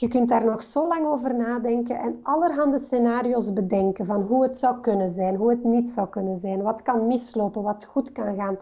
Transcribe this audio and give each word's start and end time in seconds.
Je 0.00 0.08
kunt 0.08 0.28
daar 0.28 0.44
nog 0.44 0.62
zo 0.62 0.88
lang 0.88 1.06
over 1.06 1.34
nadenken 1.34 1.98
en 1.98 2.18
allerhande 2.22 2.78
scenario's 2.78 3.52
bedenken 3.52 4.06
van 4.06 4.22
hoe 4.22 4.42
het 4.42 4.58
zou 4.58 4.80
kunnen 4.80 5.10
zijn, 5.10 5.34
hoe 5.36 5.50
het 5.50 5.64
niet 5.64 5.90
zou 5.90 6.08
kunnen 6.08 6.36
zijn, 6.36 6.62
wat 6.62 6.82
kan 6.82 7.06
mislopen, 7.06 7.62
wat 7.62 7.84
goed 7.84 8.12
kan 8.12 8.36
gaan. 8.36 8.58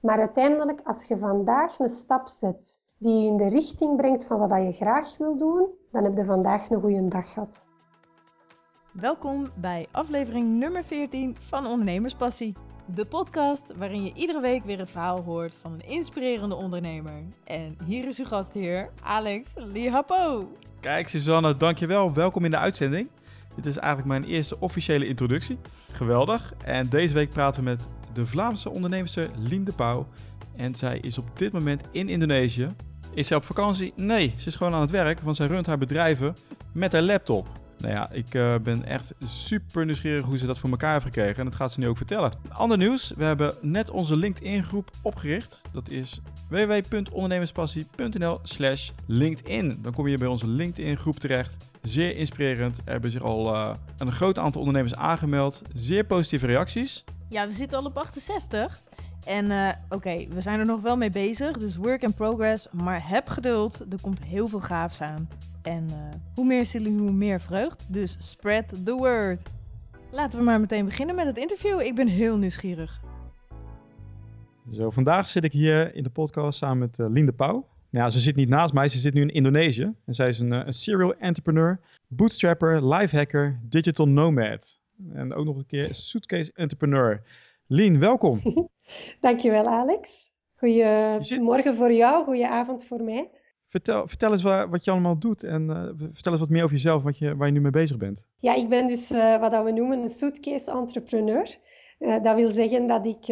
Maar 0.00 0.18
uiteindelijk, 0.18 0.80
als 0.84 1.04
je 1.04 1.16
vandaag 1.16 1.78
een 1.78 1.88
stap 1.88 2.28
zet 2.28 2.80
die 2.98 3.20
je 3.20 3.26
in 3.26 3.36
de 3.36 3.48
richting 3.48 3.96
brengt 3.96 4.24
van 4.24 4.38
wat 4.38 4.50
je 4.50 4.72
graag 4.72 5.16
wil 5.16 5.36
doen, 5.36 5.68
dan 5.92 6.04
heb 6.04 6.16
je 6.16 6.24
vandaag 6.24 6.70
een 6.70 6.80
goede 6.80 7.08
dag 7.08 7.32
gehad. 7.32 7.66
Welkom 8.92 9.50
bij 9.60 9.86
aflevering 9.92 10.58
nummer 10.58 10.84
14 10.84 11.36
van 11.38 11.66
Ondernemerspassie. 11.66 12.67
De 12.94 13.04
podcast 13.04 13.72
waarin 13.76 14.04
je 14.04 14.12
iedere 14.14 14.40
week 14.40 14.64
weer 14.64 14.78
het 14.78 14.90
verhaal 14.90 15.22
hoort 15.22 15.56
van 15.60 15.72
een 15.72 15.86
inspirerende 15.86 16.54
ondernemer. 16.54 17.22
En 17.44 17.76
hier 17.84 18.08
is 18.08 18.18
uw 18.18 18.24
gastheer, 18.24 18.90
Alex 19.02 19.54
Lihapo. 19.72 20.52
Kijk, 20.80 21.08
Suzanne, 21.08 21.56
dankjewel. 21.56 22.12
Welkom 22.12 22.44
in 22.44 22.50
de 22.50 22.56
uitzending. 22.56 23.08
Dit 23.54 23.66
is 23.66 23.76
eigenlijk 23.76 24.08
mijn 24.08 24.24
eerste 24.24 24.60
officiële 24.60 25.06
introductie. 25.06 25.58
Geweldig. 25.92 26.54
En 26.64 26.88
deze 26.88 27.14
week 27.14 27.30
praten 27.30 27.64
we 27.64 27.70
met 27.70 27.88
de 28.12 28.26
Vlaamse 28.26 28.70
onderneemster 28.70 29.30
Lien 29.36 29.64
de 29.64 29.72
Pauw. 29.72 30.06
En 30.56 30.74
zij 30.74 30.98
is 30.98 31.18
op 31.18 31.38
dit 31.38 31.52
moment 31.52 31.82
in 31.90 32.08
Indonesië. 32.08 32.74
Is 33.14 33.26
zij 33.26 33.36
op 33.36 33.44
vakantie? 33.44 33.92
Nee, 33.96 34.34
ze 34.36 34.46
is 34.46 34.56
gewoon 34.56 34.74
aan 34.74 34.80
het 34.80 34.90
werk, 34.90 35.20
want 35.20 35.36
zij 35.36 35.46
runt 35.46 35.66
haar 35.66 35.78
bedrijven 35.78 36.36
met 36.72 36.92
haar 36.92 37.02
laptop. 37.02 37.57
Nou 37.78 37.92
ja, 37.92 38.10
ik 38.10 38.34
uh, 38.34 38.54
ben 38.62 38.84
echt 38.84 39.14
super 39.20 39.84
nieuwsgierig 39.84 40.24
hoe 40.24 40.38
ze 40.38 40.46
dat 40.46 40.58
voor 40.58 40.70
elkaar 40.70 40.92
heeft 40.92 41.04
gekregen. 41.04 41.36
En 41.36 41.44
dat 41.44 41.54
gaat 41.54 41.72
ze 41.72 41.80
nu 41.80 41.88
ook 41.88 41.96
vertellen. 41.96 42.32
Ander 42.48 42.78
nieuws, 42.78 43.12
we 43.16 43.24
hebben 43.24 43.54
net 43.60 43.90
onze 43.90 44.16
LinkedIn 44.16 44.62
groep 44.64 44.90
opgericht. 45.02 45.62
Dat 45.72 45.88
is 45.88 46.20
www.ondernemerspassie.nl 46.48 48.38
slash 48.42 48.90
LinkedIn. 49.06 49.78
Dan 49.82 49.92
kom 49.92 50.08
je 50.08 50.18
bij 50.18 50.28
onze 50.28 50.48
LinkedIn 50.48 50.96
groep 50.96 51.18
terecht. 51.18 51.56
Zeer 51.82 52.16
inspirerend. 52.16 52.78
Er 52.84 52.92
hebben 52.92 53.10
zich 53.10 53.22
al 53.22 53.54
uh, 53.54 53.74
een 53.98 54.12
groot 54.12 54.38
aantal 54.38 54.60
ondernemers 54.60 54.94
aangemeld. 54.94 55.62
Zeer 55.74 56.04
positieve 56.04 56.46
reacties. 56.46 57.04
Ja, 57.28 57.46
we 57.46 57.52
zitten 57.52 57.78
al 57.78 57.84
op 57.84 57.96
68. 57.96 58.80
En 59.24 59.50
uh, 59.50 59.68
oké, 59.88 60.26
we 60.28 60.40
zijn 60.40 60.58
er 60.58 60.66
nog 60.66 60.80
wel 60.80 60.96
mee 60.96 61.10
bezig, 61.10 61.58
dus 61.58 61.76
work 61.76 62.02
in 62.02 62.14
progress. 62.14 62.68
Maar 62.72 63.08
heb 63.08 63.28
geduld, 63.28 63.84
er 63.90 64.00
komt 64.00 64.24
heel 64.24 64.48
veel 64.48 64.60
gaafs 64.60 65.00
aan. 65.00 65.28
En 65.62 65.88
uh, 65.90 65.96
hoe 66.34 66.44
meer 66.44 66.66
zielen, 66.66 66.98
hoe 66.98 67.12
meer 67.12 67.40
vreugd. 67.40 67.86
Dus 67.88 68.16
spread 68.18 68.68
the 68.84 68.94
word. 68.94 69.42
Laten 70.10 70.38
we 70.38 70.44
maar 70.44 70.60
meteen 70.60 70.84
beginnen 70.84 71.14
met 71.14 71.26
het 71.26 71.36
interview. 71.36 71.80
Ik 71.80 71.94
ben 71.94 72.06
heel 72.06 72.36
nieuwsgierig. 72.36 73.00
Zo, 74.72 74.90
vandaag 74.90 75.28
zit 75.28 75.44
ik 75.44 75.52
hier 75.52 75.94
in 75.94 76.02
de 76.02 76.10
podcast 76.10 76.58
samen 76.58 76.78
met 76.78 76.98
uh, 76.98 77.06
Linde 77.10 77.32
Pauw. 77.32 77.66
Nou 77.90 78.04
ja, 78.04 78.10
ze 78.10 78.20
zit 78.20 78.36
niet 78.36 78.48
naast 78.48 78.72
mij, 78.72 78.88
ze 78.88 78.98
zit 78.98 79.14
nu 79.14 79.20
in 79.20 79.28
Indonesië. 79.28 79.94
En 80.04 80.14
zij 80.14 80.28
is 80.28 80.40
een, 80.40 80.50
een 80.50 80.72
serial 80.72 81.14
entrepreneur, 81.14 81.80
bootstrapper, 82.06 82.94
lifehacker, 82.94 83.60
digital 83.62 84.08
nomad. 84.08 84.80
En 85.12 85.34
ook 85.34 85.44
nog 85.44 85.56
een 85.56 85.66
keer 85.66 85.94
suitcase 85.94 86.52
entrepreneur. 86.54 87.22
Lien, 87.66 87.98
welkom. 87.98 88.42
Dankjewel 89.20 89.66
Alex. 89.66 90.30
Goedemorgen 90.56 91.76
voor 91.76 91.92
jou, 91.92 92.24
goeie 92.24 92.48
avond 92.48 92.84
voor 92.84 93.02
mij. 93.02 93.30
Vertel, 93.68 94.06
vertel 94.06 94.32
eens 94.32 94.42
wat, 94.42 94.68
wat 94.68 94.84
je 94.84 94.90
allemaal 94.90 95.18
doet 95.18 95.44
en 95.44 95.62
uh, 95.62 96.08
vertel 96.12 96.32
eens 96.32 96.40
wat 96.40 96.50
meer 96.50 96.62
over 96.62 96.76
jezelf, 96.76 97.02
wat 97.02 97.18
je, 97.18 97.36
waar 97.36 97.46
je 97.46 97.52
nu 97.52 97.60
mee 97.60 97.70
bezig 97.70 97.96
bent. 97.96 98.28
Ja, 98.38 98.54
ik 98.54 98.68
ben 98.68 98.86
dus 98.86 99.10
uh, 99.10 99.40
wat 99.40 99.62
we 99.64 99.70
noemen 99.70 99.98
een 99.98 100.08
suitcase 100.08 100.70
entrepreneur. 100.70 101.56
Uh, 101.98 102.22
dat 102.22 102.34
wil 102.34 102.50
zeggen 102.50 102.86
dat 102.86 103.06
ik, 103.06 103.26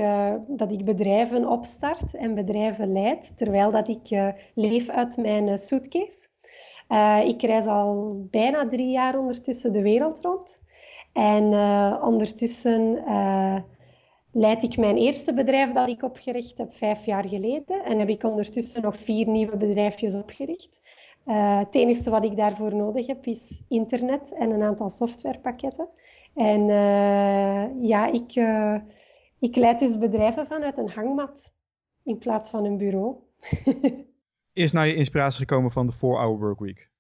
dat 0.49 0.73
ik 0.73 0.85
bedrijven 0.85 1.49
opstart 1.49 2.15
en 2.15 2.35
bedrijven 2.35 2.93
leid, 2.93 3.33
terwijl 3.37 3.71
dat 3.71 3.89
ik 3.89 4.35
leef 4.55 4.89
uit 4.89 5.17
mijn 5.17 5.59
suitcase. 5.59 6.29
ik 7.25 7.43
reis 7.43 7.67
al 7.67 8.21
bijna 8.31 8.69
drie 8.69 8.91
jaar 8.91 9.19
ondertussen 9.19 9.73
de 9.73 9.83
wereld 9.83 10.21
rond. 10.21 10.59
En 11.13 11.45
ondertussen 12.03 13.05
leid 14.37 14.63
ik 14.63 14.77
mijn 14.77 14.97
eerste 14.97 15.35
bedrijf 15.35 15.73
dat 15.73 15.89
ik 15.89 16.03
opgericht 16.03 16.59
heb 16.59 16.75
vijf 16.75 17.05
jaar 17.05 17.29
geleden. 17.29 17.85
En 17.85 17.99
heb 17.99 18.09
ik 18.09 18.23
ondertussen 18.23 18.83
nog 18.83 18.97
vier 18.97 19.29
nieuwe 19.29 19.57
bedrijfjes 19.57 20.15
opgericht. 20.15 20.81
Uh, 21.27 21.59
het 21.59 21.75
enige 21.75 22.11
wat 22.11 22.25
ik 22.25 22.37
daarvoor 22.37 22.75
nodig 22.75 23.07
heb 23.07 23.27
is 23.27 23.63
internet 23.69 24.35
en 24.39 24.51
een 24.51 24.63
aantal 24.63 24.91
softwarepakketten. 24.91 25.89
En 26.35 26.61
uh, 26.61 27.89
ja, 27.89 28.07
ik, 28.13 28.37
uh, 28.37 28.77
ik 29.39 29.57
leid 29.57 29.79
dus 29.79 29.99
bedrijven 29.99 30.47
vanuit 30.47 30.79
een 30.79 30.91
hangmat 30.91 31.53
in 32.03 32.19
plaats 32.19 32.51
van 32.51 32.65
een 32.65 32.77
bureau. 32.77 33.17
is 34.53 34.73
nou 34.73 34.87
je 34.87 34.95
inspiratie 34.95 35.41
gekomen 35.41 35.71
van 35.71 35.87
de 35.87 35.95
4-hour 35.95 36.39
workweek? 36.39 36.91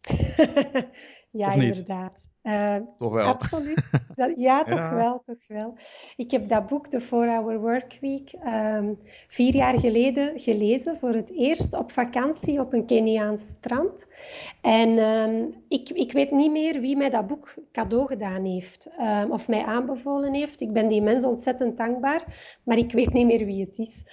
ja, 1.30 1.52
inderdaad. 1.52 2.32
Uh, 2.44 2.76
toch 2.96 3.12
wel? 3.12 3.26
Absoluut. 3.26 3.82
Dat, 4.14 4.32
ja, 4.36 4.64
toch 4.74 4.90
wel, 4.90 5.22
toch 5.26 5.46
wel. 5.48 5.74
Ik 6.16 6.30
heb 6.30 6.48
dat 6.48 6.66
boek, 6.66 6.86
The 6.86 7.02
4-Hour 7.02 7.58
Workweek, 7.60 8.32
um, 8.46 8.98
vier 9.28 9.54
jaar 9.54 9.78
geleden 9.78 10.40
gelezen 10.40 10.98
voor 10.98 11.14
het 11.14 11.30
eerst 11.30 11.74
op 11.74 11.92
vakantie 11.92 12.60
op 12.60 12.72
een 12.72 12.86
Keniaans 12.86 13.48
strand. 13.48 14.06
En 14.60 14.98
um, 14.98 15.54
ik, 15.68 15.88
ik 15.88 16.12
weet 16.12 16.30
niet 16.30 16.50
meer 16.50 16.80
wie 16.80 16.96
mij 16.96 17.10
dat 17.10 17.26
boek 17.26 17.54
cadeau 17.72 18.06
gedaan 18.06 18.44
heeft 18.44 18.90
um, 19.00 19.30
of 19.32 19.48
mij 19.48 19.64
aanbevolen 19.64 20.34
heeft. 20.34 20.60
Ik 20.60 20.72
ben 20.72 20.88
die 20.88 21.02
mens 21.02 21.24
ontzettend 21.24 21.76
dankbaar, 21.76 22.24
maar 22.64 22.76
ik 22.76 22.92
weet 22.92 23.12
niet 23.12 23.26
meer 23.26 23.44
wie 23.44 23.64
het 23.64 23.78
is. 23.78 24.04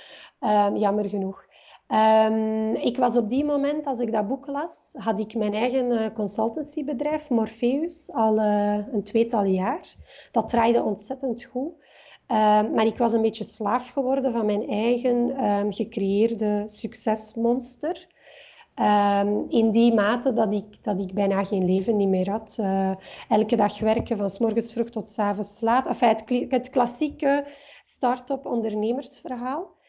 jammer 0.73 1.09
genoeg. 1.09 1.49
Um, 1.91 2.75
ik 2.75 2.97
was 2.97 3.17
op 3.17 3.29
die 3.29 3.45
moment, 3.45 3.85
als 3.85 3.99
ik 3.99 4.11
dat 4.11 4.27
boek 4.27 4.47
las, 4.47 4.93
had 4.97 5.19
ik 5.19 5.35
mijn 5.35 5.53
eigen 5.53 5.91
uh, 5.91 6.05
consultancybedrijf, 6.13 7.29
Morpheus, 7.29 8.11
al 8.13 8.37
uh, 8.37 8.77
een 8.91 9.03
tweetal 9.03 9.43
jaar. 9.43 9.95
Dat 10.31 10.49
draaide 10.49 10.83
ontzettend 10.83 11.43
goed. 11.43 11.71
Um, 12.27 12.73
maar 12.73 12.85
ik 12.85 12.97
was 12.97 13.13
een 13.13 13.21
beetje 13.21 13.43
slaaf 13.43 13.89
geworden 13.89 14.31
van 14.31 14.45
mijn 14.45 14.69
eigen 14.69 15.45
um, 15.45 15.73
gecreëerde 15.73 16.63
succesmonster. 16.65 18.07
in 19.47 19.71
die 19.71 19.93
mate 19.93 20.33
dat 20.33 20.53
ik, 20.53 20.83
dat 20.83 20.99
ik 20.99 21.13
bijna 21.13 21.43
geen 21.43 21.65
leven 21.65 22.09
meer 22.09 22.29
had. 22.29 22.57
Uh, 22.59 22.91
elke 23.29 23.55
dag 23.55 23.79
werken, 23.79 24.17
van 24.17 24.29
s 24.29 24.39
morgens 24.39 24.73
vroeg 24.73 24.89
tot 24.89 25.09
s 25.09 25.19
avonds 25.19 25.61
laat. 25.61 25.87
Enfin, 25.87 26.09
het, 26.09 26.45
het 26.49 26.69
klassieke 26.69 27.45
start-up 27.81 28.45
ondernemersverhaal. 28.45 29.79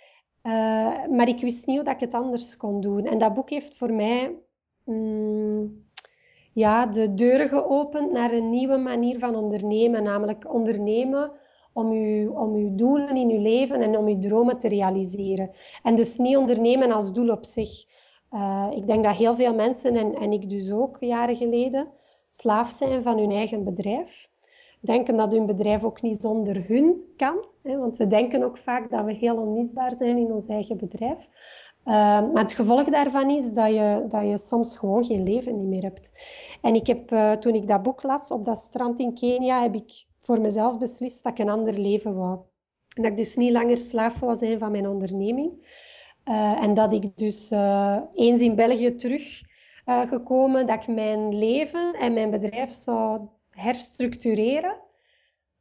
Uh, 0.42 1.06
maar 1.06 1.28
ik 1.28 1.40
wist 1.40 1.66
niet 1.66 1.76
hoe 1.76 1.84
dat 1.84 1.94
ik 1.94 2.00
het 2.00 2.14
anders 2.14 2.56
kon 2.56 2.80
doen. 2.80 3.06
En 3.06 3.18
dat 3.18 3.34
boek 3.34 3.50
heeft 3.50 3.76
voor 3.76 3.92
mij 3.92 4.34
mm, 4.84 5.86
ja, 6.52 6.86
de 6.86 7.14
deuren 7.14 7.48
geopend 7.48 8.12
naar 8.12 8.32
een 8.32 8.50
nieuwe 8.50 8.76
manier 8.76 9.18
van 9.18 9.34
ondernemen. 9.34 10.02
Namelijk 10.02 10.54
ondernemen 10.54 11.32
om 11.72 11.90
uw, 11.90 12.32
om 12.32 12.54
uw 12.54 12.74
doelen 12.74 13.16
in 13.16 13.30
uw 13.30 13.40
leven 13.40 13.80
en 13.80 13.96
om 13.96 14.06
uw 14.06 14.18
dromen 14.18 14.58
te 14.58 14.68
realiseren. 14.68 15.50
En 15.82 15.94
dus 15.94 16.18
niet 16.18 16.36
ondernemen 16.36 16.92
als 16.92 17.12
doel 17.12 17.30
op 17.30 17.44
zich. 17.44 17.84
Uh, 18.30 18.68
ik 18.70 18.86
denk 18.86 19.04
dat 19.04 19.16
heel 19.16 19.34
veel 19.34 19.54
mensen, 19.54 19.96
en, 19.96 20.14
en 20.14 20.32
ik 20.32 20.50
dus 20.50 20.72
ook 20.72 20.96
jaren 21.00 21.36
geleden, 21.36 21.88
slaaf 22.28 22.70
zijn 22.70 23.02
van 23.02 23.18
hun 23.18 23.30
eigen 23.30 23.64
bedrijf 23.64 24.30
denken 24.82 25.16
dat 25.16 25.32
hun 25.32 25.46
bedrijf 25.46 25.84
ook 25.84 26.02
niet 26.02 26.20
zonder 26.20 26.64
hun 26.66 27.02
kan. 27.16 27.44
Hè, 27.62 27.78
want 27.78 27.96
we 27.96 28.06
denken 28.06 28.42
ook 28.42 28.58
vaak 28.58 28.90
dat 28.90 29.04
we 29.04 29.12
heel 29.12 29.36
onmisbaar 29.36 29.96
zijn 29.96 30.16
in 30.16 30.32
ons 30.32 30.46
eigen 30.46 30.76
bedrijf. 30.76 31.18
Uh, 31.84 31.94
maar 32.32 32.42
het 32.42 32.52
gevolg 32.52 32.84
daarvan 32.84 33.30
is 33.30 33.52
dat 33.52 33.68
je, 33.68 34.04
dat 34.08 34.22
je 34.22 34.38
soms 34.38 34.78
gewoon 34.78 35.04
geen 35.04 35.22
leven 35.22 35.68
meer 35.68 35.82
hebt. 35.82 36.12
En 36.60 36.74
ik 36.74 36.86
heb, 36.86 37.12
uh, 37.12 37.32
toen 37.32 37.54
ik 37.54 37.68
dat 37.68 37.82
boek 37.82 38.02
las 38.02 38.30
op 38.30 38.44
dat 38.44 38.58
strand 38.58 38.98
in 38.98 39.14
Kenia, 39.14 39.62
heb 39.62 39.74
ik 39.74 40.06
voor 40.18 40.40
mezelf 40.40 40.78
beslist 40.78 41.22
dat 41.22 41.32
ik 41.32 41.38
een 41.38 41.50
ander 41.50 41.78
leven 41.78 42.14
wou. 42.14 42.38
Dat 42.88 43.04
ik 43.04 43.16
dus 43.16 43.36
niet 43.36 43.52
langer 43.52 43.78
slaaf 43.78 44.18
wou 44.18 44.34
zijn 44.34 44.58
van 44.58 44.70
mijn 44.70 44.88
onderneming. 44.88 45.50
Uh, 46.24 46.62
en 46.62 46.74
dat 46.74 46.92
ik 46.92 47.16
dus 47.16 47.50
eens 48.14 48.40
in 48.40 48.54
België 48.54 48.94
terug 48.94 49.42
gekomen, 49.84 50.66
dat 50.66 50.82
ik 50.82 50.94
mijn 50.94 51.38
leven 51.38 51.92
en 51.92 52.12
mijn 52.12 52.30
bedrijf 52.30 52.72
zou 52.72 53.20
herstructureren, 53.52 54.76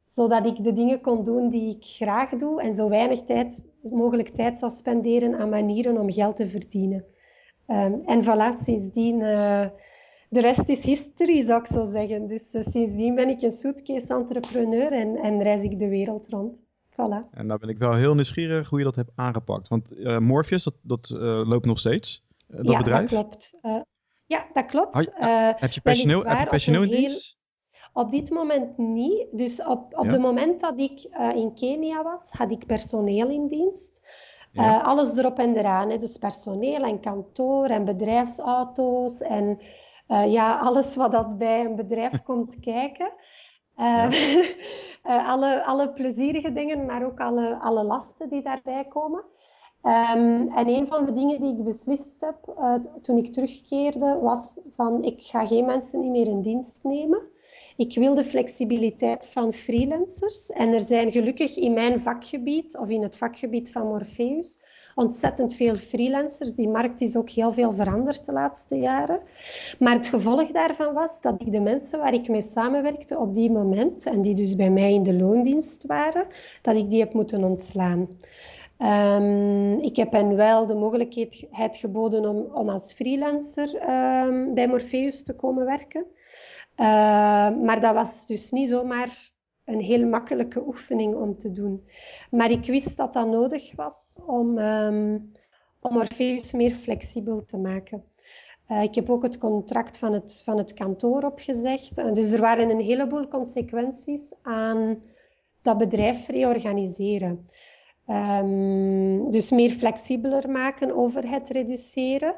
zodat 0.04 0.46
ik 0.46 0.64
de 0.64 0.72
dingen 0.72 1.00
kon 1.00 1.24
doen 1.24 1.50
die 1.50 1.76
ik 1.76 1.84
graag 1.84 2.30
doe 2.30 2.62
en 2.62 2.74
zo 2.74 2.88
weinig 2.88 3.22
tijd, 3.22 3.70
mogelijk 3.82 4.28
tijd 4.28 4.58
zou 4.58 4.70
spenderen 4.70 5.38
aan 5.38 5.48
manieren 5.48 5.98
om 5.98 6.12
geld 6.12 6.36
te 6.36 6.48
verdienen. 6.48 7.04
Um, 7.66 8.02
en 8.06 8.22
voilà, 8.22 8.62
sindsdien, 8.62 9.20
uh, 9.20 9.66
de 10.28 10.40
rest 10.40 10.68
is 10.68 10.84
history, 10.84 11.42
zou 11.42 11.60
ik 11.60 11.66
zo 11.66 11.84
zeggen. 11.84 12.26
Dus 12.26 12.54
uh, 12.54 12.62
sindsdien 12.62 13.14
ben 13.14 13.28
ik 13.28 13.42
een 13.42 13.50
suitcase-entrepreneur 13.50 14.92
en, 14.92 15.16
en 15.16 15.42
reis 15.42 15.62
ik 15.62 15.78
de 15.78 15.88
wereld 15.88 16.28
rond. 16.28 16.62
Voilà. 16.90 17.30
En 17.30 17.48
daar 17.48 17.58
ben 17.58 17.68
ik 17.68 17.78
wel 17.78 17.94
heel 17.94 18.14
nieuwsgierig 18.14 18.68
hoe 18.68 18.78
je 18.78 18.84
dat 18.84 18.96
hebt 18.96 19.10
aangepakt. 19.14 19.68
Want 19.68 19.92
uh, 19.92 20.18
Morpheus, 20.18 20.64
dat, 20.64 20.74
dat 20.82 21.10
loopt 21.46 21.66
nog 21.66 21.78
steeds, 21.78 22.24
dat 22.46 22.68
ja, 22.68 22.78
bedrijf? 22.78 23.10
dat 23.10 23.20
klopt. 23.20 23.58
ja, 24.26 24.46
dat 24.52 24.66
klopt. 24.66 24.94
heb 25.56 25.70
je 25.70 25.80
personeel, 25.80 26.24
heb 26.24 26.38
je 26.38 26.46
personeel 26.46 26.82
in 26.82 26.90
dienst? 26.90 27.40
Op 27.92 28.10
dit 28.10 28.30
moment 28.30 28.78
niet. 28.78 29.26
Dus 29.32 29.64
op, 29.64 29.98
op 29.98 30.04
ja. 30.04 30.10
het 30.10 30.20
moment 30.20 30.60
dat 30.60 30.78
ik 30.78 31.08
uh, 31.10 31.36
in 31.36 31.54
Kenia 31.54 32.02
was, 32.02 32.30
had 32.30 32.50
ik 32.50 32.66
personeel 32.66 33.28
in 33.28 33.46
dienst. 33.46 34.02
Uh, 34.52 34.86
alles 34.86 35.16
erop 35.16 35.38
en 35.38 35.56
eraan. 35.56 35.90
Hè. 35.90 35.98
Dus 35.98 36.16
personeel 36.16 36.82
en 36.82 37.00
kantoor 37.00 37.66
en 37.66 37.84
bedrijfsauto's 37.84 39.20
en 39.20 39.60
ja, 40.26 40.58
alles 40.58 40.96
wat 40.96 41.12
dat 41.12 41.38
bij 41.38 41.64
een 41.64 41.76
bedrijf 41.76 42.22
komt 42.28 42.60
kijken. 42.60 43.12
alle, 45.32 45.64
alle 45.64 45.92
plezierige 45.92 46.52
dingen, 46.52 46.86
maar 46.86 47.04
ook 47.04 47.20
alle, 47.20 47.58
alle 47.58 47.84
lasten 47.84 48.28
die 48.28 48.42
daarbij 48.42 48.84
komen. 48.84 49.24
Um, 49.82 50.52
en 50.52 50.68
een 50.68 50.86
van 50.86 51.04
de 51.04 51.12
dingen 51.12 51.40
die 51.40 51.58
ik 51.58 51.64
beslist 51.64 52.20
heb 52.20 52.54
uh, 52.58 52.74
toen 53.02 53.16
ik 53.16 53.32
terugkeerde, 53.32 54.18
was 54.20 54.60
van 54.76 55.04
ik 55.04 55.22
ga 55.22 55.46
geen 55.46 55.64
mensen 55.64 56.00
niet 56.00 56.10
meer 56.10 56.26
in 56.26 56.42
dienst 56.42 56.84
nemen. 56.84 57.22
Ik 57.76 57.94
wil 57.94 58.14
de 58.14 58.24
flexibiliteit 58.24 59.28
van 59.28 59.52
freelancers. 59.52 60.50
En 60.50 60.72
er 60.72 60.80
zijn 60.80 61.12
gelukkig 61.12 61.56
in 61.56 61.72
mijn 61.72 62.00
vakgebied, 62.00 62.76
of 62.76 62.88
in 62.88 63.02
het 63.02 63.18
vakgebied 63.18 63.72
van 63.72 63.86
Morpheus, 63.86 64.60
ontzettend 64.94 65.54
veel 65.54 65.74
freelancers. 65.74 66.54
Die 66.54 66.68
markt 66.68 67.00
is 67.00 67.16
ook 67.16 67.30
heel 67.30 67.52
veel 67.52 67.72
veranderd 67.74 68.24
de 68.24 68.32
laatste 68.32 68.76
jaren. 68.76 69.20
Maar 69.78 69.94
het 69.94 70.06
gevolg 70.06 70.50
daarvan 70.50 70.94
was 70.94 71.20
dat 71.20 71.34
ik 71.38 71.52
de 71.52 71.60
mensen 71.60 71.98
waar 71.98 72.14
ik 72.14 72.28
mee 72.28 72.42
samenwerkte 72.42 73.18
op 73.18 73.34
die 73.34 73.50
moment, 73.50 74.06
en 74.06 74.22
die 74.22 74.34
dus 74.34 74.56
bij 74.56 74.70
mij 74.70 74.92
in 74.92 75.02
de 75.02 75.14
loondienst 75.14 75.86
waren, 75.86 76.26
dat 76.62 76.76
ik 76.76 76.90
die 76.90 77.00
heb 77.00 77.12
moeten 77.12 77.44
ontslaan. 77.44 78.08
Um, 78.78 79.78
ik 79.78 79.96
heb 79.96 80.12
hen 80.12 80.36
wel 80.36 80.66
de 80.66 80.74
mogelijkheid 80.74 81.76
geboden 81.76 82.52
om, 82.54 82.68
als 82.68 82.92
freelancer 82.92 83.90
um, 83.90 84.54
bij 84.54 84.68
Morpheus 84.68 85.22
te 85.22 85.34
komen 85.34 85.64
werken. 85.64 86.04
Uh, 86.76 86.86
maar 87.62 87.80
dat 87.80 87.94
was 87.94 88.26
dus 88.26 88.50
niet 88.50 88.68
zomaar 88.68 89.30
een 89.64 89.80
heel 89.80 90.06
makkelijke 90.06 90.66
oefening 90.66 91.14
om 91.14 91.36
te 91.36 91.52
doen. 91.52 91.88
Maar 92.30 92.50
ik 92.50 92.66
wist 92.66 92.96
dat 92.96 93.12
dat 93.12 93.26
nodig 93.26 93.76
was 93.76 94.18
om, 94.26 94.58
um, 94.58 95.32
om 95.80 95.92
Morpheus 95.92 96.52
meer 96.52 96.70
flexibel 96.70 97.44
te 97.44 97.56
maken. 97.56 98.04
Uh, 98.68 98.82
ik 98.82 98.94
heb 98.94 99.10
ook 99.10 99.22
het 99.22 99.38
contract 99.38 99.98
van 99.98 100.12
het, 100.12 100.42
van 100.44 100.58
het 100.58 100.72
kantoor 100.72 101.22
opgezegd. 101.22 101.98
Uh, 101.98 102.12
dus 102.12 102.32
er 102.32 102.40
waren 102.40 102.70
een 102.70 102.80
heleboel 102.80 103.28
consequenties 103.28 104.34
aan 104.42 105.02
dat 105.62 105.78
bedrijf 105.78 106.28
reorganiseren. 106.28 107.48
Um, 108.06 109.30
dus 109.30 109.50
meer 109.50 109.70
flexibeler 109.70 110.50
maken 110.50 110.96
over 110.96 111.30
het 111.30 111.48
reduceren. 111.48 112.34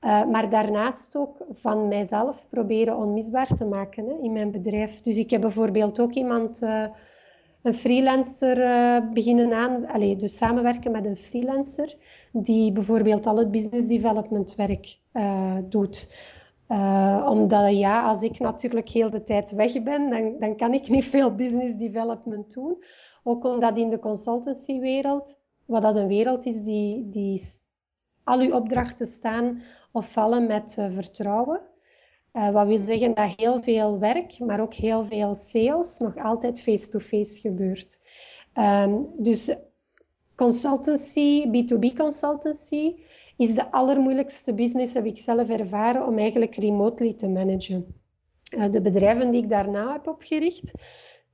Uh, 0.00 0.24
maar 0.24 0.50
daarnaast 0.50 1.16
ook 1.16 1.36
van 1.52 1.88
mijzelf 1.88 2.46
proberen 2.48 2.96
onmisbaar 2.96 3.46
te 3.46 3.64
maken 3.64 4.06
hè, 4.06 4.14
in 4.22 4.32
mijn 4.32 4.50
bedrijf. 4.50 5.00
Dus 5.00 5.16
ik 5.16 5.30
heb 5.30 5.40
bijvoorbeeld 5.40 6.00
ook 6.00 6.12
iemand, 6.12 6.62
uh, 6.62 6.86
een 7.62 7.74
freelancer, 7.74 8.58
uh, 8.58 9.12
beginnen 9.12 9.52
aan, 9.52 10.00
dus 10.18 10.36
samenwerken 10.36 10.92
met 10.92 11.06
een 11.06 11.16
freelancer, 11.16 11.96
die 12.32 12.72
bijvoorbeeld 12.72 13.26
al 13.26 13.36
het 13.36 13.50
business 13.50 13.86
development 13.86 14.54
werk 14.54 14.98
doet. 15.68 16.10
omdat 17.24 17.76
ja, 17.76 18.06
als 18.06 18.22
ik 18.22 18.38
natuurlijk 18.38 18.88
heel 18.88 19.10
de 19.10 19.22
tijd 19.22 19.50
weg 19.50 19.82
ben, 19.82 20.10
dan, 20.10 20.36
dan 20.38 20.56
kan 20.56 20.72
ik 20.74 20.88
niet 20.88 21.04
veel 21.04 21.34
business 21.34 21.76
development 21.76 22.52
doen. 22.52 22.84
Ook 23.22 23.44
omdat 23.44 23.78
in 23.78 23.90
de 23.90 23.98
consultancywereld, 23.98 25.40
wat 25.64 25.82
dat 25.82 25.96
een 25.96 26.06
wereld 26.06 26.46
is 26.46 26.60
die, 26.60 27.08
die 27.08 27.40
al 28.24 28.40
uw 28.40 28.54
opdrachten 28.54 29.06
staan 29.06 29.62
of 29.96 30.12
vallen 30.12 30.46
met 30.46 30.76
uh, 30.78 30.86
vertrouwen. 30.90 31.60
Uh, 32.32 32.50
wat 32.50 32.66
wil 32.66 32.78
zeggen 32.78 33.14
dat 33.14 33.34
heel 33.36 33.62
veel 33.62 33.98
werk, 33.98 34.38
maar 34.38 34.60
ook 34.60 34.74
heel 34.74 35.04
veel 35.04 35.34
sales 35.34 35.98
nog 35.98 36.16
altijd 36.16 36.60
face-to-face 36.60 37.40
gebeurt. 37.40 38.00
Um, 38.54 39.06
dus 39.18 39.56
consultancy, 40.34 41.46
B2B 41.46 41.96
consultancy, 41.96 42.94
is 43.36 43.54
de 43.54 43.70
allermoeilijkste 43.70 44.54
business, 44.54 44.94
heb 44.94 45.06
ik 45.06 45.18
zelf 45.18 45.48
ervaren, 45.48 46.06
om 46.06 46.18
eigenlijk 46.18 46.54
remotely 46.54 47.14
te 47.14 47.28
managen. 47.28 47.86
Uh, 48.50 48.70
de 48.70 48.80
bedrijven 48.80 49.30
die 49.30 49.42
ik 49.42 49.48
daarna 49.48 49.92
heb 49.92 50.06
opgericht, 50.06 50.72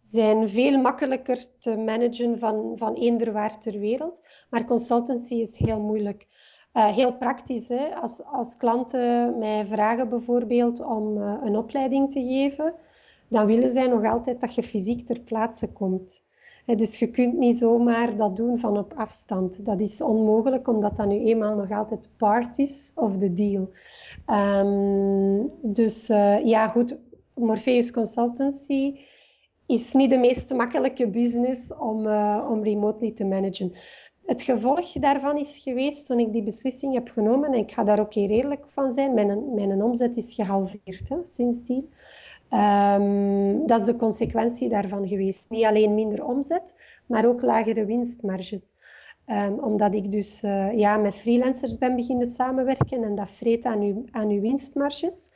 zijn 0.00 0.48
veel 0.48 0.78
makkelijker 0.78 1.58
te 1.58 1.76
managen 1.76 2.38
van, 2.38 2.72
van 2.74 2.94
eender 2.94 3.32
waar 3.32 3.60
ter 3.60 3.78
wereld. 3.78 4.22
Maar 4.50 4.64
consultancy 4.64 5.34
is 5.34 5.56
heel 5.56 5.80
moeilijk. 5.80 6.26
Uh, 6.74 6.86
heel 6.86 7.12
praktisch. 7.12 7.68
Hè? 7.68 7.94
Als, 7.94 8.24
als 8.24 8.56
klanten 8.56 9.38
mij 9.38 9.64
vragen 9.64 10.08
bijvoorbeeld 10.08 10.84
om 10.84 11.16
uh, 11.16 11.34
een 11.44 11.56
opleiding 11.56 12.10
te 12.12 12.22
geven, 12.22 12.74
dan 13.28 13.46
willen 13.46 13.70
zij 13.70 13.86
nog 13.86 14.04
altijd 14.04 14.40
dat 14.40 14.54
je 14.54 14.62
fysiek 14.62 15.06
ter 15.06 15.20
plaatse 15.20 15.68
komt. 15.68 16.22
dus 16.64 16.98
je 16.98 17.10
kunt 17.10 17.38
niet 17.38 17.58
zomaar 17.58 18.16
dat 18.16 18.36
doen 18.36 18.58
van 18.58 18.78
op 18.78 18.92
afstand. 18.96 19.66
Dat 19.66 19.80
is 19.80 20.00
onmogelijk, 20.00 20.68
omdat 20.68 20.96
dat 20.96 21.06
nu 21.06 21.18
eenmaal 21.18 21.56
nog 21.56 21.70
altijd 21.70 22.10
part 22.16 22.58
is 22.58 22.92
of 22.94 23.18
the 23.18 23.34
deal. 23.34 23.70
Um, 24.26 25.50
dus 25.62 26.10
uh, 26.10 26.44
ja, 26.44 26.68
goed, 26.68 26.98
Morpheus 27.34 27.90
Consultancy 27.90 28.98
is 29.66 29.92
niet 29.92 30.10
de 30.10 30.18
meest 30.18 30.54
makkelijke 30.54 31.08
business 31.08 31.74
om, 31.74 32.06
om 32.50 32.62
remotely 32.62 33.12
te 33.12 33.24
managen. 33.24 33.72
Het 34.26 34.42
gevolg 34.42 34.92
daarvan 34.92 35.38
is 35.38 35.58
geweest 35.58 36.06
toen 36.06 36.18
ik 36.18 36.32
die 36.32 36.42
beslissing 36.42 36.94
heb 36.94 37.08
genomen, 37.08 37.52
en 37.52 37.58
ik 37.58 37.72
ga 37.72 37.84
daar 37.84 38.00
ook 38.00 38.14
hier 38.14 38.30
eerlijk 38.30 38.64
van 38.68 38.92
zijn, 38.92 39.14
mijn, 39.14 39.54
mijn 39.54 39.82
omzet 39.82 40.16
is 40.16 40.34
gehalveerd 40.34 41.08
hè, 41.08 41.16
sindsdien. 41.22 41.90
Um, 42.50 43.66
dat 43.66 43.80
is 43.80 43.86
de 43.86 43.96
consequentie 43.96 44.68
daarvan 44.68 45.08
geweest. 45.08 45.46
Niet 45.48 45.64
alleen 45.64 45.94
minder 45.94 46.24
omzet, 46.24 46.74
maar 47.06 47.26
ook 47.26 47.42
lagere 47.42 47.84
winstmarges. 47.84 48.74
Um, 49.26 49.58
omdat 49.58 49.94
ik 49.94 50.10
dus 50.10 50.42
uh, 50.42 50.78
ja, 50.78 50.96
met 50.96 51.14
freelancers 51.14 51.78
ben 51.78 51.96
beginnen 51.96 52.26
samenwerken 52.26 53.02
en 53.02 53.14
dat 53.14 53.30
vreet 53.30 53.64
aan 53.64 53.80
uw, 53.80 54.04
aan 54.10 54.28
uw 54.28 54.40
winstmarges. 54.40 55.30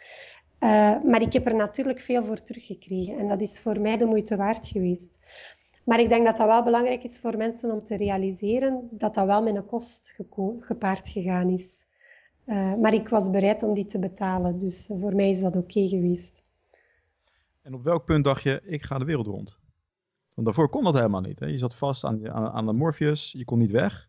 Uh, 0.61 1.03
maar 1.05 1.23
ik 1.23 1.33
heb 1.33 1.47
er 1.47 1.55
natuurlijk 1.55 2.01
veel 2.01 2.25
voor 2.25 2.43
teruggekregen 2.43 3.19
en 3.19 3.29
dat 3.29 3.41
is 3.41 3.61
voor 3.61 3.81
mij 3.81 3.97
de 3.97 4.05
moeite 4.05 4.37
waard 4.37 4.67
geweest. 4.67 5.19
Maar 5.87 6.01
ik 6.01 6.09
denk 6.09 6.27
dat 6.27 6.37
dat 6.37 6.47
wel 6.47 6.63
belangrijk 6.63 7.05
is 7.05 7.21
voor 7.21 7.37
mensen 7.37 7.71
om 7.71 7.85
te 7.85 7.97
realiseren 7.97 8.89
dat 8.91 9.15
dat 9.15 9.27
wel 9.27 9.43
met 9.43 9.55
een 9.55 9.67
kost 9.67 10.19
gepaard 10.61 11.09
gegaan 11.09 11.49
is. 11.49 11.85
Uh, 12.47 12.75
maar 12.75 12.95
ik 12.95 13.09
was 13.09 13.31
bereid 13.31 13.63
om 13.63 13.75
die 13.75 13.87
te 13.87 13.99
betalen, 13.99 14.59
dus 14.59 14.87
voor 14.87 15.15
mij 15.15 15.31
is 15.31 15.41
dat 15.41 15.57
oké 15.57 15.89
geweest. 15.89 16.45
En 17.63 17.75
op 17.75 17.83
welk 17.83 18.05
punt 18.05 18.25
dacht 18.25 18.43
je, 18.43 18.63
ik 18.65 18.83
ga 18.83 18.99
de 18.99 19.05
wereld 19.05 19.27
rond? 19.27 19.59
Want 20.35 20.47
daarvoor 20.47 20.69
kon 20.69 20.85
dat 20.85 20.95
helemaal 20.95 21.21
niet. 21.21 21.41
Hè? 21.41 21.47
Je 21.47 21.59
zat 21.59 21.77
vast 21.77 22.05
aan, 22.05 22.31
aan, 22.31 22.67
de 22.67 22.73
Morpheus, 22.73 23.33
je 23.33 23.45
kon 23.45 23.59
niet 23.59 23.71
weg. 23.71 24.09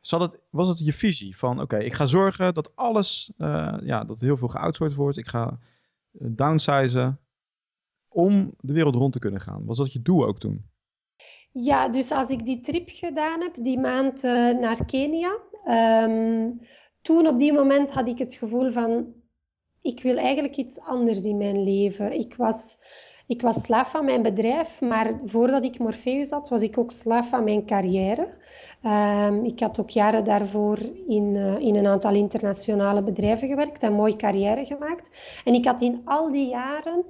Zat 0.00 0.20
het, 0.20 0.40
was 0.50 0.68
het 0.68 0.78
je 0.78 0.92
visie 0.92 1.36
van, 1.36 1.60
oké, 1.60 1.78
ik 1.78 1.92
ga 1.92 2.06
zorgen 2.06 2.54
dat 2.54 2.76
alles, 2.76 3.32
uh, 3.38 3.76
ja, 3.82 4.04
dat 4.04 4.20
heel 4.20 4.36
veel 4.36 4.48
geoutsourced 4.48 4.98
wordt. 4.98 5.16
Ik 5.16 5.26
ga 5.26 5.58
uh, 6.12 6.28
downsizen 6.30 7.18
om 8.14 8.54
de 8.60 8.72
wereld 8.72 8.94
rond 8.94 9.12
te 9.12 9.18
kunnen 9.18 9.40
gaan. 9.40 9.62
Was 9.64 9.78
dat 9.78 9.92
je 9.92 10.02
doel 10.02 10.26
ook 10.26 10.38
toen? 10.38 10.64
Ja, 11.52 11.88
dus 11.88 12.10
als 12.10 12.30
ik 12.30 12.44
die 12.44 12.60
trip 12.60 12.88
gedaan 12.88 13.40
heb, 13.40 13.54
die 13.54 13.78
maand 13.78 14.24
uh, 14.24 14.32
naar 14.58 14.84
Kenia, 14.84 15.38
um, 16.04 16.60
toen 17.02 17.26
op 17.26 17.38
die 17.38 17.52
moment 17.52 17.90
had 17.90 18.08
ik 18.08 18.18
het 18.18 18.34
gevoel 18.34 18.70
van, 18.70 19.06
ik 19.80 20.02
wil 20.02 20.16
eigenlijk 20.16 20.56
iets 20.56 20.80
anders 20.80 21.24
in 21.24 21.36
mijn 21.36 21.64
leven. 21.64 22.12
Ik 22.12 22.36
was, 22.36 22.78
ik 23.26 23.42
was 23.42 23.62
slaaf 23.62 23.90
van 23.90 24.04
mijn 24.04 24.22
bedrijf, 24.22 24.80
maar 24.80 25.20
voordat 25.24 25.64
ik 25.64 25.78
Morpheus 25.78 26.30
had, 26.30 26.48
was 26.48 26.62
ik 26.62 26.78
ook 26.78 26.90
slaaf 26.90 27.28
van 27.28 27.44
mijn 27.44 27.66
carrière. 27.66 28.42
Um, 28.84 29.44
ik 29.44 29.60
had 29.60 29.80
ook 29.80 29.90
jaren 29.90 30.24
daarvoor 30.24 30.78
in, 31.08 31.34
uh, 31.34 31.58
in 31.58 31.74
een 31.74 31.86
aantal 31.86 32.14
internationale 32.14 33.02
bedrijven 33.02 33.48
gewerkt 33.48 33.82
en 33.82 33.92
mooie 33.92 34.16
carrière 34.16 34.64
gemaakt. 34.64 35.16
En 35.44 35.54
ik 35.54 35.64
had 35.64 35.80
in 35.80 36.00
al 36.04 36.32
die 36.32 36.48
jaren 36.48 37.04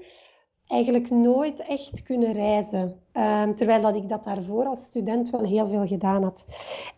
eigenlijk 0.74 1.10
nooit 1.10 1.60
echt 1.60 2.02
kunnen 2.02 2.32
reizen. 2.32 3.00
Um, 3.12 3.54
terwijl 3.54 3.82
dat 3.82 3.94
ik 3.94 4.08
dat 4.08 4.24
daarvoor 4.24 4.66
als 4.66 4.82
student 4.82 5.30
wel 5.30 5.44
heel 5.44 5.66
veel 5.66 5.86
gedaan 5.86 6.22
had. 6.22 6.46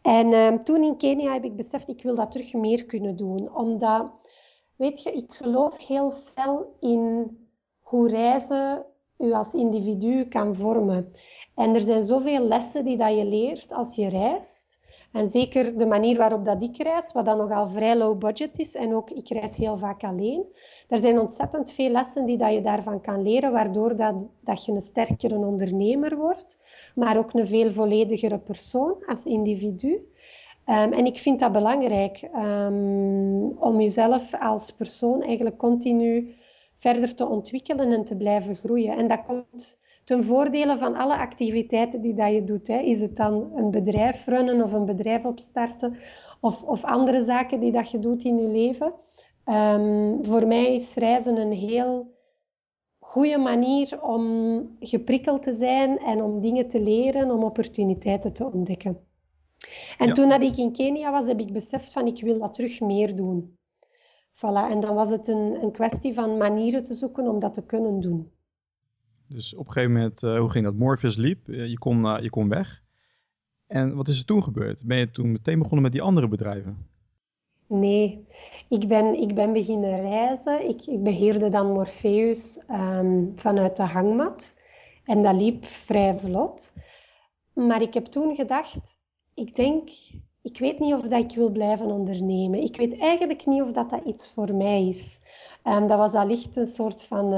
En 0.03 0.33
um, 0.33 0.65
toen 0.65 0.83
in 0.83 0.97
Kenia 0.97 1.33
heb 1.33 1.45
ik 1.45 1.57
beseft, 1.57 1.89
ik 1.89 2.03
wil 2.03 2.15
dat 2.15 2.31
terug 2.31 2.53
meer 2.53 2.85
kunnen 2.85 3.17
doen. 3.17 3.55
Omdat, 3.55 4.07
weet 4.77 5.03
je, 5.03 5.13
ik 5.13 5.33
geloof 5.33 5.79
heel 5.79 6.11
veel 6.11 6.77
in 6.81 7.37
hoe 7.81 8.09
reizen 8.09 8.85
u 9.19 9.33
als 9.33 9.55
individu 9.55 10.29
kan 10.29 10.55
vormen. 10.55 11.11
En 11.55 11.75
er 11.75 11.81
zijn 11.81 12.03
zoveel 12.03 12.41
lessen 12.41 12.85
die 12.85 12.97
dat 12.97 13.17
je 13.17 13.25
leert 13.25 13.73
als 13.73 13.95
je 13.97 14.09
reist. 14.09 14.66
En 15.17 15.27
zeker 15.27 15.79
de 15.79 15.87
manier 15.87 16.17
waarop 16.17 16.45
dat 16.45 16.63
ik 16.63 16.77
reis, 16.77 17.13
wat 17.13 17.25
dan 17.25 17.39
nogal 17.39 17.69
vrij 17.69 17.97
low 17.97 18.19
budget 18.19 18.59
is. 18.59 18.75
En 18.75 18.95
ook, 18.95 19.11
ik 19.11 19.29
reis 19.29 19.57
heel 19.57 19.79
vaak 19.79 20.05
alleen. 20.05 20.45
Er 20.89 20.99
zijn 20.99 21.19
ontzettend 21.19 21.73
veel 21.73 21.91
lessen 21.91 22.25
die 22.27 22.37
dat 22.37 22.53
je 22.53 22.61
daarvan 22.63 23.01
kan 23.01 23.23
leren, 23.23 23.53
waardoor 23.53 23.97
dat, 23.97 24.29
dat 24.41 24.65
je 24.65 24.73
een 24.73 24.83
sterkere 24.83 25.37
ondernemer 25.37 26.17
wordt, 26.17 26.59
maar 26.95 27.19
ook 27.19 27.33
een 27.33 27.47
veel 27.47 27.73
volledigere 27.73 28.39
persoon 28.39 28.95
als 29.07 29.27
individu. 29.27 29.91
Um, 30.67 30.93
en 30.93 31.07
ik 31.07 31.19
vind 31.19 31.41
dat 31.41 31.53
belangrijk 31.53 32.29
um, 32.35 33.57
om 33.59 33.81
jezelf 33.81 34.35
als 34.41 34.71
persoon 34.71 35.23
eigenlijk 35.23 35.57
continu 35.57 36.35
verder 36.79 37.15
te 37.15 37.27
ontwikkelen 37.27 37.93
en 37.93 38.05
te 38.05 38.17
blijven 38.17 38.57
groeien. 38.57 38.97
En 38.97 39.09
dat 39.09 39.23
komt 39.23 39.79
ten 40.07 40.25
voordele 40.25 40.79
van 40.79 40.95
alle 40.95 41.17
activiteiten 41.17 42.01
die 42.01 42.15
dat 42.15 42.33
je 42.33 42.45
doet. 42.45 42.67
Hè. 42.67 42.79
Is 42.79 43.01
het 43.01 43.17
dan 43.17 43.51
een 43.55 43.71
bedrijf 43.71 44.27
runnen 44.27 44.63
of 44.63 44.73
een 44.73 44.85
bedrijf 44.85 45.25
opstarten 45.25 45.97
of, 46.41 46.63
of 46.63 46.85
andere 46.85 47.23
zaken 47.23 47.61
die 47.61 47.73
dat 47.73 47.91
je 47.91 47.99
doet 47.99 48.25
in 48.25 48.39
je 48.39 48.49
leven. 48.49 48.93
Ehm, 49.45 50.15
voor 50.23 50.47
mij 50.47 50.75
is 50.75 50.95
reizen 50.95 51.37
een 51.37 51.53
heel 51.53 52.15
goede 52.99 53.39
manier 53.39 54.03
om 54.03 54.77
geprikkeld 54.81 55.43
te 55.43 55.53
zijn 55.53 55.99
en 55.99 56.23
om 56.23 56.41
dingen 56.41 56.69
te 56.69 56.81
leren, 56.81 57.31
om 57.31 57.43
opportuniteiten 57.43 58.33
te 58.33 58.53
ontdekken. 58.53 58.99
En 59.99 60.13
toen 60.13 60.29
dat 60.29 60.43
ik 60.43 60.57
in 60.57 60.73
Kenia 60.73 61.11
was, 61.11 61.27
heb 61.27 61.41
ik 61.41 61.53
beseft 61.53 61.93
van 61.93 62.07
ik 62.07 62.21
wil 62.21 62.39
dat 62.39 62.55
terug 62.55 62.81
meer 62.81 63.17
doen. 63.17 63.59
Voilà. 64.35 64.71
En 64.71 64.81
dan 64.81 64.95
was 64.95 65.11
het 65.11 65.29
een, 65.29 65.63
een 65.63 65.73
kwestie 65.73 66.15
van 66.15 66.37
manieren 66.37 66.85
te 66.85 66.95
zoeken 66.95 67.29
om 67.29 67.39
dat 67.39 67.55
te 67.55 67.67
kunnen 67.67 68.01
doen. 68.01 68.36
Dus 69.29 69.55
op 69.55 69.67
een 69.67 69.73
gegeven 69.73 69.95
moment, 69.95 70.23
uh, 70.23 70.39
hoe 70.39 70.51
ging 70.51 70.65
dat? 70.65 70.75
Morpheus 70.75 71.17
liep, 71.17 71.49
eh, 71.49 71.67
je, 71.67 71.79
kon, 71.79 72.05
uh, 72.05 72.17
je 72.21 72.31
kon 72.31 72.49
weg. 72.49 72.83
En 73.67 73.95
wat 73.95 74.09
is 74.09 74.19
er 74.19 74.25
toen 74.25 74.43
gebeurd? 74.43 74.85
Ben 74.85 74.99
je 74.99 75.11
toen 75.11 75.33
meteen 75.33 75.59
begonnen 75.59 75.83
met 75.83 75.93
die 75.93 76.03
andere 76.03 76.29
bedrijven? 76.29 76.87
Nee, 77.67 78.27
ik 78.69 78.89
ben, 78.89 79.21
ik 79.21 79.35
ben 79.35 79.53
beginnen 79.53 80.01
reizen. 80.01 80.69
Ik, 80.69 80.87
ik 80.87 81.03
beheerde 81.03 81.49
dan 81.49 81.73
Morpheus 81.73 82.65
um, 82.71 83.33
vanuit 83.37 83.77
de 83.77 83.83
hangmat. 83.83 84.55
En 85.05 85.23
dat 85.23 85.35
liep 85.35 85.65
vrij 85.65 86.15
vlot. 86.15 86.73
Maar 87.53 87.83
ik 87.83 87.95
heb 87.95 88.05
toen 88.05 88.35
gedacht, 88.35 89.01
ik 89.35 89.57
denk, 89.57 89.89
ik 90.43 90.59
weet 90.59 90.79
niet 90.79 90.95
of 90.95 91.09
dat 91.09 91.31
ik 91.31 91.37
wil 91.37 91.51
blijven 91.51 91.87
ondernemen. 91.87 92.63
Ik 92.63 92.77
weet 92.77 92.99
eigenlijk 92.99 93.47
niet 93.47 93.63
of 93.63 93.73
dat, 93.73 93.91
dat 93.91 94.05
iets 94.05 94.31
voor 94.31 94.55
mij 94.55 94.87
is. 94.87 95.19
Um, 95.65 95.87
dat 95.87 95.99
was 95.99 96.15
allicht 96.15 96.57
een 96.57 96.67
soort 96.67 97.03
van 97.03 97.33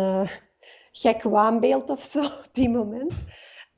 gek 1.01 1.23
waanbeeld 1.23 1.91
of 1.91 2.03
zo 2.03 2.25
op 2.25 2.49
die 2.53 2.69
moment. 2.69 3.13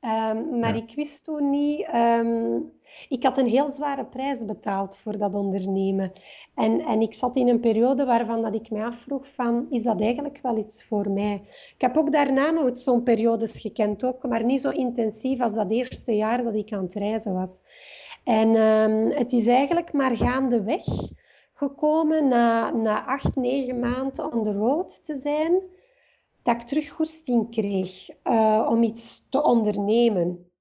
Um, 0.01 0.59
maar 0.59 0.75
ik 0.75 0.95
wist 0.95 1.23
toen 1.23 1.49
niet. 1.49 1.87
Um, 1.93 2.71
ik 3.09 3.23
had 3.23 3.37
een 3.37 3.47
heel 3.47 3.69
zware 3.69 4.05
prijs 4.05 4.45
betaald 4.45 4.97
voor 4.97 5.17
dat 5.17 5.35
ondernemen. 5.35 6.11
En, 6.55 6.79
en 6.79 7.01
ik 7.01 7.13
zat 7.13 7.35
in 7.35 7.47
een 7.47 7.59
periode 7.59 8.05
waarvan 8.05 8.41
dat 8.41 8.55
ik 8.55 8.69
me 8.69 8.83
afvroeg 8.83 9.27
van, 9.27 9.67
is 9.69 9.83
dat 9.83 10.01
eigenlijk 10.01 10.39
wel 10.41 10.57
iets 10.57 10.83
voor 10.83 11.09
mij? 11.09 11.41
Ik 11.75 11.81
heb 11.81 11.97
ook 11.97 12.11
daarna 12.11 12.51
nog 12.51 12.77
zo'n 12.77 13.03
periodes 13.03 13.59
gekend, 13.59 14.05
ook, 14.05 14.27
maar 14.27 14.43
niet 14.43 14.61
zo 14.61 14.69
intensief 14.69 15.41
als 15.41 15.53
dat 15.53 15.71
eerste 15.71 16.15
jaar 16.15 16.43
dat 16.43 16.55
ik 16.55 16.71
aan 16.71 16.83
het 16.83 16.93
reizen 16.93 17.33
was. 17.33 17.61
En 18.23 18.55
um, 18.55 19.11
het 19.11 19.31
is 19.31 19.47
eigenlijk 19.47 19.93
maar 19.93 20.17
gaandeweg 20.17 20.83
gekomen 21.53 22.27
na, 22.27 22.69
na 22.69 23.05
acht, 23.05 23.35
negen 23.35 23.79
maanden 23.79 24.33
on 24.33 24.43
the 24.43 24.53
road 24.53 25.05
te 25.05 25.15
zijn, 25.15 25.61
dat 26.43 26.55
ik 26.55 26.61
terug 26.61 26.89
goesting 26.89 27.51
kreeg 27.51 28.09
uh, 28.23 28.67
om 28.69 28.83
iets 28.83 29.25
te 29.29 29.43
ondernemen. 29.43 30.51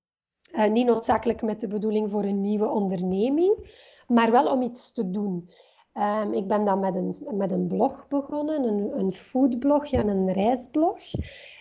Uh, 0.55 0.71
niet 0.71 0.87
noodzakelijk 0.87 1.43
met 1.43 1.61
de 1.61 1.69
bedoeling 1.69 2.11
voor 2.11 2.25
een 2.25 2.41
nieuwe 2.41 2.69
onderneming, 2.69 3.79
maar 4.07 4.31
wel 4.31 4.53
om 4.53 4.63
iets 4.63 4.93
te 4.93 5.11
doen. 5.11 5.51
Um, 5.95 6.33
ik 6.33 6.47
ben 6.47 6.65
dan 6.65 6.81
met 6.81 6.95
een, 6.95 7.37
met 7.37 7.51
een 7.51 7.67
blog 7.67 8.09
begonnen, 8.09 8.65
een, 8.65 8.99
een 8.99 9.13
foodblog 9.13 9.93
en 9.93 10.09
een 10.09 10.33
reisblog. 10.33 10.99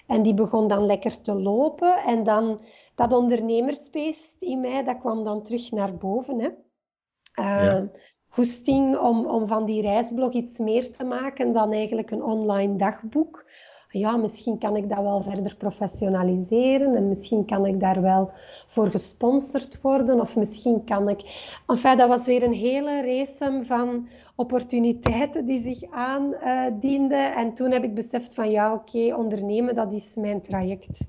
En 0.08 0.22
die 0.22 0.34
begon 0.34 0.68
dan 0.68 0.86
lekker 0.86 1.22
te 1.22 1.34
lopen. 1.34 1.98
En 1.98 2.24
dan 2.24 2.62
dat 2.96 3.14
ondernemersbeest 3.14 4.42
in 4.42 4.60
mij, 4.60 4.84
dat 4.84 4.98
kwam 4.98 5.24
dan 5.24 5.44
terug 5.44 5.72
naar 5.72 5.98
boven. 5.98 6.40
Hè. 6.40 6.48
Uh, 6.48 7.64
ja. 7.64 7.90
Goesting 8.28 8.98
om, 8.98 9.26
om 9.26 9.48
van 9.48 9.66
die 9.66 9.82
reisblog 9.82 10.34
iets 10.34 10.58
meer 10.58 10.92
te 10.92 11.04
maken 11.04 11.52
dan 11.52 11.72
eigenlijk 11.72 12.12
een 12.12 12.24
online 12.24 12.76
dagboek 12.76 13.46
ja, 13.90 14.18
misschien 14.18 14.58
kan 14.58 14.76
ik 14.76 14.90
dat 14.90 15.02
wel 15.02 15.22
verder 15.22 15.56
professionaliseren 15.56 16.96
en 16.96 17.08
misschien 17.08 17.46
kan 17.46 17.66
ik 17.66 17.80
daar 17.80 18.02
wel 18.02 18.32
voor 18.68 18.88
gesponsord 18.88 19.82
worden 19.82 20.20
of 20.20 20.36
misschien 20.36 20.84
kan 20.84 21.10
ik... 21.10 21.22
Enfin, 21.68 21.98
dat 21.98 22.08
was 22.08 22.26
weer 22.26 22.44
een 22.44 22.54
hele 22.54 23.02
race 23.02 23.60
van 23.64 24.08
opportuniteiten 24.36 25.46
die 25.46 25.62
zich 25.62 25.92
aandienden. 25.92 27.36
en 27.36 27.54
toen 27.54 27.72
heb 27.72 27.84
ik 27.84 27.94
beseft 27.94 28.34
van 28.34 28.52
ja, 28.52 28.74
oké, 28.74 29.16
ondernemen, 29.16 29.76
dat 29.76 29.94
is 29.94 30.16
mijn 30.16 30.42
traject. 30.42 31.06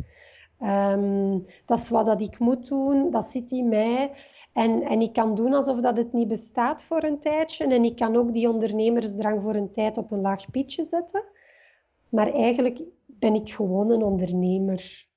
Um, 0.63 1.47
dat 1.67 1.79
is 1.79 1.89
wat 1.89 2.07
dat 2.07 2.21
ik 2.21 2.39
moet 2.39 2.69
doen, 2.69 3.11
dat 3.11 3.25
zit 3.25 3.51
in 3.51 3.69
mij. 3.69 4.11
En, 4.53 4.83
en 4.83 5.01
ik 5.01 5.13
kan 5.13 5.35
doen 5.35 5.55
alsof 5.55 5.81
dat 5.81 5.97
het 5.97 6.13
niet 6.13 6.29
bestaat 6.29 6.85
voor 6.85 7.03
een 7.03 7.21
tijdje. 7.21 7.65
En 7.65 7.85
ik 7.85 7.97
kan 7.97 8.17
ook 8.17 8.33
die 8.33 8.49
ondernemersdrang 8.49 9.43
voor 9.43 9.55
een 9.55 9.73
tijd 9.73 9.99
op 9.99 10.11
een 10.11 10.21
laag 10.21 10.51
pitje 10.51 10.83
zetten. 10.83 11.25
Maar 12.11 12.33
eigenlijk 12.33 12.83
ben 13.07 13.35
ik 13.35 13.51
gewoon 13.51 13.91
een 13.91 14.03
ondernemer. 14.03 15.09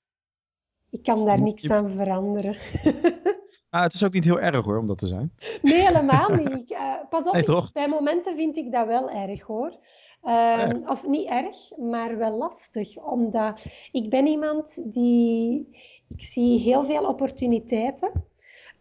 Ik 0.89 1.03
kan 1.03 1.25
daar 1.25 1.41
niks 1.41 1.69
aan 1.69 1.89
veranderen. 1.89 2.57
Ah, 3.73 3.81
het 3.81 3.93
is 3.93 4.03
ook 4.03 4.13
niet 4.13 4.23
heel 4.23 4.39
erg 4.39 4.65
hoor, 4.65 4.77
om 4.77 4.85
dat 4.85 4.97
te 4.97 5.07
zijn. 5.07 5.33
Nee, 5.62 5.81
helemaal 5.81 6.29
niet. 6.43 6.71
Uh, 6.71 6.93
pas 7.09 7.27
op, 7.27 7.33
nee, 7.33 7.71
bij 7.73 7.88
momenten 7.88 8.35
vind 8.35 8.57
ik 8.57 8.71
dat 8.71 8.88
wel 8.88 9.09
erg 9.09 9.41
hoor. 9.41 9.77
Uh, 10.23 10.69
of 10.85 11.07
niet 11.07 11.29
erg, 11.29 11.77
maar 11.77 12.17
wel 12.17 12.38
lastig. 12.38 12.97
Omdat 12.97 13.65
ik 13.91 14.09
ben 14.09 14.27
iemand 14.27 14.93
die... 14.93 15.67
Ik 16.09 16.21
zie 16.23 16.59
heel 16.59 16.83
veel 16.83 17.07
opportuniteiten. 17.07 18.12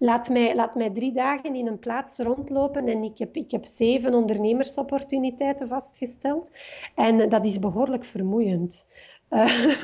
Laat 0.02 0.28
mij, 0.28 0.54
laat 0.54 0.74
mij 0.74 0.90
drie 0.90 1.12
dagen 1.12 1.54
in 1.54 1.66
een 1.66 1.78
plaats 1.78 2.18
rondlopen 2.18 2.88
en 2.88 3.02
ik 3.02 3.18
heb, 3.18 3.36
ik 3.36 3.50
heb 3.50 3.66
zeven 3.66 4.14
ondernemersopportuniteiten 4.14 5.68
vastgesteld. 5.68 6.50
En 6.94 7.28
dat 7.28 7.44
is 7.44 7.58
behoorlijk 7.58 8.04
vermoeiend. 8.04 8.86
Uh, 9.30 9.76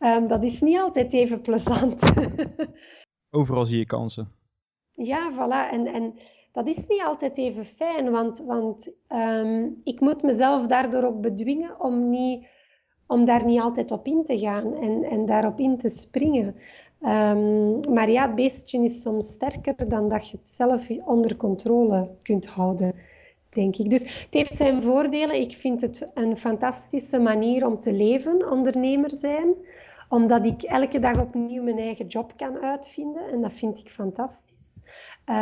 um, 0.16 0.28
dat 0.28 0.42
is 0.42 0.60
niet 0.60 0.78
altijd 0.78 1.12
even 1.12 1.40
plezant. 1.40 2.02
Overal 3.30 3.66
zie 3.66 3.78
je 3.78 3.86
kansen. 3.86 4.32
Ja, 4.92 5.32
voilà. 5.32 5.72
En, 5.72 5.86
en 5.86 6.14
dat 6.52 6.66
is 6.66 6.86
niet 6.86 7.02
altijd 7.02 7.38
even 7.38 7.64
fijn, 7.64 8.10
want, 8.10 8.38
want 8.38 8.92
um, 9.08 9.76
ik 9.84 10.00
moet 10.00 10.22
mezelf 10.22 10.66
daardoor 10.66 11.02
ook 11.02 11.20
bedwingen 11.20 11.80
om, 11.80 12.10
niet, 12.10 12.46
om 13.06 13.24
daar 13.24 13.44
niet 13.44 13.60
altijd 13.60 13.90
op 13.90 14.06
in 14.06 14.24
te 14.24 14.38
gaan 14.38 14.74
en, 14.74 15.04
en 15.04 15.26
daarop 15.26 15.58
in 15.58 15.78
te 15.78 15.88
springen. 15.88 16.56
Um, 17.02 17.80
maar 17.94 18.10
ja, 18.10 18.26
het 18.26 18.34
beestje 18.34 18.84
is 18.84 19.00
soms 19.02 19.26
sterker 19.26 19.88
dan 19.88 20.08
dat 20.08 20.30
je 20.30 20.36
het 20.36 20.50
zelf 20.50 20.88
onder 21.04 21.36
controle 21.36 22.08
kunt 22.22 22.46
houden, 22.46 22.94
denk 23.50 23.76
ik. 23.76 23.90
Dus 23.90 24.00
het 24.00 24.26
heeft 24.30 24.56
zijn 24.56 24.82
voordelen. 24.82 25.40
Ik 25.40 25.54
vind 25.54 25.80
het 25.80 26.10
een 26.14 26.36
fantastische 26.36 27.18
manier 27.18 27.66
om 27.66 27.80
te 27.80 27.92
leven, 27.92 28.50
ondernemer 28.50 29.10
zijn. 29.10 29.54
Omdat 30.08 30.44
ik 30.44 30.62
elke 30.62 30.98
dag 30.98 31.20
opnieuw 31.20 31.62
mijn 31.62 31.78
eigen 31.78 32.06
job 32.06 32.32
kan 32.36 32.58
uitvinden. 32.58 33.22
En 33.32 33.40
dat 33.40 33.52
vind 33.52 33.78
ik 33.78 33.88
fantastisch. 33.88 34.80
Uh, 35.26 35.34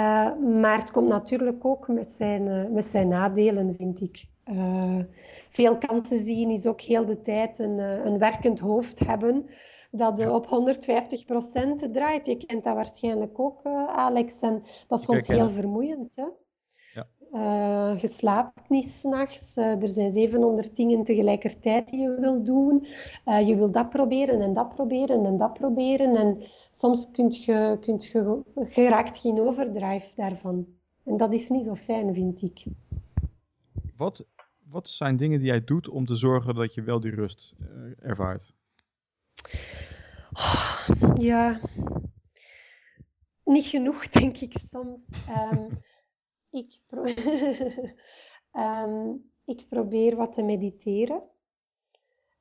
maar 0.61 0.79
het 0.79 0.91
komt 0.91 1.09
natuurlijk 1.09 1.65
ook 1.65 1.89
met 1.89 2.07
zijn, 2.07 2.47
uh, 2.47 2.69
met 2.71 2.85
zijn 2.85 3.09
nadelen, 3.09 3.75
vind 3.79 4.01
ik. 4.01 4.25
Uh, 4.51 4.99
veel 5.51 5.77
kansen 5.77 6.19
zien 6.19 6.51
is 6.51 6.67
ook 6.67 6.81
heel 6.81 7.05
de 7.05 7.21
tijd 7.21 7.59
een, 7.59 7.79
een 7.79 8.19
werkend 8.19 8.59
hoofd 8.59 8.99
hebben 8.99 9.47
dat 9.97 10.19
ja. 10.19 10.35
op 10.35 10.47
150% 10.47 11.91
draait. 11.93 12.27
Je 12.27 12.37
kent 12.37 12.65
dat 12.65 12.75
waarschijnlijk 12.75 13.39
ook, 13.41 13.65
uh, 13.65 13.87
Alex. 13.87 14.41
En 14.41 14.63
dat 14.89 14.99
is 14.99 15.05
soms 15.05 15.27
heel 15.27 15.49
vermoeiend. 15.49 16.17
Hè? 16.17 16.27
Ja. 16.93 17.07
Uh, 17.33 18.01
je 18.01 18.09
slaapt 18.09 18.69
niet 18.69 18.89
s'nachts. 18.89 19.57
Uh, 19.57 19.83
er 19.83 19.89
zijn 19.89 20.11
700 20.11 20.77
dingen 20.77 21.05
tegelijkertijd 21.05 21.89
die 21.89 22.01
je 22.01 22.21
wil 22.21 22.45
doen. 22.45 22.87
je 23.25 23.57
wil 23.57 23.71
dat 23.71 23.89
proberen 23.89 24.41
en 24.41 24.53
dat 24.53 24.75
proberen 24.75 25.25
en 25.25 25.37
dat 25.37 25.53
proberen. 25.53 26.17
En 26.17 26.39
soms 26.71 27.11
kun 27.11 27.31
je, 27.31 27.77
kunt 27.81 28.05
je, 28.05 28.43
je 28.69 28.89
raakt 28.89 29.19
geen 29.19 29.41
overdrive 29.41 30.09
daarvan. 30.15 30.67
En 31.05 31.17
dat 31.17 31.33
is 31.33 31.49
niet 31.49 31.65
zo 31.65 31.75
fijn, 31.75 32.15
vind 32.15 32.43
ik. 32.43 32.65
Wat, 33.97 34.29
wat 34.69 34.89
zijn 34.89 35.17
dingen 35.17 35.39
die 35.39 35.49
jij 35.49 35.65
doet 35.65 35.89
om 35.89 36.07
te 36.07 36.15
zorgen 36.15 36.55
dat 36.55 36.75
je 36.75 36.83
wel 36.83 37.01
die 37.01 37.15
rust 37.15 37.55
ervaart? 38.01 38.55
Ja, 41.19 41.61
niet 43.45 43.67
genoeg, 43.67 44.09
denk 44.19 44.37
ik 44.37 44.53
soms. 44.59 45.07
Um, 45.53 45.83
ik, 46.51 46.81
um, 48.53 49.31
ik, 49.55 49.69
probeer 49.69 50.17
wat 50.17 50.33
te 50.33 50.43
mediteren 50.43 51.23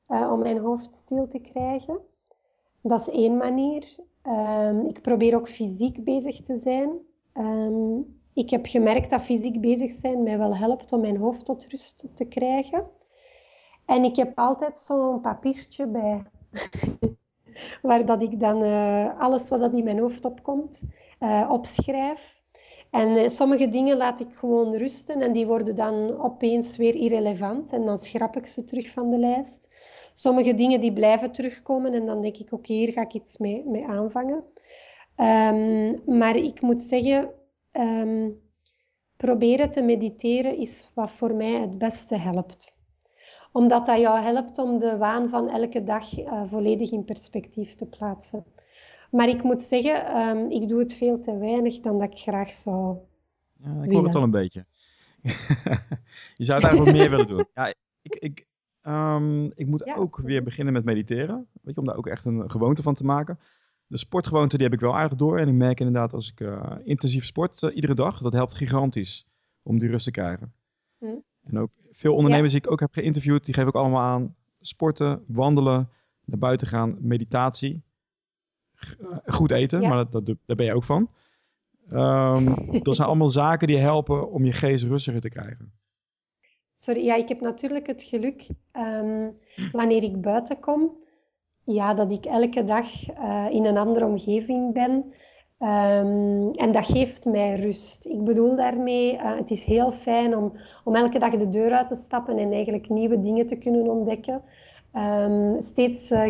uh, 0.08 0.32
om 0.32 0.40
mijn 0.40 0.58
hoofd 0.58 0.96
stil 0.96 1.28
te 1.28 1.40
krijgen. 1.40 2.00
Dat 2.82 3.00
is 3.00 3.10
één 3.10 3.38
manier. 3.38 3.96
Um, 4.24 4.86
ik 4.86 5.02
probeer 5.02 5.36
ook 5.36 5.50
fysiek 5.50 6.04
bezig 6.04 6.44
te 6.44 6.58
zijn. 6.58 6.92
ik 8.34 8.50
heb 8.50 8.66
gemerkt 8.66 9.10
dat 9.10 9.22
fysiek 9.22 9.62
bezig 9.62 9.92
zijn 9.92 10.24
mij 10.24 10.38
wel 10.38 10.56
helpt 10.56 10.94
om 10.94 11.02
mijn 11.02 11.18
hoofd 11.18 11.46
tot 11.46 11.68
rust 11.68 12.08
te 12.14 12.26
krijgen. 12.26 12.88
En 13.86 14.04
ik 14.04 14.16
heb 14.16 14.38
altijd 14.38 14.78
zo'n 14.78 15.22
papiertje 15.22 15.88
bij 15.88 16.24
waar 17.82 18.06
dat 18.06 18.22
ik 18.22 18.40
dan 18.40 18.64
uh, 18.64 19.20
alles 19.20 19.50
wat 19.50 19.60
dat 19.60 19.74
in 19.74 19.84
mijn 19.84 20.00
hoofd 20.00 20.26
opkomt, 20.26 20.82
uh, 21.20 21.50
opschrijf. 21.52 22.42
En 22.90 23.10
uh, 23.10 23.28
sommige 23.28 23.70
dingen 23.70 23.98
laat 23.98 24.20
ik 24.20 24.34
gewoon 24.34 24.76
rusten 24.76 25.22
en 25.22 25.34
die 25.34 25.46
worden 25.46 25.76
dan 25.76 26.22
opeens 26.22 26.78
weer 26.78 26.96
irrelevant 26.96 27.72
en 27.72 27.86
dan 27.86 27.98
schrap 27.98 28.38
ik 28.38 28.46
ze 28.46 28.64
terug 28.64 28.90
van 28.90 29.10
de 29.10 29.18
lijst. 29.18 29.76
Sommige 30.14 30.56
dingen 30.56 30.82
die 30.82 30.94
blijven 30.94 31.32
terugkomen 31.32 31.94
en 31.94 32.06
dan 32.06 32.22
denk 32.22 32.38
ik, 32.38 32.52
oké, 32.52 32.74
hier 32.74 32.92
ga 32.92 33.02
ik 33.02 33.14
iets 33.14 33.38
mee, 33.38 33.64
mee 33.66 33.88
aanvangen. 33.88 34.44
Um, 35.18 36.02
maar 36.18 36.36
ik 36.36 36.62
moet 36.62 36.82
zeggen, 36.82 37.30
um, 37.72 38.42
proberen 39.18 39.72
te 39.72 39.82
mediteren 39.82 40.58
is 40.58 40.92
wat 40.94 41.12
voor 41.12 41.36
mij 41.36 41.52
het 41.52 41.78
beste 41.78 42.16
helpt. 42.16 42.76
Omdat 43.54 43.86
dat 43.86 44.00
jou 44.00 44.22
helpt 44.22 44.58
om 44.58 44.78
de 44.78 44.98
waan 44.98 45.30
van 45.30 45.50
elke 45.50 45.84
dag 45.84 46.20
uh, 46.20 46.42
volledig 46.46 46.92
in 46.92 47.06
perspectief 47.06 47.76
te 47.76 47.86
plaatsen. 47.86 48.46
Maar 49.12 49.30
ik 49.30 49.44
moet 49.44 49.64
zeggen, 49.64 50.18
um, 50.18 50.52
ik 50.52 50.68
doe 50.68 50.80
het 50.80 50.94
veel 50.94 51.20
te 51.20 51.38
weinig 51.38 51.80
dan 51.80 52.00
dat 52.00 52.12
ik 52.12 52.18
graag 52.18 52.54
zou 52.54 52.98
ja, 53.64 53.84
Ik 53.84 53.92
hoor 53.92 54.04
het 54.04 54.16
al 54.16 54.24
een 54.24 54.32
beetje. 54.32 54.66
je 56.40 56.46
zou 56.46 56.60
het 56.60 56.68
eigenlijk 56.68 56.98
meer 56.98 57.10
willen 57.10 57.28
doen. 57.28 57.46
Ja, 57.54 57.74
ik, 58.02 58.16
ik, 58.16 58.46
um, 58.82 59.52
ik 59.56 59.68
moet 59.68 59.82
ja, 59.86 59.96
ook 59.96 60.18
weer 60.18 60.44
beginnen 60.44 60.74
met 60.74 60.86
mediteren. 60.86 61.48
Weet 61.62 61.76
je, 61.76 61.82
om 61.82 61.88
daar 61.88 61.98
ook 61.98 62.08
echt 62.08 62.26
een 62.26 62.52
gewoonte 62.52 62.82
van 62.82 62.94
te 62.94 63.06
maken. 63.06 63.40
De 63.88 63.98
sportgewoonte 63.98 64.56
die 64.58 64.66
heb 64.66 64.76
ik 64.76 64.82
wel 64.82 64.96
aardig 64.96 65.18
door. 65.18 65.40
En 65.40 65.48
ik 65.48 65.54
merk 65.54 65.80
inderdaad 65.80 66.14
als 66.14 66.32
ik 66.32 66.40
uh, 66.40 66.72
intensief 66.84 67.26
sport 67.26 67.62
uh, 67.62 67.76
iedere 67.76 67.96
dag, 67.96 68.22
dat 68.22 68.34
helpt 68.34 68.54
gigantisch 68.54 69.28
om 69.64 69.80
die 69.80 69.90
rust 69.90 70.06
te 70.06 70.12
krijgen. 70.12 70.54
Hm. 70.98 71.06
En 71.44 71.60
ook 71.60 71.72
veel 71.92 72.16
ondernemers 72.16 72.54
ja. 72.54 72.58
die 72.60 72.68
ik 72.68 72.74
ook 72.74 72.80
heb 72.80 72.94
geïnterviewd, 72.94 73.46
die 73.46 73.54
geven 73.54 73.70
ook 73.70 73.82
allemaal 73.82 74.02
aan 74.02 74.36
sporten, 74.60 75.24
wandelen, 75.28 75.90
naar 76.26 76.40
buiten 76.40 76.68
gaan, 76.68 76.98
meditatie. 77.00 77.84
Eh, 78.80 79.18
goed 79.26 79.52
eten, 79.52 79.82
ja. 79.82 79.90
maar 79.90 80.10
dat, 80.10 80.26
dat, 80.26 80.38
daar 80.46 80.56
ben 80.56 80.66
je 80.66 80.74
ook 80.74 80.84
van. 80.84 81.10
Um, 81.92 82.56
dat 82.84 82.96
zijn 82.96 83.08
allemaal 83.08 83.30
zaken 83.30 83.68
die 83.68 83.78
helpen 83.78 84.32
om 84.32 84.46
je 84.46 84.54
geest 84.54 84.84
rustiger 84.84 85.22
te 85.22 85.30
krijgen. 85.30 85.72
Sorry, 86.76 87.06
ja, 87.06 87.16
ik 87.16 87.28
heb 87.28 87.42
natuurlijk 87.42 87.88
het 87.88 88.04
geluk 88.04 88.50
um, 88.74 89.38
wanneer 89.72 90.04
ik 90.04 90.22
buiten 90.22 90.60
kom, 90.60 90.98
ja, 91.64 91.94
dat 91.94 92.12
ik 92.12 92.26
elke 92.26 92.64
dag 92.64 93.10
uh, 93.10 93.48
in 93.50 93.66
een 93.66 93.78
andere 93.78 94.06
omgeving 94.06 94.74
ben. 94.74 95.14
Um, 95.64 96.52
en 96.52 96.72
dat 96.72 96.86
geeft 96.86 97.26
mij 97.26 97.56
rust. 97.56 98.06
Ik 98.06 98.24
bedoel 98.24 98.56
daarmee, 98.56 99.14
uh, 99.14 99.38
het 99.38 99.52
is 99.52 99.64
heel 99.64 99.92
fijn 99.92 100.38
om, 100.38 100.54
om 100.84 100.96
elke 100.96 101.20
dag 101.20 101.36
de 101.36 101.50
deur 101.50 101.72
uit 101.72 101.88
te 101.88 101.96
stappen 101.96 102.38
en 102.38 102.52
eigenlijk 102.52 102.90
nieuwe 102.90 103.20
dingen 103.20 103.46
te 103.46 103.56
kunnen 103.56 103.90
ontdekken. 103.90 104.42
Um, 104.96 105.62
steeds 105.62 106.12
uh, 106.12 106.28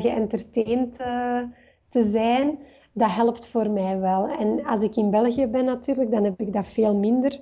te 1.90 2.04
zijn, 2.04 2.60
dat 2.94 3.12
helpt 3.12 3.48
voor 3.48 3.70
mij 3.70 4.00
wel. 4.00 4.28
En 4.28 4.66
als 4.66 4.82
ik 4.82 4.96
in 4.96 5.10
België 5.10 5.48
ben 5.48 5.66
natuurlijk, 5.66 6.12
dan 6.12 6.24
heb 6.24 6.40
ik 6.40 6.54
dat 6.54 6.68
veel 6.68 6.96
minder. 6.96 7.42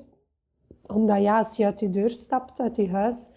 Omdat 0.88 1.22
ja, 1.22 1.38
als 1.38 1.58
je 1.58 1.66
uit 1.66 1.80
je 1.80 1.90
deur 1.90 2.10
stapt, 2.10 2.60
uit 2.60 2.76
je 2.76 2.90
huis, 2.90 3.30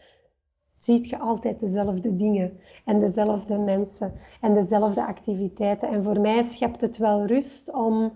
ziet 0.79 1.09
je 1.09 1.19
altijd 1.19 1.61
dezelfde 1.61 2.17
dingen 2.17 2.59
en 2.85 3.01
dezelfde 3.01 3.59
mensen 3.59 4.13
en 4.41 4.55
dezelfde 4.55 5.07
activiteiten. 5.07 5.89
En 5.89 6.05
voor 6.05 6.21
mij 6.21 6.43
schept 6.43 6.81
het 6.81 6.97
wel 6.97 7.27
rust 7.27 7.73
om, 7.73 8.13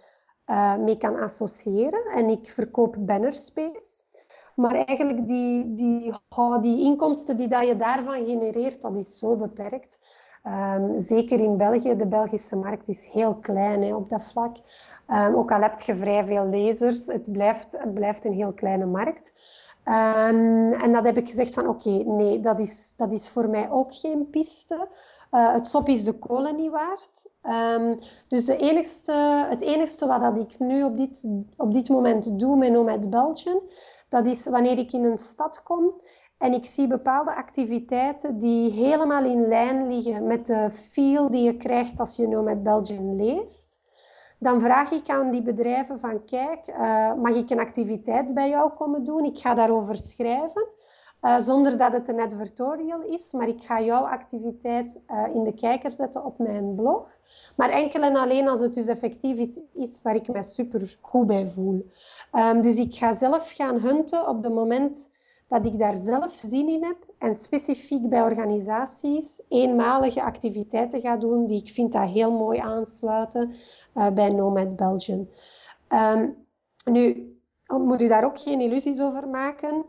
uh, 0.48 0.76
mee 0.76 0.98
kan 0.98 1.16
associëren. 1.20 2.06
En 2.06 2.30
ik 2.30 2.50
verkoop 2.50 2.96
bannerspace. 3.00 4.04
Maar 4.56 4.72
eigenlijk 4.72 5.28
die, 5.28 5.74
die, 5.74 6.14
oh, 6.36 6.62
die 6.62 6.84
inkomsten 6.84 7.38
die 7.38 7.48
dat 7.48 7.68
je 7.68 7.78
daarvan 7.78 8.26
genereert, 8.26 8.82
dat 8.82 8.96
is 8.96 9.20
zo 9.20 9.36
beperkt. 9.36 10.00
Um, 10.48 11.00
zeker 11.00 11.40
in 11.40 11.58
België, 11.58 11.96
de 11.96 12.08
Belgische 12.08 12.56
markt 12.56 12.88
is 12.88 13.10
heel 13.12 13.34
klein 13.34 13.84
hè, 13.84 13.96
op 13.96 14.10
dat 14.10 14.24
vlak. 14.24 14.58
Um, 15.10 15.36
ook 15.36 15.52
al 15.52 15.62
heb 15.62 15.80
je 15.80 15.96
vrij 15.96 16.26
veel 16.26 16.46
lezers, 16.46 17.06
het 17.06 17.32
blijft, 17.32 17.72
het 17.72 17.94
blijft 17.94 18.26
een 18.26 18.34
heel 18.34 18.54
kleine 18.54 18.86
markt. 18.86 19.34
Um, 19.86 20.74
en 20.74 20.92
dat 20.92 21.04
heb 21.04 21.18
ik 21.18 21.28
gezegd 21.28 21.54
van 21.54 21.68
oké, 21.68 21.90
nee, 21.90 22.40
dat 22.40 22.60
is, 22.60 22.94
dat 22.98 23.12
is 23.12 23.30
voor 23.30 23.50
mij 23.50 23.72
ook 23.72 23.96
geen 23.96 24.30
piste. 24.30 24.88
Uh, 25.32 25.54
het 25.54 25.68
sop 25.68 25.88
is 25.88 26.04
de 26.04 26.14
kolen 26.14 26.56
niet 26.56 26.72
waard. 26.72 27.28
Dus 28.28 28.46
de 28.46 28.58
enigste, 28.58 29.46
het 29.50 29.62
enigste 29.62 30.08
wat 30.08 30.22
dat 30.22 30.38
ik 30.38 30.60
nu 30.60 30.84
op 30.84 30.98
dit, 30.98 31.28
op 31.58 31.74
dit 31.74 31.90
moment 31.90 32.40
doe 32.40 32.58
met 32.58 32.72
Nomad 32.72 33.10
Belgium, 33.10 33.60
dat 34.10 34.26
is 34.26 34.46
wanneer 34.46 34.78
ik 34.78 34.92
in 34.94 35.04
een 35.04 35.18
stad 35.18 35.64
kom 35.64 35.94
en 36.38 36.54
ik 36.54 36.66
zie 36.66 36.88
bepaalde 36.88 37.36
activiteiten 37.36 38.40
die 38.40 38.72
helemaal 38.72 39.26
in 39.26 39.48
lijn 39.48 39.88
liggen 39.88 40.28
met 40.28 40.46
de 40.46 40.70
feel 40.70 41.30
die 41.30 41.44
je 41.44 41.58
krijgt 41.58 42.00
als 42.00 42.16
je 42.16 42.28
Nomad 42.28 42.64
Belgium 42.64 43.16
leest 43.16 43.78
dan 44.40 44.62
vraag 44.62 44.92
ik 44.92 45.10
aan 45.10 45.32
die 45.32 45.42
bedrijven 45.42 46.00
van 46.00 46.26
kijk, 46.26 46.68
uh, 46.68 47.14
mag 47.14 47.36
ik 47.36 47.50
een 47.50 47.60
activiteit 47.60 48.34
bij 48.34 48.50
jou 48.50 48.72
komen 48.72 49.04
doen? 49.04 49.26
Ik 49.26 49.38
ga 49.38 49.54
daarover 49.54 49.98
schrijven, 49.98 50.68
uh, 51.22 51.40
zonder 51.40 51.78
dat 51.78 51.92
het 51.92 52.08
een 52.08 52.20
advertorial 52.20 53.02
is, 53.02 53.32
maar 53.32 53.48
ik 53.48 53.62
ga 53.62 53.82
jouw 53.82 54.08
activiteit 54.08 55.04
uh, 55.12 55.36
in 55.36 55.44
de 55.44 55.54
kijker 55.54 55.92
zetten 55.92 56.26
op 56.26 56.38
mijn 56.38 56.76
blog. 56.76 57.18
Maar 57.56 57.70
enkel 57.70 58.02
en 58.02 58.16
alleen 58.16 58.48
als 58.48 58.60
het 58.60 58.74
dus 58.74 58.88
effectief 58.88 59.38
iets 59.38 59.60
is 59.74 60.02
waar 60.02 60.16
ik 60.16 60.28
mij 60.28 60.44
super 60.44 60.98
goed 61.02 61.28
bij 61.28 61.48
voel. 61.48 61.92
Um, 62.34 62.62
dus 62.62 62.76
ik 62.76 62.96
ga 62.96 63.14
zelf 63.14 63.52
gaan 63.52 63.80
hunten 63.80 64.28
op 64.28 64.44
het 64.44 64.54
moment 64.54 65.10
dat 65.48 65.66
ik 65.66 65.80
daar 65.80 65.98
zelf 65.98 66.34
zin 66.34 66.68
in 66.68 66.84
heb 66.84 66.98
en 67.18 67.34
specifiek 67.34 68.10
bij 68.10 68.22
organisaties 68.22 69.44
eenmalige 69.50 70.24
activiteiten 70.24 71.02
ga 71.02 71.18
doen 71.18 71.46
die 71.46 71.62
ik 71.62 71.70
vind 71.70 71.92
dat 71.92 72.10
heel 72.10 72.32
mooi 72.32 72.60
aansluiten 72.60 73.56
uh, 73.96 74.10
bij 74.10 74.30
Nomad 74.30 74.76
Belgium. 74.76 75.30
Um, 75.90 76.36
nu, 76.86 77.32
moet 77.68 78.02
u 78.02 78.08
daar 78.08 78.26
ook 78.26 78.40
geen 78.40 78.62
illusies 78.62 79.02
over 79.02 79.28
maken. 79.28 79.86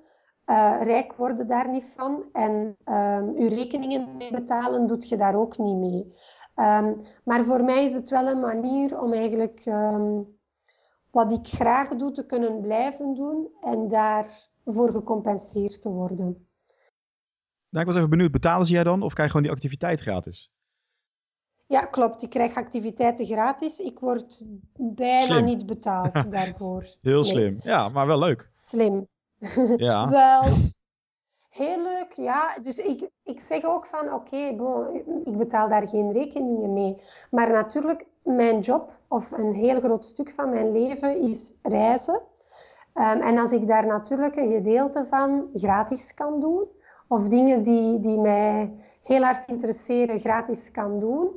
Uh, 0.46 0.78
rijk 0.82 1.12
worden 1.12 1.48
daar 1.48 1.70
niet 1.70 1.92
van 1.96 2.24
en 2.32 2.76
um, 2.84 3.34
uw 3.36 3.48
rekeningen 3.48 4.16
mee 4.16 4.30
betalen 4.30 4.86
doet 4.86 5.08
je 5.08 5.16
daar 5.16 5.34
ook 5.34 5.58
niet 5.58 5.76
mee. 5.76 6.14
Um, 6.56 7.02
maar 7.24 7.44
voor 7.44 7.64
mij 7.64 7.84
is 7.84 7.94
het 7.94 8.10
wel 8.10 8.26
een 8.26 8.40
manier 8.40 9.00
om 9.00 9.12
eigenlijk 9.12 9.70
wat 11.10 11.32
ik 11.32 11.46
graag 11.46 11.88
doe 11.88 12.10
te 12.10 12.26
kunnen 12.26 12.60
blijven 12.60 13.14
doen 13.14 13.48
en 13.60 13.88
daarvoor 14.68 14.92
gecompenseerd 14.92 15.82
te 15.82 15.88
worden. 15.88 16.46
Nou, 17.68 17.80
ik 17.80 17.86
was 17.86 17.96
even 17.96 18.10
benieuwd, 18.10 18.30
betalen 18.30 18.66
ze 18.66 18.72
jij 18.72 18.84
dan 18.84 19.02
of 19.02 19.12
krijg 19.12 19.28
je 19.28 19.34
gewoon 19.34 19.42
die 19.42 19.56
activiteit 19.56 20.00
gratis? 20.00 20.50
Ja, 21.66 21.80
klopt. 21.80 22.22
Ik 22.22 22.30
krijg 22.30 22.54
activiteiten 22.54 23.26
gratis. 23.26 23.78
Ik 23.78 23.98
word 23.98 24.44
bijna 24.76 25.24
slim. 25.24 25.44
niet 25.44 25.66
betaald 25.66 26.30
daarvoor. 26.30 26.84
Heel 27.00 27.20
nee. 27.20 27.30
slim. 27.30 27.58
Ja, 27.62 27.88
maar 27.88 28.06
wel 28.06 28.18
leuk. 28.18 28.48
Slim. 28.50 29.08
Ja. 29.76 30.08
wel, 30.08 30.56
Heel 31.48 31.82
leuk, 31.82 32.12
ja. 32.12 32.58
Dus 32.58 32.78
ik, 32.78 33.08
ik 33.24 33.40
zeg 33.40 33.64
ook 33.64 33.86
van, 33.86 34.12
oké, 34.12 34.36
ik 35.24 35.36
betaal 35.36 35.68
daar 35.68 35.88
geen 35.88 36.12
rekeningen 36.12 36.72
mee. 36.72 37.02
Maar 37.30 37.50
natuurlijk, 37.50 38.06
mijn 38.22 38.60
job, 38.60 38.92
of 39.08 39.30
een 39.30 39.52
heel 39.52 39.80
groot 39.80 40.04
stuk 40.04 40.30
van 40.30 40.50
mijn 40.50 40.72
leven, 40.72 41.20
is 41.20 41.54
reizen. 41.62 42.22
Ehm, 42.98 43.20
en 43.20 43.38
als 43.38 43.52
ik 43.52 43.66
daar 43.66 43.86
natuurlijk 43.86 44.36
een 44.36 44.52
gedeelte 44.52 45.06
van 45.06 45.48
gratis 45.54 46.14
kan 46.14 46.40
doen, 46.40 46.64
of 47.08 47.28
dingen 47.28 47.62
die, 47.62 48.00
die 48.00 48.18
mij 48.18 48.72
heel 49.02 49.22
hard 49.22 49.48
interesseren 49.48 50.18
gratis 50.18 50.70
kan 50.70 50.98
doen, 50.98 51.28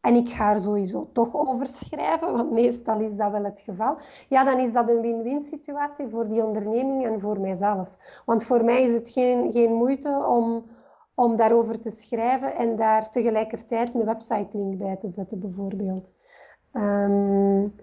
en 0.00 0.14
ik 0.14 0.28
ga 0.28 0.52
er 0.52 0.60
sowieso 0.60 1.08
toch 1.12 1.36
over 1.36 1.66
schrijven, 1.66 2.32
want 2.32 2.50
meestal 2.50 3.00
is 3.00 3.16
dat 3.16 3.30
wel 3.30 3.44
het 3.44 3.60
geval, 3.60 3.96
ja, 4.28 4.44
dan 4.44 4.58
is 4.58 4.72
dat 4.72 4.88
een 4.88 5.00
win-win 5.00 5.42
situatie 5.42 6.08
voor 6.08 6.28
die 6.28 6.44
onderneming 6.44 7.06
en 7.06 7.20
voor 7.20 7.40
mijzelf. 7.40 7.96
Want 8.24 8.44
voor 8.44 8.64
mij 8.64 8.82
is 8.82 8.92
het 8.92 9.08
geen, 9.08 9.52
geen 9.52 9.72
moeite 9.72 10.24
om, 10.28 10.64
om 11.14 11.36
daarover 11.36 11.80
te 11.80 11.90
schrijven 11.90 12.56
en 12.56 12.76
daar 12.76 13.10
tegelijkertijd 13.10 13.94
een 13.94 14.04
website-link 14.04 14.78
bij 14.78 14.96
te 14.96 15.08
zetten, 15.08 15.40
bijvoorbeeld. 15.40 16.12
Um, 16.72 17.74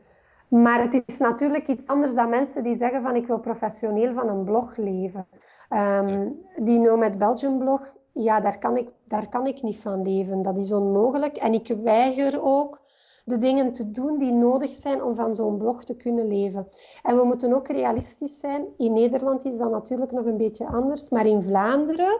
maar 0.51 0.81
het 0.81 1.03
is 1.05 1.17
natuurlijk 1.17 1.67
iets 1.67 1.87
anders 1.87 2.13
dan 2.13 2.29
mensen 2.29 2.63
die 2.63 2.75
zeggen 2.75 3.01
van 3.01 3.15
ik 3.15 3.27
wil 3.27 3.39
professioneel 3.39 4.13
van 4.13 4.29
een 4.29 4.43
blog 4.43 4.77
leven. 4.77 5.27
Um, 5.69 6.39
die 6.55 6.79
Nomad 6.79 7.17
Belgium 7.17 7.57
blog, 7.57 7.95
ja, 8.13 8.39
daar 8.39 8.57
kan, 8.57 8.77
ik, 8.77 8.89
daar 9.07 9.29
kan 9.29 9.47
ik 9.47 9.61
niet 9.61 9.77
van 9.77 10.01
leven. 10.01 10.41
Dat 10.41 10.57
is 10.57 10.71
onmogelijk. 10.71 11.37
En 11.37 11.53
ik 11.53 11.75
weiger 11.83 12.41
ook 12.41 12.81
de 13.25 13.37
dingen 13.37 13.73
te 13.73 13.91
doen 13.91 14.17
die 14.17 14.31
nodig 14.31 14.69
zijn 14.69 15.03
om 15.03 15.15
van 15.15 15.33
zo'n 15.33 15.57
blog 15.57 15.83
te 15.83 15.95
kunnen 15.95 16.27
leven. 16.27 16.67
En 17.03 17.17
we 17.17 17.23
moeten 17.23 17.53
ook 17.53 17.67
realistisch 17.67 18.39
zijn. 18.39 18.65
In 18.77 18.93
Nederland 18.93 19.45
is 19.45 19.57
dat 19.57 19.71
natuurlijk 19.71 20.11
nog 20.11 20.25
een 20.25 20.37
beetje 20.37 20.67
anders, 20.67 21.09
maar 21.09 21.25
in 21.25 21.43
Vlaanderen, 21.43 22.19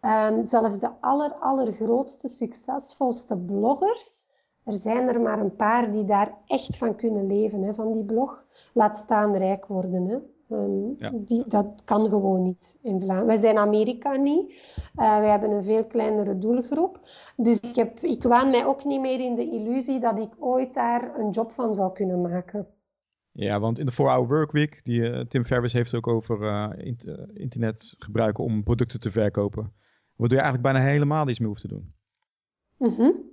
um, 0.00 0.46
zelfs 0.46 0.78
de 0.78 0.90
aller, 1.00 1.32
allergrootste, 1.34 2.28
succesvolste 2.28 3.38
bloggers, 3.38 4.26
er 4.70 4.78
zijn 4.78 5.08
er 5.08 5.20
maar 5.20 5.40
een 5.40 5.56
paar 5.56 5.90
die 5.90 6.04
daar 6.04 6.34
echt 6.46 6.76
van 6.76 6.96
kunnen 6.96 7.26
leven, 7.26 7.62
hè, 7.62 7.74
van 7.74 7.92
die 7.92 8.04
blog. 8.04 8.44
Laat 8.72 8.96
staan 8.96 9.36
rijk 9.36 9.66
worden. 9.66 10.06
Hè. 10.06 10.16
Um, 10.56 10.96
die, 11.24 11.44
dat 11.46 11.82
kan 11.84 12.08
gewoon 12.08 12.42
niet 12.42 12.78
in 12.82 13.00
Vlaanderen. 13.00 13.26
Wij 13.26 13.36
zijn 13.36 13.58
Amerika 13.58 14.16
niet. 14.16 14.50
Uh, 14.50 15.18
wij 15.18 15.30
hebben 15.30 15.50
een 15.50 15.64
veel 15.64 15.84
kleinere 15.84 16.38
doelgroep. 16.38 17.00
Dus 17.36 17.60
ik, 17.60 17.74
heb, 17.74 18.00
ik 18.00 18.22
waan 18.22 18.50
mij 18.50 18.66
ook 18.66 18.84
niet 18.84 19.00
meer 19.00 19.20
in 19.20 19.34
de 19.34 19.50
illusie 19.50 20.00
dat 20.00 20.18
ik 20.18 20.32
ooit 20.38 20.74
daar 20.74 21.18
een 21.18 21.30
job 21.30 21.52
van 21.52 21.74
zou 21.74 21.92
kunnen 21.92 22.20
maken. 22.20 22.66
Ja, 23.32 23.60
want 23.60 23.78
in 23.78 23.86
de 23.86 23.92
4-Hour 23.92 24.26
Workweek, 24.26 24.80
die 24.84 25.00
uh, 25.00 25.20
Tim 25.20 25.44
Ferriss 25.44 25.74
heeft 25.74 25.94
ook 25.94 26.06
over 26.06 26.42
uh, 26.42 26.70
internet 27.34 27.94
gebruiken 27.98 28.44
om 28.44 28.62
producten 28.62 29.00
te 29.00 29.10
verkopen. 29.10 29.72
Waardoor 30.16 30.38
je 30.38 30.44
eigenlijk 30.44 30.74
bijna 30.74 30.90
helemaal 30.90 31.24
niets 31.24 31.38
meer 31.38 31.48
hoeft 31.48 31.60
te 31.60 31.68
doen. 31.68 31.94
Mm 32.76 33.29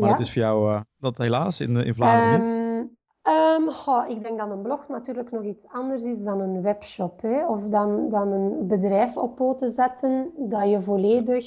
maar 0.00 0.10
het 0.10 0.20
is 0.20 0.32
voor 0.32 0.42
jou 0.42 0.72
uh, 0.72 0.80
dat 0.98 1.18
helaas 1.18 1.60
in, 1.60 1.76
in 1.76 1.94
Vlaanderen 1.94 2.40
niet? 2.40 2.96
Um, 3.22 3.70
goh, 3.70 4.08
ik 4.08 4.22
denk 4.22 4.38
dat 4.38 4.50
een 4.50 4.62
blog 4.62 4.88
natuurlijk 4.88 5.30
nog 5.30 5.42
iets 5.42 5.68
anders 5.68 6.02
is 6.02 6.22
dan 6.22 6.40
een 6.40 6.62
webshop. 6.62 7.20
Hè? 7.22 7.46
Of 7.46 7.62
dan, 7.62 8.08
dan 8.08 8.32
een 8.32 8.66
bedrijf 8.66 9.16
op 9.16 9.36
poten 9.36 9.68
zetten 9.68 10.32
dat 10.36 10.70
je 10.70 10.82
volledig 10.82 11.46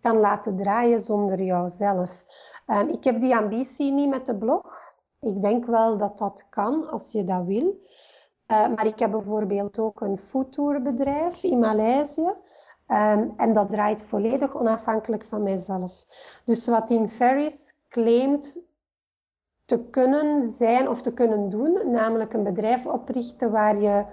kan 0.00 0.16
laten 0.16 0.56
draaien 0.56 1.00
zonder 1.00 1.42
jouzelf. 1.42 2.24
Um, 2.66 2.88
ik 2.88 3.04
heb 3.04 3.20
die 3.20 3.36
ambitie 3.36 3.92
niet 3.92 4.08
met 4.08 4.26
de 4.26 4.36
blog. 4.36 4.96
Ik 5.20 5.42
denk 5.42 5.66
wel 5.66 5.96
dat 5.96 6.18
dat 6.18 6.46
kan 6.50 6.90
als 6.90 7.12
je 7.12 7.24
dat 7.24 7.44
wil. 7.44 7.86
Uh, 8.46 8.68
maar 8.74 8.86
ik 8.86 8.98
heb 8.98 9.10
bijvoorbeeld 9.10 9.78
ook 9.78 10.00
een 10.00 10.18
foodtourbedrijf 10.18 11.42
in 11.42 11.58
Maleisië. 11.58 12.32
Um, 12.88 13.32
en 13.36 13.52
dat 13.52 13.70
draait 13.70 14.02
volledig 14.02 14.56
onafhankelijk 14.56 15.24
van 15.24 15.42
mijzelf. 15.42 16.04
Dus 16.44 16.66
wat 16.66 16.86
Tim 16.86 17.08
Ferriss 17.08 17.77
claimt 17.88 18.66
te 19.64 19.84
kunnen 19.90 20.44
zijn 20.44 20.88
of 20.88 21.02
te 21.02 21.14
kunnen 21.14 21.48
doen, 21.48 21.90
namelijk 21.90 22.32
een 22.32 22.42
bedrijf 22.42 22.86
oprichten 22.86 23.50
waar 23.50 23.80
je 23.80 24.04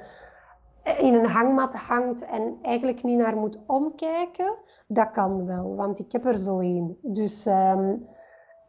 in 0.97 1.13
een 1.13 1.29
hangmat 1.29 1.75
hangt 1.75 2.25
en 2.25 2.57
eigenlijk 2.61 3.03
niet 3.03 3.17
naar 3.17 3.37
moet 3.37 3.59
omkijken, 3.65 4.55
dat 4.87 5.11
kan 5.11 5.45
wel, 5.45 5.75
want 5.75 5.99
ik 5.99 6.11
heb 6.11 6.25
er 6.25 6.37
zo 6.37 6.59
een. 6.59 6.97
Dus, 7.01 7.45
um, 7.45 8.07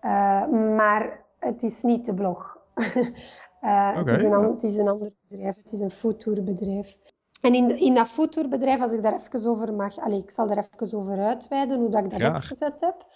uh, 0.02 0.48
maar 0.76 1.24
het 1.38 1.62
is 1.62 1.82
niet 1.82 2.06
de 2.06 2.14
blog. 2.14 2.58
uh, 2.74 3.96
het, 3.96 4.10
is 4.10 4.22
een, 4.22 4.32
het, 4.32 4.62
is 4.62 4.76
een, 4.76 4.88
ander 4.88 5.12
bedrijf, 5.28 5.56
het 5.56 5.72
is 5.72 5.80
een 5.80 5.90
foodtourbedrijf. 5.90 6.96
En 7.40 7.54
in, 7.54 7.78
in 7.78 7.94
dat 7.94 8.08
foodtourbedrijf, 8.08 8.80
als 8.80 8.92
ik 8.92 9.02
daar 9.02 9.14
even 9.14 9.50
over 9.50 9.74
mag, 9.74 9.98
allez, 9.98 10.22
ik 10.22 10.30
zal 10.30 10.48
er 10.48 10.58
even 10.58 10.98
over 10.98 11.18
uitweiden 11.18 11.78
hoe 11.78 11.88
dat 11.88 12.04
ik 12.04 12.10
dat 12.10 12.20
ja. 12.20 12.34
opgezet 12.34 12.80
heb. 12.80 13.06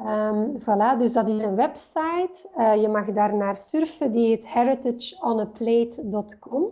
Um, 0.00 0.60
voilà, 0.60 0.96
dus 0.98 1.12
dat 1.12 1.28
is 1.28 1.38
een 1.38 1.54
website. 1.54 2.48
Uh, 2.58 2.80
je 2.80 2.88
mag 2.88 3.10
daar 3.10 3.34
naar 3.34 3.56
surfen. 3.56 4.12
Die 4.12 4.26
heet 4.26 4.52
heritageonaplate.com. 4.52 6.64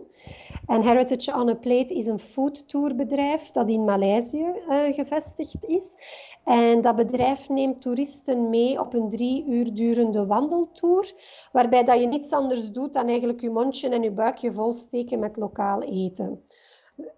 En 0.67 0.81
Heritage 0.81 1.33
on 1.33 1.49
a 1.49 1.53
Plate 1.53 1.95
is 1.95 2.05
een 2.05 2.19
foodtourbedrijf 2.19 3.51
dat 3.51 3.69
in 3.69 3.83
Maleisië 3.83 4.45
uh, 4.69 4.93
gevestigd 4.93 5.65
is. 5.65 5.97
En 6.43 6.81
dat 6.81 6.95
bedrijf 6.95 7.49
neemt 7.49 7.81
toeristen 7.81 8.49
mee 8.49 8.79
op 8.79 8.93
een 8.93 9.09
drie 9.09 9.45
uur 9.45 9.73
durende 9.73 10.25
wandeltour, 10.25 11.13
waarbij 11.51 11.83
dat 11.83 11.99
je 11.99 12.07
niets 12.07 12.31
anders 12.31 12.71
doet 12.71 12.93
dan 12.93 13.07
eigenlijk 13.07 13.41
je 13.41 13.49
mondje 13.49 13.89
en 13.89 14.03
je 14.03 14.11
buikje 14.11 14.53
volsteken 14.53 15.19
met 15.19 15.37
lokaal 15.37 15.81
eten. 15.81 16.43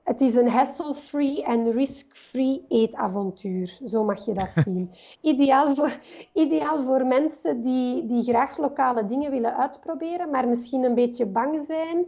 Het 0.03 0.21
is 0.21 0.35
een 0.35 0.49
hassle-free 0.49 1.43
en 1.43 1.71
risk-free 1.71 2.65
eetavontuur. 2.67 3.77
Zo 3.85 4.03
mag 4.03 4.25
je 4.25 4.33
dat 4.33 4.49
zien. 4.65 4.91
ideaal, 5.21 5.75
voor, 5.75 5.99
ideaal 6.33 6.81
voor 6.81 7.05
mensen 7.05 7.61
die, 7.61 8.05
die 8.05 8.23
graag 8.23 8.57
lokale 8.57 9.05
dingen 9.05 9.31
willen 9.31 9.57
uitproberen, 9.57 10.29
maar 10.29 10.47
misschien 10.47 10.83
een 10.83 10.95
beetje 10.95 11.25
bang 11.25 11.63
zijn 11.63 12.05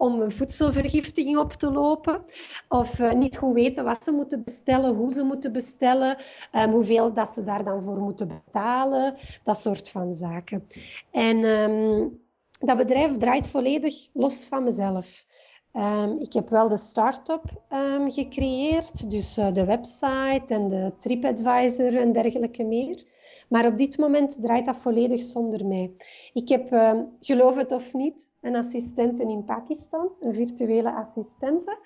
om 0.00 0.20
een 0.20 0.30
voedselvergiftiging 0.30 1.38
op 1.38 1.52
te 1.52 1.72
lopen. 1.72 2.24
Of 2.68 2.98
uh, 2.98 3.12
niet 3.12 3.36
goed 3.36 3.54
weten 3.54 3.84
wat 3.84 4.04
ze 4.04 4.10
moeten 4.10 4.44
bestellen, 4.44 4.94
hoe 4.94 5.12
ze 5.12 5.22
moeten 5.22 5.52
bestellen, 5.52 6.16
um, 6.52 6.70
hoeveel 6.70 7.12
dat 7.12 7.28
ze 7.28 7.44
daar 7.44 7.64
dan 7.64 7.82
voor 7.82 7.98
moeten 7.98 8.28
betalen. 8.28 9.16
Dat 9.44 9.58
soort 9.58 9.90
van 9.90 10.12
zaken. 10.12 10.66
En 11.10 11.44
um, 11.44 12.20
dat 12.58 12.76
bedrijf 12.76 13.16
draait 13.16 13.48
volledig 13.48 14.08
los 14.12 14.44
van 14.44 14.62
mezelf. 14.62 15.24
Um, 15.72 16.18
ik 16.18 16.32
heb 16.32 16.48
wel 16.48 16.68
de 16.68 16.76
start-up 16.76 17.42
um, 17.72 18.10
gecreëerd, 18.10 19.10
dus 19.10 19.38
uh, 19.38 19.52
de 19.52 19.64
website 19.64 20.54
en 20.54 20.68
de 20.68 20.92
TripAdvisor 20.98 21.96
en 21.96 22.12
dergelijke 22.12 22.64
meer. 22.64 23.04
Maar 23.48 23.66
op 23.66 23.78
dit 23.78 23.98
moment 23.98 24.42
draait 24.42 24.66
dat 24.66 24.76
volledig 24.76 25.22
zonder 25.22 25.66
mij. 25.66 25.92
Ik 26.32 26.48
heb, 26.48 26.72
um, 26.72 27.16
geloof 27.20 27.56
het 27.56 27.72
of 27.72 27.92
niet, 27.92 28.32
een 28.40 28.56
assistente 28.56 29.22
in 29.22 29.44
Pakistan, 29.44 30.08
een 30.20 30.34
virtuele 30.34 30.92
assistente, 30.94 31.78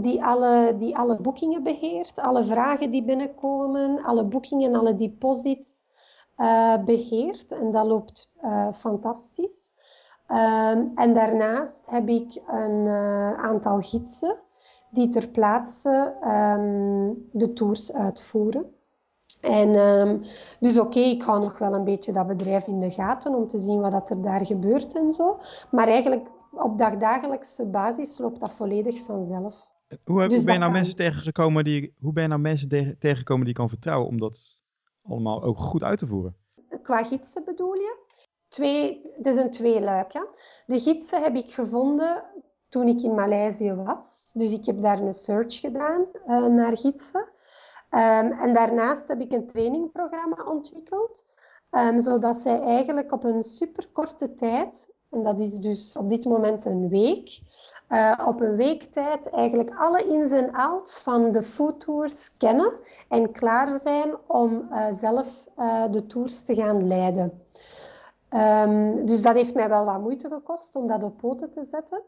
die, 0.00 0.24
alle, 0.24 0.74
die 0.76 0.96
alle 0.96 1.20
boekingen 1.20 1.62
beheert, 1.62 2.18
alle 2.18 2.44
vragen 2.44 2.90
die 2.90 3.04
binnenkomen, 3.04 4.02
alle 4.02 4.24
boekingen, 4.24 4.74
alle 4.74 4.94
deposits 4.94 5.90
uh, 6.36 6.84
beheert. 6.84 7.52
En 7.52 7.70
dat 7.70 7.86
loopt 7.86 8.30
uh, 8.42 8.72
fantastisch. 8.72 9.74
Um, 10.28 10.92
en 10.94 11.14
daarnaast 11.14 11.90
heb 11.90 12.08
ik 12.08 12.42
een 12.46 12.84
uh, 12.86 13.32
aantal 13.32 13.80
gidsen 13.80 14.36
die 14.90 15.08
ter 15.08 15.28
plaatse 15.28 16.14
um, 16.24 17.28
de 17.32 17.52
tours 17.52 17.92
uitvoeren. 17.92 18.74
En 19.40 19.74
um, 19.74 20.22
dus 20.60 20.78
oké, 20.78 20.86
okay, 20.86 21.10
ik 21.10 21.22
hou 21.22 21.40
nog 21.40 21.58
wel 21.58 21.74
een 21.74 21.84
beetje 21.84 22.12
dat 22.12 22.26
bedrijf 22.26 22.66
in 22.66 22.80
de 22.80 22.90
gaten 22.90 23.34
om 23.34 23.46
te 23.46 23.58
zien 23.58 23.80
wat 23.80 23.92
dat 23.92 24.10
er 24.10 24.22
daar 24.22 24.46
gebeurt 24.46 24.94
en 24.94 25.12
zo. 25.12 25.38
Maar 25.70 25.88
eigenlijk 25.88 26.28
op 26.50 26.78
dagdagelijkse 26.78 27.66
basis 27.66 28.18
loopt 28.18 28.40
dat 28.40 28.52
volledig 28.52 29.04
vanzelf. 29.04 29.74
Hoe, 30.04 30.28
dus 30.28 30.36
hoe 30.36 30.44
ben 30.44 30.54
je 30.54 30.60
nou 30.60 30.72
mensen 30.72 30.96
tegengekomen 30.96 31.64
die, 31.64 31.94
hoe 32.00 32.12
ben 32.12 32.22
je 32.22 32.28
nou 32.28 32.40
mensen 32.40 32.68
tegengekomen 32.98 33.44
die 33.44 33.54
je 33.54 33.60
kan 33.60 33.68
vertrouwen 33.68 34.08
om 34.08 34.18
dat 34.18 34.62
allemaal 35.02 35.42
ook 35.42 35.58
goed 35.58 35.82
uit 35.82 35.98
te 35.98 36.06
voeren? 36.06 36.36
Qua 36.82 37.04
gidsen 37.04 37.44
bedoel 37.44 37.74
je? 37.74 38.05
Twee, 38.56 39.10
het 39.16 39.26
is 39.26 39.36
een 39.36 39.50
tweeluik. 39.50 40.12
Ja. 40.12 40.26
De 40.66 40.80
gidsen 40.80 41.22
heb 41.22 41.34
ik 41.34 41.50
gevonden 41.50 42.22
toen 42.68 42.88
ik 42.88 43.02
in 43.02 43.14
Maleisië 43.14 43.74
was. 43.74 44.30
Dus 44.34 44.52
ik 44.52 44.64
heb 44.64 44.80
daar 44.82 45.00
een 45.00 45.12
search 45.12 45.60
gedaan 45.60 46.04
uh, 46.28 46.46
naar 46.46 46.76
gidsen. 46.76 47.20
Um, 47.90 48.32
en 48.32 48.52
daarnaast 48.52 49.08
heb 49.08 49.20
ik 49.20 49.32
een 49.32 49.46
trainingprogramma 49.46 50.44
ontwikkeld, 50.44 51.26
um, 51.70 51.98
zodat 51.98 52.36
zij 52.36 52.60
eigenlijk 52.60 53.12
op 53.12 53.24
een 53.24 53.44
superkorte 53.44 54.34
tijd, 54.34 54.88
en 55.10 55.22
dat 55.22 55.40
is 55.40 55.54
dus 55.54 55.96
op 55.96 56.08
dit 56.08 56.24
moment 56.24 56.64
een 56.64 56.88
week, 56.88 57.40
uh, 57.88 58.20
op 58.26 58.40
een 58.40 58.56
week 58.56 58.82
tijd 58.82 59.30
eigenlijk 59.30 59.70
alle 59.78 60.06
ins 60.06 60.30
en 60.30 60.52
outs 60.52 61.02
van 61.02 61.32
de 61.32 61.42
foodtours 61.42 62.36
kennen 62.36 62.72
en 63.08 63.32
klaar 63.32 63.78
zijn 63.78 64.16
om 64.26 64.68
uh, 64.70 64.86
zelf 64.90 65.44
de 65.90 66.06
tours 66.06 66.42
te 66.42 66.54
gaan 66.54 66.86
leiden. 66.86 67.45
Um, 68.30 69.06
dus 69.06 69.22
dat 69.22 69.34
heeft 69.34 69.54
mij 69.54 69.68
wel 69.68 69.84
wat 69.84 70.00
moeite 70.00 70.28
gekost 70.28 70.76
om 70.76 70.86
dat 70.86 71.02
op 71.02 71.16
poten 71.16 71.50
te 71.50 71.64
zetten. 71.64 72.02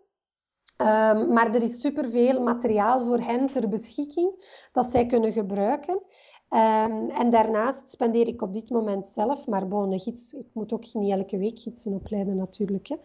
Ehm, 0.76 1.32
maar 1.32 1.54
er 1.54 1.62
is 1.62 1.80
superveel 1.80 2.42
materiaal 2.42 3.04
voor 3.04 3.18
hen 3.18 3.50
ter 3.50 3.68
beschikking 3.68 4.30
dat 4.72 4.86
zij 4.86 5.06
kunnen 5.06 5.32
gebruiken. 5.32 6.02
Um, 6.50 7.10
en 7.10 7.30
daarnaast 7.30 7.90
spendeer 7.90 8.28
ik 8.28 8.42
op 8.42 8.52
dit 8.52 8.70
moment 8.70 9.08
zelf, 9.08 9.46
maar 9.46 9.68
bon, 9.68 9.98
gids, 9.98 10.32
ik 10.32 10.46
moet 10.52 10.72
ook 10.72 10.94
niet 10.94 11.12
elke 11.12 11.38
week 11.38 11.58
gidsen 11.58 11.92
opleiden 11.92 12.36
natuurlijk. 12.36 12.88
Hè. 12.88 12.96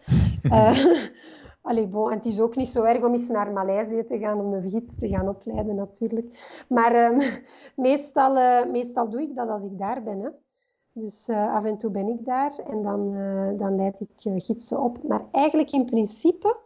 uh, 0.42 0.86
allee, 1.68 1.86
bon, 1.86 2.10
en 2.10 2.16
het 2.16 2.24
is 2.24 2.40
ook 2.40 2.56
niet 2.56 2.68
zo 2.68 2.82
erg 2.82 3.02
om 3.02 3.12
eens 3.12 3.28
naar 3.28 3.52
Maleisië 3.52 4.04
te 4.04 4.18
gaan 4.18 4.40
om 4.40 4.52
een 4.52 4.70
gids 4.70 4.98
te 4.98 5.08
gaan 5.08 5.28
opleiden 5.28 5.74
natuurlijk. 5.74 6.64
Maar 6.68 7.12
um, 7.12 7.18
meestal, 7.86 8.36
uh, 8.36 8.70
meestal 8.70 9.10
doe 9.10 9.22
ik 9.22 9.34
dat 9.34 9.48
als 9.48 9.64
ik 9.64 9.78
daar 9.78 10.02
ben. 10.02 10.20
Hè. 10.20 10.28
Dus 10.96 11.28
uh, 11.28 11.54
af 11.54 11.64
en 11.64 11.78
toe 11.78 11.90
ben 11.90 12.08
ik 12.08 12.24
daar 12.24 12.58
en 12.70 12.82
dan, 12.82 13.12
dan 13.56 13.76
leid 13.76 14.00
ik 14.00 14.42
gidsen 14.42 14.80
op. 14.80 15.02
Maar 15.02 15.24
eigenlijk 15.32 15.70
in 15.70 15.84
principe, 15.84 16.56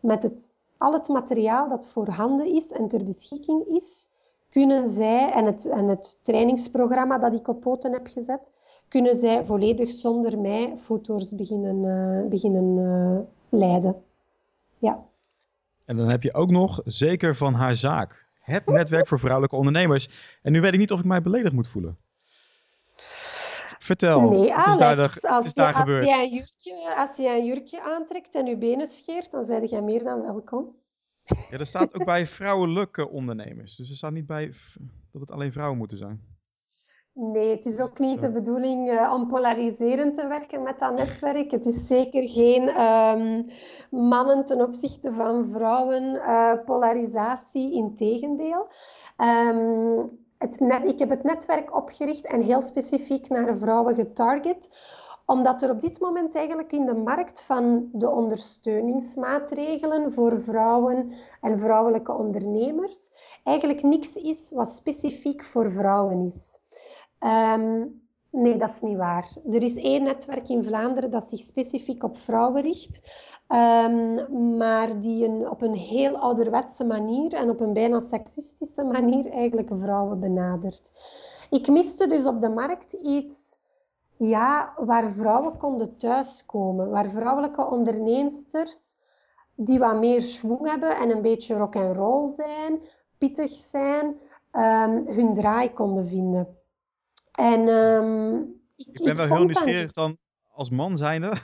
met 0.00 0.22
het, 0.22 0.52
al 0.78 0.92
het 0.92 1.08
materiaal 1.08 1.68
dat 1.68 1.88
voorhanden 1.88 2.46
is 2.54 2.70
en 2.70 2.88
ter 2.88 3.04
beschikking 3.04 3.66
is, 3.66 4.08
kunnen 4.50 4.86
zij, 4.86 5.32
en 5.32 5.44
het, 5.44 5.66
en 5.66 5.88
het 5.88 6.18
trainingsprogramma 6.22 7.18
dat 7.18 7.32
ik 7.32 7.48
op 7.48 7.60
poten 7.60 7.92
heb 7.92 8.06
gezet, 8.06 8.50
kunnen 8.88 9.14
zij 9.14 9.44
volledig 9.44 9.90
zonder 9.90 10.38
mij 10.38 10.78
foto's 10.78 11.34
beginnen, 11.34 11.84
uh, 11.84 12.28
beginnen 12.28 12.76
uh, 12.76 13.58
leiden. 13.60 14.02
Ja. 14.78 15.04
En 15.84 15.96
dan 15.96 16.08
heb 16.08 16.22
je 16.22 16.34
ook 16.34 16.50
nog, 16.50 16.80
zeker 16.84 17.36
van 17.36 17.54
haar 17.54 17.74
zaak, 17.74 18.40
het 18.42 18.66
netwerk 18.66 19.06
voor 19.06 19.18
vrouwelijke 19.18 19.56
ondernemers. 19.56 20.38
En 20.42 20.52
nu 20.52 20.60
weet 20.60 20.72
ik 20.72 20.78
niet 20.78 20.92
of 20.92 20.98
ik 20.98 21.04
mij 21.04 21.22
beledigd 21.22 21.54
moet 21.54 21.68
voelen. 21.68 21.96
Vertel. 23.88 24.20
Nee, 24.20 24.54
Alex, 24.54 24.68
is 24.68 24.76
daar, 24.76 24.96
de, 24.96 25.28
als, 25.28 25.54
daar 25.54 25.72
je, 25.72 25.80
als, 25.80 25.88
een 25.88 26.30
jurkje, 26.30 26.94
als 26.96 27.16
je 27.16 27.28
een 27.28 27.44
jurkje 27.44 27.82
aantrekt 27.82 28.34
en 28.34 28.46
je 28.46 28.56
benen 28.58 28.86
scheert, 28.86 29.30
dan 29.30 29.44
zijn 29.44 29.64
jij 29.64 29.82
meer 29.82 30.04
dan 30.04 30.22
welkom. 30.22 30.76
Ja, 31.22 31.58
er 31.58 31.66
staat 31.66 31.94
ook 31.94 32.04
bij 32.14 32.26
vrouwelijke 32.26 33.08
ondernemers. 33.08 33.76
Dus 33.76 33.90
er 33.90 33.96
staat 33.96 34.12
niet 34.12 34.26
bij 34.26 34.52
dat 35.12 35.20
het 35.20 35.30
alleen 35.30 35.52
vrouwen 35.52 35.78
moeten 35.78 35.98
zijn. 35.98 36.36
Nee, 37.12 37.50
het 37.50 37.66
is 37.66 37.80
ook 37.80 37.98
niet 37.98 38.20
de 38.20 38.30
bedoeling 38.30 38.90
uh, 38.90 39.12
om 39.12 39.28
polariserend 39.28 40.16
te 40.16 40.26
werken 40.26 40.62
met 40.62 40.78
dat 40.78 40.96
netwerk. 40.96 41.50
Het 41.50 41.66
is 41.66 41.86
zeker 41.86 42.28
geen 42.28 42.80
um, 42.80 43.46
mannen 43.90 44.44
ten 44.44 44.60
opzichte 44.60 45.12
van 45.12 45.50
vrouwen 45.52 46.14
uh, 46.14 46.52
polarisatie, 46.64 47.72
integendeel. 47.72 48.68
Um, 49.16 50.06
het 50.38 50.60
net, 50.60 50.86
ik 50.86 50.98
heb 50.98 51.10
het 51.10 51.22
netwerk 51.22 51.76
opgericht 51.76 52.26
en 52.26 52.40
heel 52.40 52.60
specifiek 52.60 53.28
naar 53.28 53.56
vrouwen 53.56 53.94
getarget, 53.94 54.68
omdat 55.26 55.62
er 55.62 55.70
op 55.70 55.80
dit 55.80 56.00
moment 56.00 56.34
eigenlijk 56.34 56.72
in 56.72 56.86
de 56.86 56.94
markt 56.94 57.42
van 57.42 57.88
de 57.92 58.10
ondersteuningsmaatregelen 58.10 60.12
voor 60.12 60.42
vrouwen 60.42 61.12
en 61.40 61.58
vrouwelijke 61.58 62.12
ondernemers 62.12 63.10
eigenlijk 63.48 63.82
niks 63.82 64.16
is 64.16 64.50
wat 64.50 64.74
specifiek 64.74 65.44
voor 65.44 65.70
vrouwen 65.70 66.24
is. 66.24 66.58
Um, 67.20 68.02
nee, 68.30 68.56
dat 68.56 68.70
is 68.70 68.80
niet 68.80 68.96
waar. 68.96 69.28
Er 69.50 69.62
is 69.62 69.76
één 69.76 70.02
netwerk 70.02 70.48
in 70.48 70.64
Vlaanderen 70.64 71.10
dat 71.10 71.28
zich 71.28 71.40
specifiek 71.40 72.02
op 72.02 72.18
vrouwen 72.18 72.62
richt, 72.62 73.00
um, 73.48 74.56
maar 74.56 75.00
die 75.00 75.24
een, 75.24 75.50
op 75.50 75.62
een 75.62 75.74
heel 75.74 76.16
ouderwetse 76.16 76.84
manier 76.84 77.32
en 77.32 77.50
op 77.50 77.60
een 77.60 77.72
bijna 77.72 78.00
seksistische 78.00 78.84
manier 78.84 79.30
eigenlijk 79.30 79.70
vrouwen 79.76 80.20
benadert. 80.20 80.92
Ik 81.50 81.68
miste 81.68 82.06
dus 82.06 82.26
op 82.26 82.40
de 82.40 82.48
markt 82.48 82.92
iets 82.92 83.58
ja, 84.16 84.74
waar 84.76 85.10
vrouwen 85.10 85.56
konden 85.56 85.96
thuiskomen, 85.96 86.90
waar 86.90 87.10
vrouwelijke 87.10 87.66
onderneemsters 87.66 88.96
die 89.54 89.78
wat 89.78 89.98
meer 89.98 90.20
schwung 90.20 90.70
hebben 90.70 90.96
en 90.96 91.10
een 91.10 91.22
beetje 91.22 91.56
rock 91.56 91.76
and 91.76 91.96
roll 91.96 92.26
zijn, 92.26 92.80
pittig 93.18 93.50
zijn, 93.50 94.06
um, 94.52 95.06
hun 95.06 95.34
draai 95.34 95.72
konden 95.72 96.06
vinden. 96.06 96.56
En 97.32 97.68
um, 97.68 98.38
ik, 98.76 98.86
ik, 98.86 99.04
ben 99.04 99.16
wel 99.16 99.26
heel 99.26 99.44
nieuwsgierig 99.44 99.92
dan 99.92 100.16
als 100.48 100.70
man 100.70 100.96
zijnde, 100.96 101.38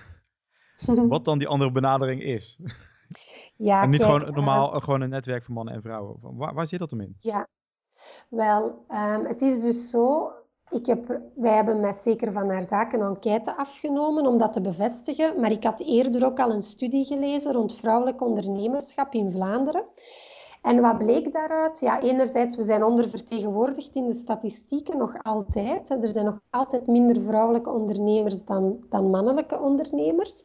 wat 0.87 1.25
dan 1.25 1.39
die 1.39 1.49
andere 1.49 1.73
benadering 1.73 2.23
is. 2.23 2.59
Ja, 3.57 3.83
en 3.83 3.91
niet 3.91 4.01
kijk, 4.01 4.13
gewoon 4.13 4.35
normaal 4.35 4.75
uh, 4.75 4.81
gewoon 4.81 5.01
een 5.01 5.09
netwerk 5.09 5.45
van 5.45 5.55
mannen 5.55 5.75
en 5.75 5.83
vrouwen. 5.83 6.17
Waar, 6.21 6.55
waar 6.55 6.67
zit 6.67 6.79
dat 6.79 6.91
hem 6.91 7.01
in? 7.01 7.17
Ja, 7.19 7.49
wel, 8.29 8.85
um, 8.91 9.27
het 9.27 9.43
is 9.43 9.61
dus 9.61 9.91
zo 9.91 10.33
ik 10.71 10.87
heb, 10.87 11.21
wij 11.35 11.55
hebben 11.55 11.81
met 11.81 12.01
Zeker 12.01 12.33
van 12.33 12.51
haar 12.51 12.63
zaken 12.63 13.01
een 13.01 13.09
enquête 13.09 13.57
afgenomen 13.57 14.27
om 14.27 14.39
dat 14.39 14.53
te 14.53 14.61
bevestigen. 14.61 15.41
Maar 15.41 15.51
ik 15.51 15.65
had 15.65 15.81
eerder 15.81 16.25
ook 16.25 16.41
al 16.41 16.51
een 16.51 16.63
studie 16.63 17.05
gelezen 17.05 17.53
rond 17.53 17.77
vrouwelijk 17.77 18.23
ondernemerschap 18.23 19.13
in 19.13 19.33
Vlaanderen. 19.33 19.85
En 20.65 20.81
wat 20.81 20.99
bleek 20.99 21.33
daaruit? 21.33 21.81
Ja, 21.81 22.01
enerzijds, 22.01 22.57
we 22.57 22.63
zijn 22.63 22.85
ondervertegenwoordigd 22.85 23.95
in 23.95 24.07
de 24.07 24.13
statistieken 24.13 24.99
nog 24.99 25.23
altijd. 25.23 25.91
Er 25.91 26.09
zijn 26.09 26.25
nog 26.25 26.41
altijd 26.51 26.87
minder 26.87 27.23
vrouwelijke 27.23 27.71
ondernemers 27.71 28.45
dan, 28.45 28.85
dan 28.89 29.11
mannelijke 29.11 29.61
ondernemers. 29.61 30.45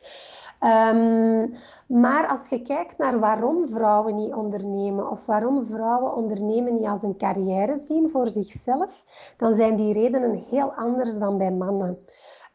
Um, 0.63 1.53
maar 1.87 2.27
als 2.27 2.49
je 2.49 2.61
kijkt 2.61 2.97
naar 2.97 3.19
waarom 3.19 3.67
vrouwen 3.67 4.15
niet 4.15 4.33
ondernemen 4.33 5.09
of 5.09 5.25
waarom 5.25 5.65
vrouwen 5.65 6.15
ondernemen 6.15 6.73
niet 6.73 6.85
als 6.87 7.03
een 7.03 7.17
carrière 7.17 7.77
zien 7.77 8.09
voor 8.09 8.29
zichzelf, 8.29 9.03
dan 9.37 9.53
zijn 9.53 9.75
die 9.75 9.93
redenen 9.93 10.33
heel 10.33 10.73
anders 10.73 11.17
dan 11.17 11.37
bij 11.37 11.51
mannen. 11.51 11.97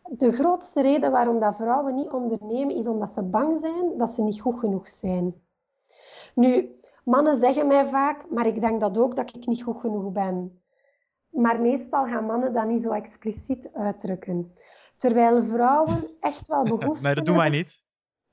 De 0.03 0.33
grootste 0.33 0.83
reden 0.83 1.11
waarom 1.11 1.41
dat 1.41 1.57
vrouwen 1.57 1.95
niet 1.95 2.11
ondernemen 2.11 2.75
is 2.75 2.87
omdat 2.87 3.11
ze 3.11 3.23
bang 3.23 3.59
zijn 3.59 3.99
dat 3.99 4.11
ze 4.11 4.23
niet 4.23 4.41
goed 4.41 4.59
genoeg 4.59 4.89
zijn. 4.89 5.35
Nu, 6.35 6.77
mannen 7.05 7.37
zeggen 7.37 7.67
mij 7.67 7.87
vaak, 7.87 8.31
maar 8.31 8.47
ik 8.47 8.61
denk 8.61 8.81
dat 8.81 8.99
ook 8.99 9.17
dat 9.17 9.35
ik 9.35 9.47
niet 9.47 9.63
goed 9.63 9.81
genoeg 9.81 10.13
ben. 10.13 10.63
Maar 11.31 11.61
meestal 11.61 12.05
gaan 12.07 12.27
mannen 12.27 12.53
dat 12.53 12.67
niet 12.67 12.83
zo 12.83 12.91
expliciet 12.91 13.73
uitdrukken. 13.73 14.53
Terwijl 14.97 15.43
vrouwen 15.43 16.07
echt 16.21 16.47
wel 16.47 16.63
behoefte 16.75 16.85
hebben... 16.87 17.03
Nee, 17.03 17.15
dat 17.15 17.27
doen 17.27 17.37
wij 17.37 17.49
niet. 17.49 17.85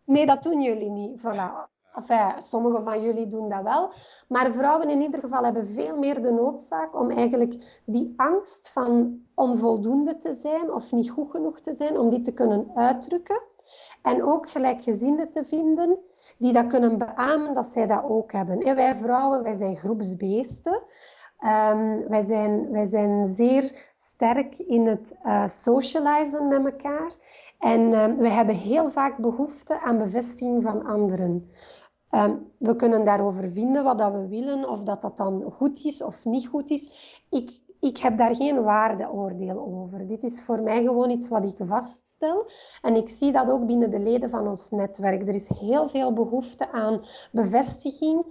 Nee, 0.06 0.26
dat 0.26 0.44
doen 0.44 0.62
jullie 0.62 0.90
niet. 0.90 1.20
Voilà. 1.20 1.70
Enfin, 1.96 2.42
sommigen 2.42 2.84
van 2.84 3.02
jullie 3.02 3.28
doen 3.28 3.50
dat 3.50 3.64
wel. 3.64 3.94
Maar 4.28 4.52
vrouwen 4.52 4.90
in 4.90 5.02
ieder 5.02 5.20
geval 5.20 5.44
hebben 5.44 5.66
veel 5.66 5.98
meer 5.98 6.22
de 6.22 6.32
noodzaak 6.32 7.00
om 7.00 7.10
eigenlijk 7.10 7.82
die 7.86 8.14
angst 8.16 8.72
van 8.72 9.20
onvoldoende 9.36 10.18
te 10.18 10.34
zijn 10.34 10.74
of 10.74 10.92
niet 10.92 11.12
goed 11.12 11.30
genoeg 11.30 11.60
te 11.60 11.74
zijn, 11.74 11.98
om 11.98 12.10
die 12.10 12.22
te 12.22 12.34
kunnen 12.34 12.72
uitdrukken. 12.76 13.42
En 14.02 14.24
ook 14.24 14.50
gelijkgezinden 14.50 15.32
te 15.32 15.46
vinden 15.46 16.00
die 16.38 16.54
dat 16.54 16.68
kunnen 16.68 16.98
beamen 16.98 17.54
dat 17.54 17.66
zij 17.66 17.88
dat 17.88 18.04
ook 18.04 18.32
hebben. 18.32 18.60
En 18.60 18.76
wij 18.76 18.96
vrouwen, 18.96 19.44
wij 19.44 19.54
zijn 19.54 19.76
groepsbeesten. 19.76 20.82
Um, 21.44 22.08
wij, 22.08 22.22
zijn, 22.22 22.72
wij 22.72 22.86
zijn 22.86 23.28
zeer 23.28 23.92
sterk 23.96 24.58
in 24.58 24.88
het 24.88 25.18
uh, 25.26 25.48
socializen 25.48 26.48
met 26.48 26.66
elkaar. 26.66 27.16
En 27.60 27.80
um, 27.80 28.18
we 28.18 28.30
hebben 28.30 28.56
heel 28.56 28.90
vaak 28.90 29.18
behoefte 29.18 29.80
aan 29.80 29.98
bevestiging 29.98 30.64
van 30.64 30.86
anderen. 30.86 31.52
Um, 32.16 32.52
we 32.58 32.76
kunnen 32.76 33.06
daarover 33.06 33.50
vinden 33.50 33.84
wat 33.84 33.98
dat 33.98 34.12
we 34.12 34.28
willen, 34.28 34.70
of 34.70 34.84
dat 34.84 35.02
dat 35.02 35.18
dan 35.18 35.52
goed 35.52 35.84
is 35.84 36.04
of 36.04 36.26
niet 36.26 36.48
goed 36.48 36.70
is. 36.70 36.92
Ik, 37.30 37.60
ik 37.82 37.98
heb 37.98 38.18
daar 38.18 38.36
geen 38.36 38.64
waardeoordeel 38.64 39.60
over. 39.60 40.08
Dit 40.08 40.24
is 40.24 40.44
voor 40.44 40.62
mij 40.62 40.84
gewoon 40.84 41.10
iets 41.10 41.30
wat 41.30 41.46
ik 41.46 41.56
vaststel. 41.60 42.52
En 42.82 42.96
ik 42.96 43.10
zie 43.10 43.32
dat 43.32 43.50
ook 43.50 43.66
binnen 43.66 43.92
de 43.92 44.00
leden 44.00 44.30
van 44.30 44.48
ons 44.48 44.70
netwerk. 44.70 45.28
Er 45.28 45.34
is 45.34 45.48
heel 45.48 45.88
veel 45.88 46.14
behoefte 46.14 46.72
aan 46.72 47.06
bevestiging 47.32 48.26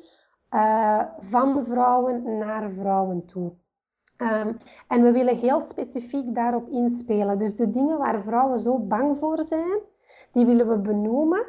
uh, 0.50 1.02
van 1.18 1.64
vrouwen 1.64 2.38
naar 2.38 2.70
vrouwen 2.70 3.26
toe. 3.26 3.52
Um, 4.16 4.58
en 4.88 5.02
we 5.02 5.12
willen 5.12 5.36
heel 5.36 5.60
specifiek 5.60 6.34
daarop 6.34 6.68
inspelen. 6.68 7.38
Dus 7.38 7.56
de 7.56 7.70
dingen 7.70 7.98
waar 7.98 8.22
vrouwen 8.22 8.58
zo 8.58 8.78
bang 8.78 9.18
voor 9.18 9.42
zijn, 9.42 9.80
die 10.32 10.46
willen 10.46 10.68
we 10.68 10.78
benoemen. 10.78 11.46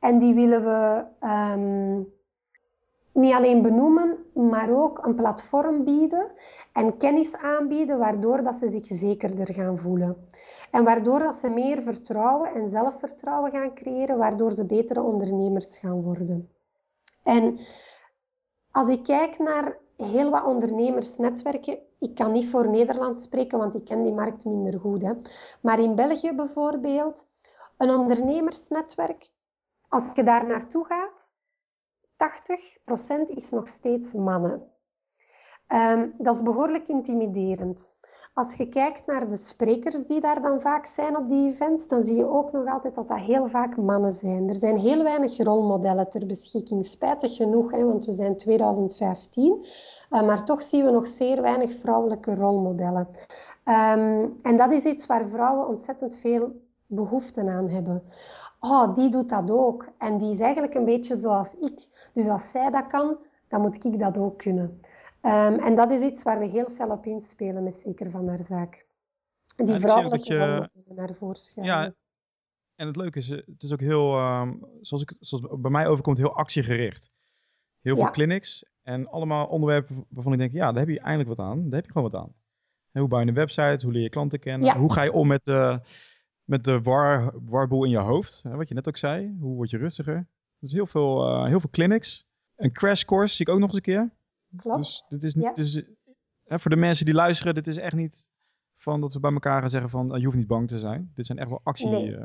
En 0.00 0.18
die 0.18 0.34
willen 0.34 0.64
we 0.64 1.04
um, 1.26 2.12
niet 3.12 3.34
alleen 3.34 3.62
benoemen, 3.62 4.18
maar 4.32 4.70
ook 4.70 5.06
een 5.06 5.14
platform 5.14 5.84
bieden 5.84 6.30
en 6.72 6.96
kennis 6.96 7.36
aanbieden, 7.36 7.98
waardoor 7.98 8.42
dat 8.42 8.56
ze 8.56 8.68
zich 8.68 8.86
zekerder 8.86 9.54
gaan 9.54 9.78
voelen. 9.78 10.16
En 10.70 10.84
waardoor 10.84 11.18
dat 11.18 11.36
ze 11.36 11.48
meer 11.48 11.82
vertrouwen 11.82 12.54
en 12.54 12.68
zelfvertrouwen 12.68 13.50
gaan 13.50 13.74
creëren, 13.74 14.18
waardoor 14.18 14.52
ze 14.52 14.66
betere 14.66 15.02
ondernemers 15.02 15.76
gaan 15.76 16.02
worden. 16.02 16.48
En 17.22 17.58
als 18.70 18.88
ik 18.88 19.02
kijk 19.02 19.38
naar 19.38 19.78
heel 20.06 20.30
wat 20.30 20.44
ondernemersnetwerken. 20.44 21.78
Ik 21.98 22.14
kan 22.14 22.32
niet 22.32 22.48
voor 22.48 22.68
Nederland 22.68 23.20
spreken, 23.20 23.58
want 23.58 23.74
ik 23.74 23.84
ken 23.84 24.02
die 24.02 24.12
markt 24.12 24.44
minder 24.44 24.80
goed. 24.80 25.02
Hè. 25.02 25.12
Maar 25.60 25.80
in 25.80 25.94
België 25.94 26.32
bijvoorbeeld, 26.32 27.26
een 27.76 27.90
ondernemersnetwerk, 27.90 29.30
als 29.88 30.14
je 30.14 30.22
daar 30.22 30.46
naartoe 30.46 30.84
gaat, 30.84 31.32
80% 32.20 33.34
is 33.34 33.50
nog 33.50 33.68
steeds 33.68 34.12
mannen. 34.12 34.62
Um, 35.68 36.14
dat 36.18 36.34
is 36.34 36.42
behoorlijk 36.42 36.88
intimiderend. 36.88 37.90
als 38.34 38.54
je 38.54 38.68
kijkt 38.68 39.06
naar 39.06 39.28
de 39.28 39.36
sprekers 39.36 40.06
die 40.06 40.20
daar 40.20 40.42
dan 40.42 40.60
vaak 40.60 40.86
zijn 40.86 41.16
op 41.16 41.28
die 41.28 41.52
events, 41.52 41.88
dan 41.88 42.02
zie 42.02 42.16
je 42.16 42.28
ook 42.28 42.52
nog 42.52 42.66
altijd 42.66 42.94
dat 42.94 43.08
dat 43.08 43.18
heel 43.18 43.46
vaak 43.46 43.76
mannen 43.76 44.12
zijn. 44.12 44.48
Er 44.48 44.54
zijn 44.54 44.76
heel 44.78 45.02
weinig 45.02 45.36
rolmodellen 45.36 46.10
ter 46.10 46.26
beschikking, 46.26 46.84
spijtig 46.84 47.36
genoeg, 47.36 47.70
hè, 47.70 47.84
want 47.84 48.04
we 48.04 48.12
zijn 48.12 48.36
2015. 48.36 49.66
Uh, 50.10 50.22
maar 50.22 50.44
toch 50.44 50.62
zien 50.62 50.84
we 50.84 50.90
nog 50.90 51.06
zeer 51.06 51.42
weinig 51.42 51.80
vrouwelijke 51.80 52.34
rolmodellen. 52.34 53.08
Um, 53.64 54.36
en 54.42 54.56
dat 54.56 54.72
is 54.72 54.84
iets 54.84 55.06
waar 55.06 55.26
vrouwen 55.26 55.68
ontzettend 55.68 56.18
veel 56.18 56.52
behoefte 56.86 57.50
aan 57.50 57.68
hebben. 57.68 58.02
Oh, 58.60 58.94
die 58.94 59.10
doet 59.10 59.28
dat 59.28 59.50
ook. 59.50 59.88
En 59.98 60.18
die 60.18 60.30
is 60.30 60.40
eigenlijk 60.40 60.74
een 60.74 60.84
beetje 60.84 61.16
zoals 61.16 61.54
ik. 61.54 62.08
Dus 62.14 62.28
als 62.28 62.50
zij 62.50 62.70
dat 62.70 62.86
kan, 62.86 63.16
dan 63.48 63.60
moet 63.60 63.84
ik 63.84 63.98
dat 63.98 64.18
ook 64.18 64.38
kunnen. 64.38 64.80
Um, 65.22 65.58
en 65.58 65.74
dat 65.74 65.90
is 65.90 66.00
iets 66.00 66.22
waar 66.22 66.38
we 66.38 66.46
heel 66.46 66.70
veel 66.70 66.90
op 66.90 67.06
inspelen 67.06 67.62
met 67.62 67.74
Zeker 67.74 68.10
van 68.10 68.28
haar 68.28 68.42
zaak. 68.42 68.86
Die 69.56 69.78
vrouwelijke 69.78 70.34
je... 70.34 70.70
naar 70.94 71.14
voren 71.14 71.34
schuiven. 71.34 71.74
Ja, 71.74 71.92
en 72.74 72.86
het 72.86 72.96
leuke 72.96 73.18
is, 73.18 73.28
het 73.28 73.62
is 73.62 73.72
ook 73.72 73.80
heel, 73.80 74.18
um, 74.18 74.66
zoals, 74.80 75.02
ik, 75.02 75.16
zoals 75.20 75.46
bij 75.60 75.70
mij 75.70 75.86
overkomt, 75.86 76.18
heel 76.18 76.34
actiegericht. 76.34 77.10
Heel 77.80 77.96
veel 77.96 78.10
clinics 78.10 78.64
en 78.82 79.08
allemaal 79.08 79.46
onderwerpen 79.46 80.04
waarvan 80.08 80.32
ik 80.32 80.38
denk, 80.38 80.52
ja, 80.52 80.72
daar 80.72 80.86
heb 80.86 80.88
je 80.88 81.00
eindelijk 81.00 81.36
wat 81.36 81.46
aan. 81.46 81.62
Daar 81.62 81.74
heb 81.74 81.84
je 81.84 81.92
gewoon 81.92 82.10
wat 82.10 82.20
aan. 82.20 82.34
hoe 82.92 83.08
bouw 83.08 83.20
je 83.20 83.26
een 83.26 83.34
website? 83.34 83.84
Hoe 83.84 83.92
leer 83.92 84.02
je 84.02 84.08
klanten 84.08 84.38
kennen? 84.38 84.76
Hoe 84.76 84.92
ga 84.92 85.02
je 85.02 85.12
om 85.12 85.26
met, 85.26 85.46
uh, 85.46 85.76
met 86.50 86.64
de 86.64 86.82
war, 86.82 87.32
warboel 87.44 87.84
in 87.84 87.90
je 87.90 87.98
hoofd? 87.98 88.42
Hè, 88.42 88.56
wat 88.56 88.68
je 88.68 88.74
net 88.74 88.88
ook 88.88 88.96
zei. 88.96 89.36
Hoe 89.40 89.54
word 89.54 89.70
je 89.70 89.76
rustiger? 89.76 90.26
Dus 90.58 90.72
heel 90.72 90.86
veel, 90.86 91.28
uh, 91.28 91.46
heel 91.46 91.60
veel 91.60 91.70
clinics. 91.70 92.26
Een 92.56 92.72
crash 92.72 93.02
course 93.02 93.34
zie 93.34 93.46
ik 93.46 93.52
ook 93.52 93.58
nog 93.58 93.68
eens 93.68 93.76
een 93.76 93.82
keer. 93.82 94.10
Klopt. 94.56 94.78
Dus 94.78 95.06
dit 95.08 95.24
is, 95.24 95.32
dit 95.32 95.58
is 95.58 95.82
hè, 96.44 96.58
voor 96.58 96.70
de 96.70 96.76
mensen 96.76 97.04
die 97.04 97.14
luisteren, 97.14 97.54
dit 97.54 97.66
is 97.66 97.76
echt 97.76 97.94
niet 97.94 98.30
van 98.76 99.00
dat 99.00 99.14
we 99.14 99.20
bij 99.20 99.32
elkaar 99.32 99.60
gaan 99.60 99.70
zeggen 99.70 99.90
van 99.90 100.12
je 100.14 100.24
hoeft 100.24 100.36
niet 100.36 100.46
bang 100.46 100.68
te 100.68 100.78
zijn. 100.78 101.12
Dit 101.14 101.26
zijn 101.26 101.38
echt 101.38 101.48
wel 101.48 101.60
actie. 101.62 101.88
Nee. 101.88 102.16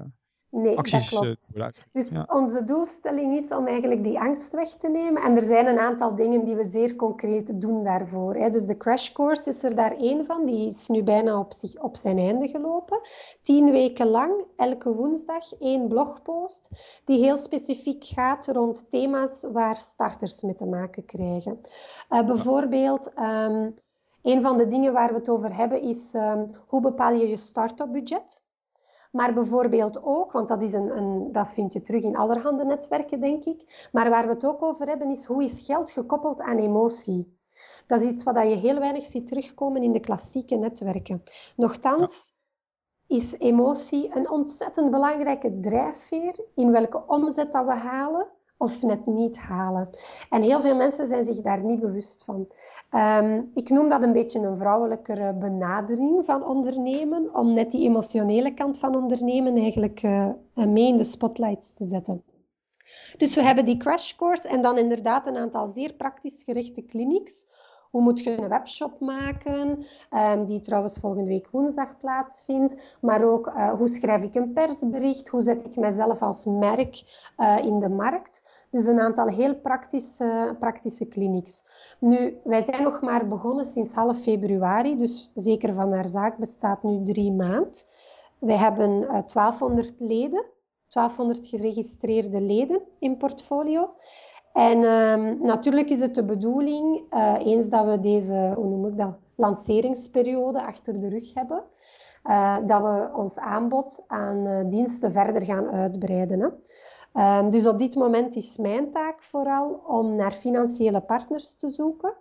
Nee, 0.49 0.77
acties 0.77 1.09
dat 1.09 1.19
klopt. 1.19 1.49
Uh, 1.55 1.67
dus 1.91 2.11
onze 2.27 2.63
doelstelling 2.63 3.37
is 3.37 3.51
om 3.51 3.67
eigenlijk 3.67 4.03
die 4.03 4.19
angst 4.19 4.53
weg 4.53 4.69
te 4.69 4.87
nemen. 4.87 5.21
En 5.21 5.35
er 5.35 5.41
zijn 5.41 5.67
een 5.67 5.79
aantal 5.79 6.15
dingen 6.15 6.45
die 6.45 6.55
we 6.55 6.63
zeer 6.63 6.95
concreet 6.95 7.61
doen 7.61 7.83
daarvoor. 7.83 8.35
Hè. 8.35 8.49
Dus 8.49 8.65
de 8.65 8.77
crash 8.77 9.11
course 9.11 9.49
is 9.49 9.63
er 9.63 9.75
daar 9.75 9.97
één 9.97 10.25
van. 10.25 10.45
Die 10.45 10.69
is 10.69 10.87
nu 10.87 11.03
bijna 11.03 11.39
op, 11.39 11.53
zich, 11.53 11.81
op 11.81 11.95
zijn 11.95 12.17
einde 12.17 12.47
gelopen. 12.47 12.99
Tien 13.41 13.71
weken 13.71 14.07
lang, 14.07 14.43
elke 14.55 14.93
woensdag, 14.93 15.53
één 15.59 15.87
blogpost. 15.87 16.69
Die 17.05 17.19
heel 17.19 17.37
specifiek 17.37 18.03
gaat 18.03 18.47
rond 18.47 18.89
thema's 18.89 19.45
waar 19.51 19.75
starters 19.75 20.41
mee 20.41 20.55
te 20.55 20.65
maken 20.65 21.05
krijgen. 21.05 21.59
Uh, 22.09 22.25
bijvoorbeeld... 22.25 23.11
Um, 23.19 23.75
een 24.21 24.41
van 24.41 24.57
de 24.57 24.67
dingen 24.67 24.93
waar 24.93 25.09
we 25.09 25.15
het 25.15 25.29
over 25.29 25.55
hebben 25.55 25.81
is 25.81 26.13
um, 26.13 26.55
hoe 26.67 26.81
bepaal 26.81 27.13
je 27.13 27.27
je 27.27 27.35
start-up 27.35 27.91
budget? 27.91 28.43
Maar 29.15 29.33
bijvoorbeeld 29.33 30.03
ook, 30.03 30.31
want 30.31 30.47
dat, 30.47 30.61
is 30.61 30.73
een, 30.73 30.97
een, 30.97 31.31
dat 31.31 31.47
vind 31.47 31.73
je 31.73 31.81
terug 31.81 32.03
in 32.03 32.15
allerhande 32.15 32.65
netwerken, 32.65 33.19
denk 33.19 33.45
ik. 33.45 33.89
Maar 33.91 34.09
waar 34.09 34.27
we 34.27 34.33
het 34.33 34.45
ook 34.45 34.61
over 34.61 34.87
hebben, 34.87 35.11
is 35.11 35.25
hoe 35.25 35.43
is 35.43 35.65
geld 35.65 35.91
gekoppeld 35.91 36.41
aan 36.41 36.57
emotie? 36.57 37.37
Dat 37.87 38.01
is 38.01 38.09
iets 38.09 38.23
wat 38.23 38.35
je 38.35 38.55
heel 38.55 38.79
weinig 38.79 39.05
ziet 39.05 39.27
terugkomen 39.27 39.83
in 39.83 39.91
de 39.91 39.99
klassieke 39.99 40.55
netwerken. 40.55 41.23
Nochtans 41.55 42.33
is 43.07 43.39
emotie 43.39 44.15
een 44.15 44.29
ontzettend 44.29 44.91
belangrijke 44.91 45.59
drijfveer 45.59 46.45
in 46.55 46.71
welke 46.71 47.07
omzet 47.07 47.53
dat 47.53 47.65
we 47.65 47.73
halen 47.73 48.27
of 48.57 48.81
net 48.81 49.05
niet 49.05 49.37
halen. 49.37 49.89
En 50.29 50.41
heel 50.41 50.61
veel 50.61 50.75
mensen 50.75 51.07
zijn 51.07 51.23
zich 51.23 51.41
daar 51.41 51.63
niet 51.63 51.79
bewust 51.79 52.23
van. 52.23 52.47
Ehm, 52.89 53.41
ik 53.53 53.69
noem 53.69 53.89
dat 53.89 54.03
een 54.03 54.13
beetje 54.13 54.39
een 54.39 54.57
vrouwelijkere 54.57 55.33
benadering 55.33 56.25
van 56.25 56.45
ondernemen, 56.45 57.35
om 57.35 57.53
net 57.53 57.71
die 57.71 57.87
emotionele 57.87 58.53
kant 58.53 58.79
van 58.79 58.95
ondernemen 58.95 59.55
eigenlijk 59.55 60.03
uh, 60.03 60.29
mee 60.53 60.87
in 60.87 60.97
de 60.97 61.03
spotlights 61.03 61.73
te 61.73 61.85
zetten. 61.85 62.23
Dus 63.17 63.35
we 63.35 63.43
hebben 63.43 63.65
die 63.65 63.77
crash 63.77 64.15
course 64.15 64.47
en 64.47 64.61
dan 64.61 64.77
inderdaad 64.77 65.27
een 65.27 65.37
aantal 65.37 65.67
zeer 65.67 65.93
praktisch 65.93 66.43
gerichte 66.43 66.85
clinics. 66.85 67.45
Hoe 67.95 68.03
moet 68.03 68.23
je 68.23 68.37
een 68.37 68.49
webshop 68.49 68.99
maken, 68.99 69.85
um, 70.11 70.45
die 70.45 70.59
trouwens 70.59 70.99
volgende 70.99 71.29
week 71.29 71.47
woensdag 71.51 71.99
plaatsvindt. 71.99 72.75
Maar 73.01 73.23
ook 73.23 73.47
uh, 73.47 73.73
hoe 73.73 73.87
schrijf 73.87 74.23
ik 74.23 74.35
een 74.35 74.53
persbericht, 74.53 75.27
hoe 75.27 75.41
zet 75.41 75.65
ik 75.65 75.75
mezelf 75.75 76.21
als 76.21 76.45
merk 76.45 77.03
uh, 77.37 77.57
in 77.65 77.79
de 77.79 77.89
markt. 77.89 78.43
Dus 78.71 78.85
een 78.85 78.99
aantal 78.99 79.27
heel 79.27 79.55
praktische, 79.55 80.55
praktische 80.59 81.07
clinics. 81.07 81.63
Nu, 81.99 82.37
wij 82.43 82.61
zijn 82.61 82.83
nog 82.83 83.01
maar 83.01 83.27
begonnen 83.27 83.65
sinds 83.65 83.93
half 83.93 84.21
februari, 84.21 84.97
dus 84.97 85.31
zeker 85.35 85.73
van 85.73 85.93
haar 85.93 86.07
zaak 86.07 86.37
bestaat 86.37 86.83
nu 86.83 87.03
drie 87.03 87.31
maanden. 87.31 87.85
Wij 88.39 88.57
hebben 88.57 88.91
uh, 89.01 89.17
eh, 89.17 89.25
1200 89.27 89.93
leden, 89.97 90.45
1200 90.87 91.47
geregistreerde 91.47 92.41
leden 92.41 92.81
in 92.99 93.17
portfolio. 93.17 93.89
En 94.55 94.81
uh, 94.81 95.41
natuurlijk 95.41 95.89
is 95.89 95.99
het 95.99 96.15
de 96.15 96.23
bedoeling, 96.23 97.03
uh, 97.13 97.35
eens 97.39 97.69
dat 97.69 97.85
we 97.85 97.99
deze, 97.99 98.51
hoe 98.55 98.65
noem 98.65 98.85
ik 98.85 98.97
dat, 98.97 99.13
lanceringsperiode 99.35 100.65
achter 100.65 100.99
de 100.99 101.09
rug 101.09 101.33
hebben, 101.33 101.63
uh, 102.23 102.57
dat 102.65 102.81
we 102.81 103.09
ons 103.15 103.39
aanbod 103.39 104.03
aan 104.07 104.69
diensten 104.69 105.11
verder 105.11 105.41
gaan 105.41 105.69
uitbreiden. 105.69 106.39
Hè. 106.39 107.39
Um, 107.39 107.49
dus 107.49 107.67
op 107.67 107.79
dit 107.79 107.95
moment 107.95 108.35
is 108.35 108.57
mijn 108.57 108.91
taak 108.91 109.23
vooral 109.23 109.81
om 109.87 110.15
naar 110.15 110.31
financiële 110.31 111.01
partners 111.01 111.55
te 111.57 111.69
zoeken. 111.69 112.13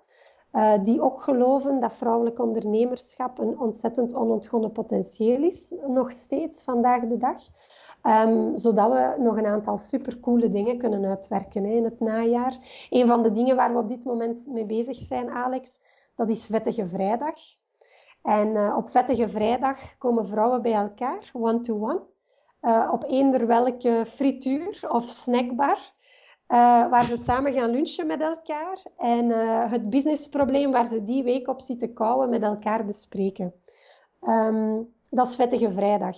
Die 0.82 1.00
ook 1.00 1.20
geloven 1.20 1.80
dat 1.80 1.92
vrouwelijk 1.92 2.38
ondernemerschap 2.38 3.38
een 3.38 3.60
ontzettend 3.60 4.14
onontgonnen 4.14 4.72
potentieel 4.72 5.42
is, 5.42 5.74
nog 5.86 6.12
steeds 6.12 6.64
vandaag 6.64 7.00
de 7.00 7.16
dag. 7.16 7.40
Um, 8.06 8.58
zodat 8.58 8.92
we 8.92 9.14
nog 9.18 9.36
een 9.36 9.46
aantal 9.46 9.76
supercoole 9.76 10.50
dingen 10.50 10.78
kunnen 10.78 11.04
uitwerken 11.04 11.64
hè, 11.64 11.70
in 11.70 11.84
het 11.84 12.00
najaar. 12.00 12.56
Een 12.90 13.06
van 13.06 13.22
de 13.22 13.30
dingen 13.30 13.56
waar 13.56 13.72
we 13.72 13.78
op 13.78 13.88
dit 13.88 14.04
moment 14.04 14.46
mee 14.46 14.66
bezig 14.66 14.96
zijn, 14.96 15.30
Alex, 15.30 15.78
dat 16.16 16.28
is 16.28 16.46
Vettige 16.46 16.86
Vrijdag. 16.86 17.34
En 18.22 18.48
uh, 18.48 18.74
op 18.76 18.90
Vettige 18.90 19.28
Vrijdag 19.28 19.98
komen 19.98 20.26
vrouwen 20.26 20.62
bij 20.62 20.72
elkaar, 20.72 21.30
one-to-one. 21.32 21.92
-one. 21.92 22.12
Uh, 22.62 22.88
op 22.92 23.04
eender 23.04 23.46
welke 23.46 24.04
frituur 24.06 24.84
of 24.88 25.04
snackbar. 25.04 25.92
Uh, 26.48 26.90
waar 26.90 27.04
ze 27.04 27.16
samen 27.16 27.52
gaan 27.52 27.70
lunchen 27.70 28.06
met 28.06 28.20
elkaar 28.20 28.86
en 28.96 29.24
uh, 29.24 29.70
het 29.70 29.90
businessprobleem 29.90 30.70
waar 30.70 30.86
ze 30.86 31.02
die 31.02 31.22
week 31.22 31.48
op 31.48 31.60
zitten 31.60 31.92
kouwen 31.92 32.30
met 32.30 32.42
elkaar 32.42 32.84
bespreken. 32.84 33.54
Um, 34.22 34.92
dat 35.10 35.26
is 35.26 35.36
Vettige 35.36 35.72
Vrijdag. 35.72 36.16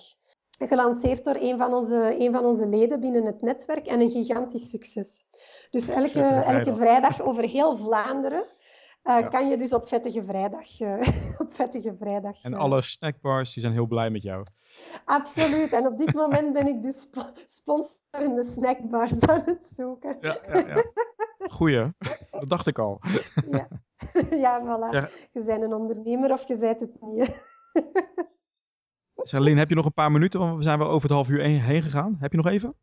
Gelanceerd 0.59 1.25
door 1.25 1.35
een 1.35 1.59
van, 1.59 1.75
onze, 1.75 2.17
een 2.19 2.33
van 2.33 2.45
onze 2.45 2.67
leden 2.67 3.01
binnen 3.01 3.25
het 3.25 3.43
netwerk 3.43 3.87
en 3.87 4.01
een 4.01 4.11
gigantisch 4.11 4.71
succes. 4.71 5.25
Dus 5.71 5.89
elke, 5.89 6.23
elke 6.23 6.75
vrijdag 6.75 7.21
over 7.23 7.43
heel 7.43 7.77
Vlaanderen 7.77 8.45
uh, 9.07 9.29
kan 9.29 9.49
je 9.49 9.57
dus 9.57 9.73
op 9.73 9.89
vettige 9.89 10.23
vrijdag. 10.23 10.81
Uh, 10.81 11.01
op 11.45 11.55
vettige 11.55 11.97
vrijdag 11.99 12.43
en 12.43 12.55
alle 12.55 12.83
snackbars 12.83 13.53
die 13.53 13.63
zijn 13.63 13.75
heel 13.75 13.87
blij 13.87 14.11
met 14.11 14.23
jou. 14.23 14.43
Absoluut. 15.05 15.73
En 15.73 15.87
op 15.87 15.99
dit 15.99 16.15
moment 16.23 16.53
ben 16.53 16.67
ik 16.67 16.83
dus 16.83 17.01
sp 17.01 17.17
sponsor 17.45 18.23
in 18.23 18.35
de 18.35 18.45
snackbars 18.45 19.21
aan 19.21 19.43
het 19.45 19.67
zoeken. 19.75 20.17
Ja, 20.21 20.39
ja, 20.47 20.59
ja. 20.59 20.85
Goeie. 21.39 21.93
Dat 22.31 22.49
dacht 22.49 22.67
ik 22.67 22.79
al. 22.79 23.01
ja. 23.51 23.69
ja, 24.31 24.61
voilà. 24.61 24.91
Ja. 24.91 25.09
Je 25.33 25.45
bent 25.45 25.63
een 25.63 25.75
ondernemer 25.75 26.33
of 26.33 26.49
je 26.49 26.59
bent 26.59 26.81
het 26.81 27.01
niet. 27.01 27.31
Celine, 29.17 29.59
heb 29.59 29.69
je 29.69 29.75
nog 29.75 29.85
een 29.85 29.93
paar 29.93 30.13
minuten? 30.13 30.41
Want 30.41 30.57
we 30.57 30.63
zijn 30.63 30.79
wel 30.79 30.89
over 30.89 31.03
het 31.03 31.17
half 31.17 31.29
uur 31.29 31.43
heen 31.43 31.83
gegaan. 31.83 32.17
Heb 32.19 32.31
je 32.31 32.37
nog 32.37 32.47
even? 32.47 32.75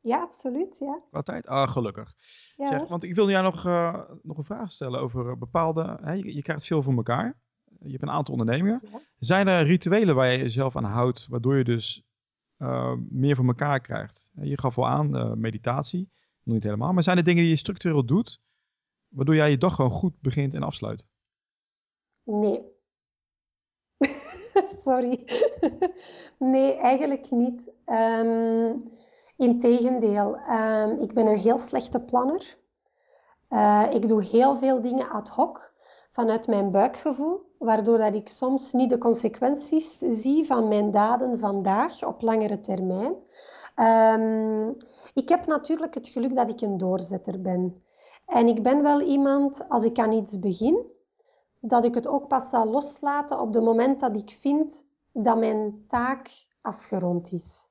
Ja, 0.00 0.20
absoluut. 0.20 0.76
Ja. 0.78 1.00
Qua 1.10 1.22
tijd? 1.22 1.46
Ah, 1.46 1.68
gelukkig. 1.70 2.14
Ja. 2.56 2.66
Zeg, 2.66 2.88
want 2.88 3.04
ik 3.04 3.14
wil 3.14 3.30
jou 3.30 3.44
nog, 3.44 3.66
uh, 3.66 4.00
nog 4.22 4.38
een 4.38 4.44
vraag 4.44 4.70
stellen 4.70 5.00
over 5.00 5.30
eh, 5.30 5.36
bepaalde... 5.36 5.98
Hè, 6.02 6.12
je, 6.12 6.34
je, 6.34 6.42
krijgt 6.42 6.66
veel 6.66 6.82
voor 6.82 6.94
elkaar. 6.94 7.40
Je 7.80 7.90
hebt 7.90 8.02
een 8.02 8.10
aantal 8.10 8.32
ondernemingen. 8.32 8.80
Zijn 9.18 9.48
er 9.48 9.66
rituelen 9.66 10.14
waar 10.14 10.32
je 10.32 10.38
jezelf 10.38 10.76
aan 10.76 10.84
houdt, 10.84 11.26
waardoor 11.28 11.56
je 11.56 11.64
dus 11.64 12.04
uh, 12.58 12.94
meer 13.08 13.36
voor 13.36 13.46
elkaar 13.46 13.80
krijgt? 13.80 14.30
Je 14.34 14.58
gaf 14.58 14.78
al 14.78 14.88
aan, 14.88 15.16
uh, 15.16 15.32
meditatie. 15.32 16.10
Nog 16.42 16.54
niet 16.54 16.64
helemaal. 16.64 16.92
Maar 16.92 17.02
zijn 17.02 17.16
er 17.16 17.24
dingen 17.24 17.42
die 17.42 17.50
je 17.50 17.56
structureel 17.56 18.04
doet, 18.04 18.40
waardoor 19.08 19.34
jij 19.34 19.50
je 19.50 19.58
dag 19.58 19.74
gewoon 19.74 19.90
goed 19.90 20.20
begint 20.20 20.54
en 20.54 20.62
afsluit? 20.62 21.06
Nee. 22.24 22.69
Sorry. 24.84 25.24
nee, 26.38 26.74
eigenlijk 26.74 27.30
niet. 27.30 27.72
Um, 27.86 28.90
Integendeel, 29.40 30.36
uh, 30.48 30.88
ik 30.98 31.14
ben 31.14 31.26
een 31.26 31.38
heel 31.38 31.58
slechte 31.58 32.00
planner. 32.00 32.56
Uh, 33.50 33.86
ik 33.90 34.08
doe 34.08 34.22
heel 34.22 34.56
veel 34.56 34.80
dingen 34.80 35.08
ad 35.08 35.28
hoc 35.28 35.72
vanuit 36.12 36.46
mijn 36.46 36.70
buikgevoel, 36.70 37.40
waardoor 37.58 37.98
dat 37.98 38.14
ik 38.14 38.28
soms 38.28 38.72
niet 38.72 38.90
de 38.90 38.98
consequenties 38.98 39.98
zie 39.98 40.46
van 40.46 40.68
mijn 40.68 40.90
daden 40.90 41.38
vandaag 41.38 42.04
op 42.04 42.22
langere 42.22 42.60
termijn. 42.60 43.14
Um, 43.76 44.76
ik 45.14 45.28
heb 45.28 45.46
natuurlijk 45.46 45.94
het 45.94 46.08
geluk 46.08 46.34
dat 46.36 46.50
ik 46.50 46.60
een 46.60 46.78
doorzetter 46.78 47.40
ben. 47.40 47.82
En 48.26 48.46
ik 48.46 48.62
ben 48.62 48.82
wel 48.82 49.00
iemand, 49.00 49.68
als 49.68 49.84
ik 49.84 49.98
aan 49.98 50.12
iets 50.12 50.38
begin, 50.38 50.84
dat 51.60 51.84
ik 51.84 51.94
het 51.94 52.08
ook 52.08 52.28
pas 52.28 52.48
zal 52.48 52.66
loslaten 52.66 53.40
op 53.40 53.54
het 53.54 53.64
moment 53.64 54.00
dat 54.00 54.16
ik 54.16 54.30
vind 54.40 54.86
dat 55.12 55.38
mijn 55.38 55.84
taak 55.88 56.48
afgerond 56.60 57.32
is. 57.32 57.68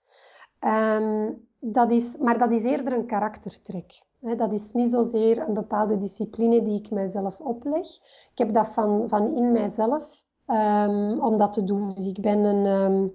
Ehm, 0.60 1.32
dat 1.60 1.92
is 1.92 2.18
maar 2.18 2.38
dat 2.38 2.52
is 2.52 2.64
eerder 2.64 2.94
een 2.94 3.06
karaktertrek. 3.06 4.08
dat 4.20 4.54
is 4.54 4.72
niet 4.72 4.90
zozeer 4.90 5.48
een 5.48 5.54
bepaalde 5.54 5.98
discipline 5.98 6.62
die 6.62 6.80
ik 6.80 6.92
mijzelf 6.92 7.40
opleg. 7.40 7.88
Ik 8.32 8.38
heb 8.38 8.54
dat 8.54 8.68
van, 8.68 9.10
van 9.10 9.36
in 9.36 9.52
mijzelf 9.52 10.24
um, 10.48 11.20
om 11.20 11.38
dat 11.38 11.54
te 11.54 11.64
doen. 11.64 11.90
Dus 11.90 12.08
ik 12.08 12.22
ben 12.22 12.44
een, 12.44 12.66
um, 12.66 13.14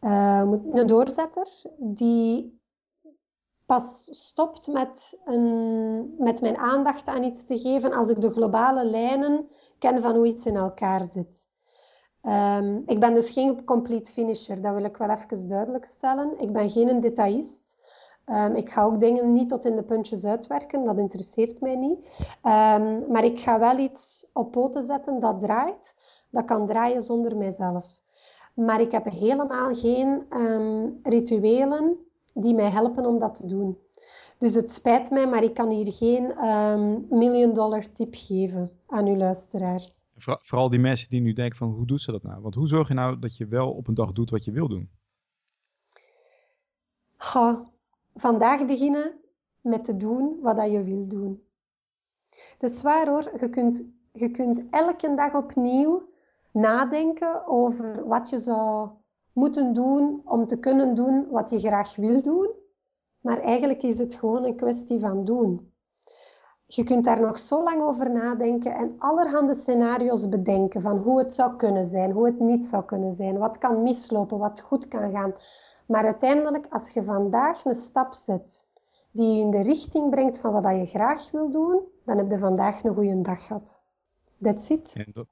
uh, 0.00 0.58
een 0.72 0.86
doorzetter 0.86 1.48
die 1.78 2.60
pas 3.66 4.06
stopt 4.10 4.66
met, 4.66 5.20
een, 5.24 6.14
met 6.18 6.40
mijn 6.40 6.56
aandacht 6.56 7.08
aan 7.08 7.22
iets 7.22 7.44
te 7.44 7.58
geven 7.58 7.92
als 7.92 8.08
ik 8.08 8.20
de 8.20 8.30
globale 8.30 8.84
lijnen 8.84 9.48
ken 9.78 10.00
van 10.00 10.14
hoe 10.14 10.26
iets 10.26 10.46
in 10.46 10.56
elkaar 10.56 11.04
zit. 11.04 11.46
Um, 12.22 12.82
ik 12.86 13.00
ben 13.00 13.14
dus 13.14 13.30
geen 13.30 13.64
complete 13.64 14.12
finisher, 14.12 14.62
dat 14.62 14.74
wil 14.74 14.84
ik 14.84 14.96
wel 14.96 15.10
even 15.10 15.48
duidelijk 15.48 15.84
stellen. 15.84 16.40
Ik 16.40 16.52
ben 16.52 16.70
geen 16.70 17.00
detailist. 17.00 17.78
Um, 18.26 18.56
ik 18.56 18.70
ga 18.70 18.82
ook 18.82 19.00
dingen 19.00 19.32
niet 19.32 19.48
tot 19.48 19.64
in 19.64 19.76
de 19.76 19.82
puntjes 19.82 20.24
uitwerken, 20.24 20.84
dat 20.84 20.98
interesseert 20.98 21.60
mij 21.60 21.76
niet. 21.76 21.98
Um, 22.42 23.10
maar 23.10 23.24
ik 23.24 23.40
ga 23.40 23.58
wel 23.58 23.78
iets 23.78 24.30
op 24.32 24.50
poten 24.50 24.82
zetten 24.82 25.20
dat 25.20 25.40
draait. 25.40 25.94
Dat 26.30 26.44
kan 26.44 26.66
draaien 26.66 27.02
zonder 27.02 27.36
mijzelf. 27.36 27.86
Maar 28.54 28.80
ik 28.80 28.92
heb 28.92 29.04
helemaal 29.04 29.74
geen 29.74 30.26
rituelen 31.02 32.03
die 32.34 32.54
mij 32.54 32.70
helpen 32.70 33.06
om 33.06 33.18
dat 33.18 33.34
te 33.34 33.46
doen. 33.46 33.78
Dus 34.38 34.54
het 34.54 34.70
spijt 34.70 35.10
mij, 35.10 35.28
maar 35.28 35.42
ik 35.42 35.54
kan 35.54 35.70
hier 35.70 35.92
geen 35.92 36.44
um, 36.44 37.06
million 37.10 37.54
dollar 37.54 37.92
tip 37.92 38.14
geven 38.16 38.70
aan 38.86 39.06
uw 39.06 39.16
luisteraars. 39.16 40.04
Vooral 40.16 40.70
die 40.70 40.78
mensen 40.78 41.10
die 41.10 41.20
nu 41.20 41.32
denken 41.32 41.58
van 41.58 41.70
hoe 41.70 41.86
doet 41.86 42.00
ze 42.00 42.12
dat 42.12 42.22
nou? 42.22 42.42
Want 42.42 42.54
hoe 42.54 42.68
zorg 42.68 42.88
je 42.88 42.94
nou 42.94 43.18
dat 43.18 43.36
je 43.36 43.46
wel 43.46 43.72
op 43.72 43.88
een 43.88 43.94
dag 43.94 44.12
doet 44.12 44.30
wat 44.30 44.44
je 44.44 44.52
wil 44.52 44.68
doen? 44.68 44.90
Ga 47.16 47.70
vandaag 48.14 48.66
beginnen 48.66 49.12
met 49.60 49.84
te 49.84 49.96
doen 49.96 50.38
wat 50.40 50.56
dat 50.56 50.70
je 50.70 50.82
wil 50.82 51.06
doen. 51.06 51.42
Dat 52.58 52.70
is 52.70 52.82
waar 52.82 53.08
hoor. 53.08 53.30
Je 53.40 53.48
kunt, 53.48 53.84
je 54.12 54.30
kunt 54.30 54.62
elke 54.70 55.14
dag 55.14 55.34
opnieuw 55.34 56.08
nadenken 56.50 57.46
over 57.46 58.08
wat 58.08 58.28
je 58.28 58.38
zou 58.38 58.88
moeten 59.34 59.72
doen 59.72 60.22
om 60.24 60.46
te 60.46 60.58
kunnen 60.58 60.94
doen 60.94 61.26
wat 61.30 61.50
je 61.50 61.58
graag 61.58 61.96
wil 61.96 62.22
doen. 62.22 62.50
Maar 63.20 63.40
eigenlijk 63.40 63.82
is 63.82 63.98
het 63.98 64.14
gewoon 64.14 64.44
een 64.44 64.56
kwestie 64.56 65.00
van 65.00 65.24
doen. 65.24 65.72
Je 66.66 66.84
kunt 66.84 67.04
daar 67.04 67.20
nog 67.20 67.38
zo 67.38 67.62
lang 67.62 67.82
over 67.82 68.10
nadenken 68.10 68.74
en 68.74 68.94
allerhande 68.98 69.54
scenario's 69.54 70.28
bedenken 70.28 70.80
van 70.80 70.98
hoe 70.98 71.18
het 71.18 71.32
zou 71.32 71.56
kunnen 71.56 71.84
zijn, 71.84 72.10
hoe 72.10 72.26
het 72.26 72.40
niet 72.40 72.64
zou 72.64 72.84
kunnen 72.84 73.12
zijn, 73.12 73.38
wat 73.38 73.58
kan 73.58 73.82
mislopen, 73.82 74.38
wat 74.38 74.60
goed 74.60 74.88
kan 74.88 75.10
gaan. 75.10 75.34
Maar 75.86 76.04
uiteindelijk, 76.04 76.66
als 76.70 76.90
je 76.90 77.02
vandaag 77.02 77.64
een 77.64 77.74
stap 77.74 78.14
zet 78.14 78.68
die 79.10 79.34
je 79.34 79.40
in 79.40 79.50
de 79.50 79.62
richting 79.62 80.10
brengt 80.10 80.38
van 80.38 80.52
wat 80.52 80.64
je 80.64 80.86
graag 80.86 81.30
wil 81.30 81.50
doen, 81.50 81.82
dan 82.04 82.16
heb 82.16 82.30
je 82.30 82.38
vandaag 82.38 82.84
een 82.84 82.94
goede 82.94 83.20
dag 83.20 83.46
gehad. 83.46 83.82
That's 84.42 84.68
it. 84.68 85.14
dat, 85.14 85.26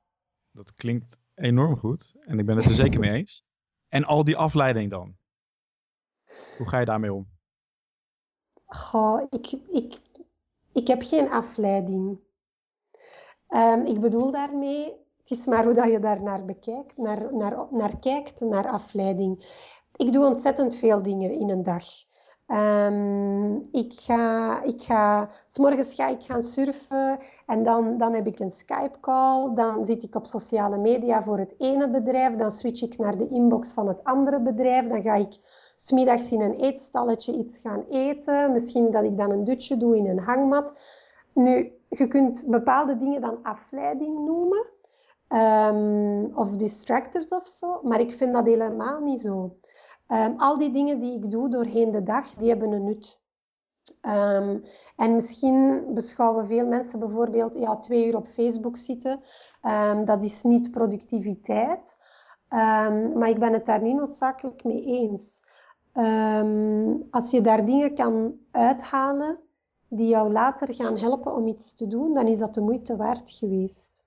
dat 0.51 0.75
klinkt 0.75 1.19
enorm 1.35 1.77
goed 1.77 2.15
en 2.21 2.39
ik 2.39 2.47
ben 2.47 2.57
het 2.57 2.65
er 2.65 2.71
zeker 2.71 3.01
mee 3.01 3.13
eens. 3.13 3.45
En 3.93 4.05
al 4.05 4.25
die 4.25 4.37
afleiding 4.37 4.91
dan? 4.91 5.17
Hoe 6.59 6.69
ga 6.69 6.79
je 6.79 6.85
daarmee 6.85 7.13
om? 7.13 7.29
Goh, 8.67 9.23
ik, 9.31 9.53
ik, 9.53 10.01
ik 10.73 10.87
heb 10.87 11.03
geen 11.03 11.31
afleiding. 11.31 12.19
Um, 13.49 13.87
ik 13.87 14.01
bedoel 14.01 14.31
daarmee, 14.31 14.85
het 15.17 15.31
is 15.31 15.47
maar 15.47 15.65
hoe 15.65 15.75
dat 15.75 15.91
je 15.91 15.99
daar 15.99 16.23
naar 16.23 16.45
bekijkt, 16.45 16.97
naar, 16.97 17.35
naar, 17.35 17.67
naar 17.71 17.99
kijkt, 17.99 18.41
naar 18.41 18.69
afleiding. 18.69 19.61
Ik 19.97 20.13
doe 20.13 20.27
ontzettend 20.27 20.77
veel 20.77 21.03
dingen 21.03 21.31
in 21.33 21.51
een 21.51 21.63
dag. 21.63 21.85
Um, 22.53 23.69
ik 23.71 23.93
ga, 23.93 24.63
ik 24.63 24.83
ga, 24.83 25.29
s 25.47 25.95
ga 25.95 26.09
ik 26.09 26.23
gaan 26.23 26.43
surfen 26.43 27.19
en 27.47 27.63
dan, 27.63 27.99
dan 27.99 28.15
heb 28.15 28.27
ik 28.27 28.39
een 28.39 28.51
Skype-call. 28.51 29.55
Dan 29.55 29.85
zit 29.85 30.03
ik 30.03 30.15
op 30.15 30.27
sociale 30.27 30.79
media 30.79 31.23
voor 31.23 31.39
het 31.39 31.55
ene 31.59 31.91
bedrijf. 31.91 32.37
Dan 32.37 32.51
switch 32.51 32.83
ik 32.83 32.99
naar 32.99 33.17
de 33.17 33.29
inbox 33.29 33.73
van 33.73 33.89
het 33.89 34.05
andere 34.05 34.41
bedrijf. 34.41 34.89
Dan 34.89 35.03
ga 35.03 35.15
ik 35.15 35.39
smiddags 35.77 36.33
in 36.33 36.41
een 36.41 36.55
eetstalletje 36.55 37.33
iets 37.33 37.59
gaan 37.59 37.85
eten. 37.91 38.53
Misschien 38.53 38.91
dat 38.91 39.05
ik 39.05 39.17
dan 39.17 39.31
een 39.31 39.45
dutje 39.45 39.77
doe 39.77 39.97
in 39.97 40.07
een 40.07 40.19
hangmat. 40.19 40.75
Nu, 41.35 41.73
je 41.89 42.09
kunt 42.09 42.45
bepaalde 42.49 42.97
dingen 42.97 43.21
dan 43.21 43.39
afleiding 43.43 44.25
noemen. 44.25 44.67
Um, 45.29 46.37
of 46.37 46.57
distractors 46.57 47.29
of 47.29 47.47
zo. 47.47 47.81
Maar 47.83 48.01
ik 48.01 48.13
vind 48.13 48.33
dat 48.33 48.47
helemaal 48.47 49.01
niet 49.01 49.21
zo. 49.21 49.57
Um, 50.13 50.41
al 50.41 50.59
die 50.59 50.73
dingen 50.73 50.99
die 50.99 51.17
ik 51.17 51.31
doe 51.31 51.49
doorheen 51.49 51.91
de 51.91 52.03
dag, 52.03 52.35
die 52.35 52.49
hebben 52.49 52.73
een 52.73 52.85
nut. 52.85 53.21
Um, 54.03 54.65
en 54.97 55.15
misschien 55.15 55.85
beschouwen 55.95 56.47
veel 56.47 56.67
mensen 56.67 56.99
bijvoorbeeld 56.99 57.55
ja, 57.55 57.77
twee 57.77 58.07
uur 58.07 58.17
op 58.17 58.27
Facebook 58.27 58.77
zitten. 58.77 59.23
Um, 59.63 60.05
dat 60.05 60.25
is 60.25 60.43
niet 60.43 60.71
productiviteit. 60.71 61.97
maar 63.15 63.29
ik 63.29 63.39
ben 63.39 63.53
het 63.53 63.67
daar 63.67 63.83
niet 63.83 63.97
noodzakelijk 63.97 64.65
mee 64.65 64.85
eens. 64.85 65.43
als 67.11 67.31
je 67.31 67.41
daar 67.41 67.65
dingen 67.65 67.95
kan 67.95 68.39
uithalen 68.51 69.39
die 69.89 70.09
jou 70.09 70.33
later 70.33 70.75
gaan 70.75 70.97
helpen 70.97 71.35
om 71.35 71.47
iets 71.47 71.75
te 71.75 71.89
doen, 71.89 72.15
dan 72.15 72.27
is 72.27 72.39
dat 72.39 72.55
de 72.55 72.61
moeite 72.61 72.97
waard 72.97 73.31
geweest. 73.31 74.05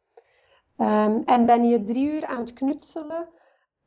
en 1.26 1.46
ben 1.46 1.64
je 1.64 1.84
drie 1.84 2.12
uur 2.12 2.26
aan 2.26 2.40
het 2.40 2.54
knutselen 2.54 3.28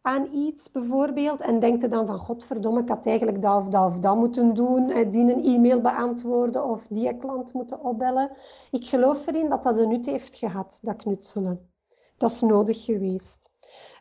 aan 0.03 0.27
iets 0.27 0.71
bijvoorbeeld 0.71 1.41
en 1.41 1.59
denkt 1.59 1.91
dan 1.91 2.07
van 2.07 2.19
godverdomme, 2.19 2.81
ik 2.81 2.89
had 2.89 3.07
eigenlijk 3.07 3.43
dat 3.43 3.57
of 3.57 3.69
dat 3.69 3.87
of 3.87 3.99
dat 3.99 4.17
moeten 4.17 4.55
doen, 4.55 4.87
die 4.87 5.35
een 5.35 5.45
e-mail 5.45 5.81
beantwoorden 5.81 6.65
of 6.65 6.87
die 6.87 7.17
klant 7.17 7.53
moeten 7.53 7.85
opbellen. 7.85 8.31
Ik 8.71 8.87
geloof 8.87 9.27
erin 9.27 9.49
dat 9.49 9.63
dat 9.63 9.79
een 9.79 9.89
nut 9.89 10.07
heeft 10.07 10.37
gehad, 10.37 10.79
dat 10.83 10.97
knutselen. 10.97 11.71
Dat 12.17 12.31
is 12.31 12.41
nodig 12.41 12.85
geweest. 12.85 13.51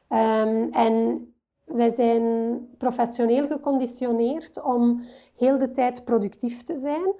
Um, 0.10 0.72
en 0.72 1.28
wij 1.66 1.89
zijn 1.89 2.60
professioneel 2.78 3.48
geconditioneerd 3.48 4.64
om 4.64 5.06
heel 5.36 5.58
de 5.58 5.72
tijd 5.72 6.04
productief 6.04 6.64
te 6.64 6.78
zijn, 6.78 7.14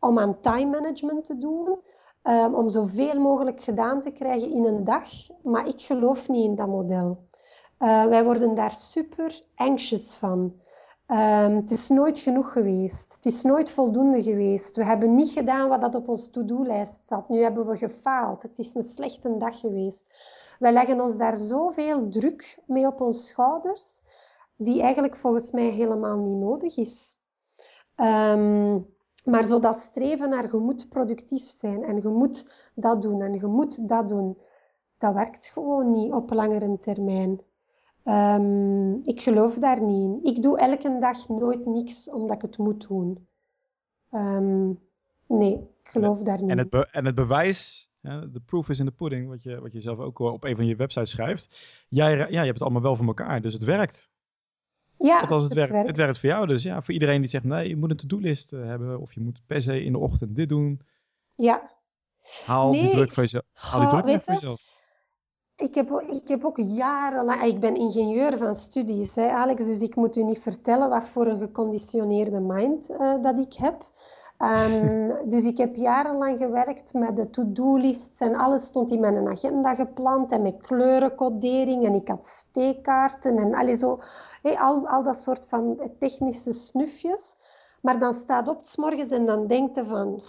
om 0.00 0.18
aan 0.18 0.40
time 0.40 0.70
management 0.70 1.24
te 1.24 1.38
doen, 1.38 1.78
um, 2.22 2.54
om 2.54 2.68
zoveel 2.68 3.20
mogelijk 3.20 3.60
gedaan 3.60 4.00
te 4.00 4.10
krijgen 4.10 4.50
in 4.50 4.64
een 4.64 4.84
dag. 4.84 5.08
Maar 5.42 5.66
ik 5.66 5.80
geloof 5.80 6.28
niet 6.28 6.44
in 6.44 6.54
dat 6.54 6.68
model. 6.68 7.18
Uh, 7.78 8.04
wij 8.04 8.24
worden 8.24 8.54
daar 8.54 8.74
super 8.74 9.42
anxious 9.54 10.14
van. 10.14 10.62
Um, 11.06 11.56
het 11.56 11.70
is 11.70 11.88
nooit 11.88 12.18
genoeg 12.18 12.52
geweest. 12.52 13.14
Het 13.14 13.26
is 13.26 13.42
nooit 13.42 13.70
voldoende 13.70 14.22
geweest. 14.22 14.76
We 14.76 14.84
hebben 14.84 15.14
niet 15.14 15.30
gedaan 15.30 15.68
wat 15.68 15.80
dat 15.80 15.94
op 15.94 16.08
ons 16.08 16.30
to-do-lijst 16.30 17.06
zat. 17.06 17.28
Nu 17.28 17.42
hebben 17.42 17.66
we 17.66 17.76
gefaald. 17.76 18.42
Het 18.42 18.58
is 18.58 18.74
een 18.74 18.82
slechte 18.82 19.36
dag 19.36 19.60
geweest. 19.60 20.06
Wij 20.58 20.72
leggen 20.72 21.00
ons 21.00 21.16
daar 21.16 21.36
zoveel 21.36 22.08
druk 22.08 22.58
mee 22.66 22.86
op 22.86 23.00
ons 23.00 23.26
schouders, 23.26 24.00
die 24.56 24.82
eigenlijk 24.82 25.16
volgens 25.16 25.50
mij 25.50 25.68
helemaal 25.68 26.16
niet 26.16 26.40
nodig 26.40 26.76
is. 26.76 27.12
Um, 27.96 28.86
maar 29.24 29.44
zo 29.44 29.58
dat 29.58 29.74
streven 29.74 30.28
naar 30.28 30.50
je 30.50 30.56
moet 30.56 30.88
productief 30.88 31.48
zijn 31.48 31.82
en 31.82 32.00
je 32.00 32.08
moet 32.08 32.68
dat 32.74 33.02
doen 33.02 33.22
en 33.22 33.32
je 33.32 33.46
moet 33.46 33.88
dat 33.88 34.08
doen, 34.08 34.38
dat 34.98 35.14
werkt 35.14 35.46
gewoon 35.46 35.90
niet 35.90 36.12
op 36.12 36.32
langere 36.32 36.78
termijn. 36.78 37.40
Um, 38.04 39.00
ik 39.04 39.20
geloof 39.20 39.54
daar 39.54 39.82
niet 39.82 40.02
in. 40.02 40.32
Ik 40.32 40.42
doe 40.42 40.58
elke 40.58 40.98
dag 40.98 41.28
nooit 41.28 41.66
niks 41.66 42.10
omdat 42.10 42.36
ik 42.36 42.42
het 42.42 42.58
moet 42.58 42.88
doen. 42.88 43.26
Um, 44.12 44.80
nee, 45.26 45.52
ik 45.52 45.90
geloof 45.90 46.18
daar 46.18 46.40
niet 46.40 46.50
en 46.50 46.58
het 46.58 46.90
En 46.90 47.04
het 47.04 47.14
bewijs, 47.14 47.90
de 48.00 48.42
proof 48.46 48.68
is 48.68 48.78
in 48.78 48.86
the 48.86 48.92
pudding, 48.92 49.28
wat 49.28 49.42
je, 49.42 49.60
wat 49.60 49.72
je 49.72 49.80
zelf 49.80 49.98
ook 49.98 50.18
op 50.18 50.44
een 50.44 50.56
van 50.56 50.66
je 50.66 50.76
websites 50.76 51.10
schrijft. 51.10 51.68
Jij, 51.88 52.16
ja, 52.16 52.26
je 52.26 52.36
hebt 52.36 52.48
het 52.48 52.62
allemaal 52.62 52.82
wel 52.82 52.96
voor 52.96 53.06
elkaar, 53.06 53.40
dus 53.40 53.52
het 53.52 53.64
werkt. 53.64 54.12
Ja, 54.98 55.20
Althans, 55.20 55.42
het, 55.42 55.50
het 55.50 55.58
werkt, 55.58 55.72
werkt, 55.72 55.88
Het 55.88 55.96
werkt 55.96 56.18
voor 56.18 56.28
jou. 56.28 56.46
Dus 56.46 56.62
ja, 56.62 56.82
voor 56.82 56.94
iedereen 56.94 57.20
die 57.20 57.30
zegt, 57.30 57.44
nee, 57.44 57.68
je 57.68 57.76
moet 57.76 57.90
een 57.90 57.96
to-do-list 57.96 58.52
eh, 58.52 58.64
hebben. 58.64 59.00
Of 59.00 59.12
je 59.12 59.20
moet 59.20 59.40
per 59.46 59.62
se 59.62 59.84
in 59.84 59.92
de 59.92 59.98
ochtend 59.98 60.36
dit 60.36 60.48
doen. 60.48 60.80
Ja. 61.34 61.70
Haal 62.44 62.72
die 62.72 62.90
druk 62.90 63.10
voor 63.10 63.22
jezelf. 63.22 63.44
Haal 63.52 63.80
die 63.80 64.02
druk 64.02 64.22
voor 64.22 64.32
jezelf. 64.32 64.62
Ik 65.56 65.74
heb, 65.74 65.90
ik 65.90 66.28
heb 66.28 66.44
ook 66.44 66.56
jarenlang... 66.56 67.42
Ik 67.42 67.60
ben 67.60 67.74
ingenieur 67.74 68.38
van 68.38 68.54
studies, 68.54 69.14
hè, 69.14 69.30
Alex. 69.30 69.64
Dus 69.64 69.80
ik 69.80 69.96
moet 69.96 70.16
u 70.16 70.22
niet 70.22 70.38
vertellen 70.38 70.88
wat 70.88 71.04
voor 71.04 71.26
een 71.26 71.38
geconditioneerde 71.38 72.40
mind 72.40 72.90
uh, 72.90 73.22
dat 73.22 73.38
ik 73.38 73.54
heb. 73.54 73.92
Um, 74.38 75.16
dus 75.32 75.44
ik 75.44 75.58
heb 75.58 75.74
jarenlang 75.74 76.38
gewerkt 76.38 76.94
met 76.94 77.16
de 77.16 77.30
to-do-lists 77.30 78.20
en 78.20 78.34
alles 78.34 78.64
stond 78.66 78.90
in 78.90 79.00
mijn 79.00 79.28
agenda 79.28 79.74
gepland 79.74 80.32
en 80.32 80.42
met 80.42 80.62
kleurencodering 80.62 81.84
en 81.84 81.94
ik 81.94 82.08
had 82.08 82.26
steekkaarten 82.26 83.36
en 83.36 83.54
alles 83.54 83.78
zo, 83.78 83.98
hey, 84.42 84.58
al, 84.58 84.86
al 84.86 85.02
dat 85.02 85.16
soort 85.16 85.46
van 85.46 85.90
technische 85.98 86.52
snufjes. 86.52 87.36
Maar 87.80 87.98
dan 87.98 88.12
staat 88.12 88.48
op 88.48 88.64
s 88.64 88.76
morgens 88.76 89.10
en 89.10 89.26
dan 89.26 89.46
denkt 89.46 89.76
je 89.76 89.86
van, 89.86 90.22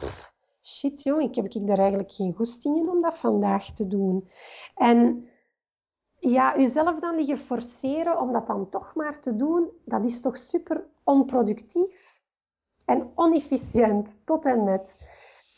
shit 0.66 1.04
jong, 1.04 1.22
ik 1.22 1.36
heb 1.36 1.46
ik 1.46 1.68
daar 1.68 1.78
eigenlijk 1.78 2.12
geen 2.12 2.34
goesting 2.34 2.78
in 2.78 2.90
om 2.90 3.02
dat 3.02 3.18
vandaag 3.18 3.72
te 3.72 3.88
doen. 3.88 4.30
En 4.76 5.28
ja, 6.20 6.58
jezelf 6.58 7.00
dan 7.00 7.16
liggen 7.16 7.38
forceren 7.38 8.20
om 8.20 8.32
dat 8.32 8.48
dan 8.48 8.70
toch 8.70 8.96
maar 8.96 9.20
te 9.20 9.36
doen, 9.36 9.70
dat 9.86 10.06
is 10.06 10.22
toch 10.22 10.38
super 10.38 10.86
onproductief 11.04 12.20
en 12.86 13.12
onefficiënt 13.16 14.18
tot 14.26 14.46
en 14.46 14.64
met. 14.64 14.98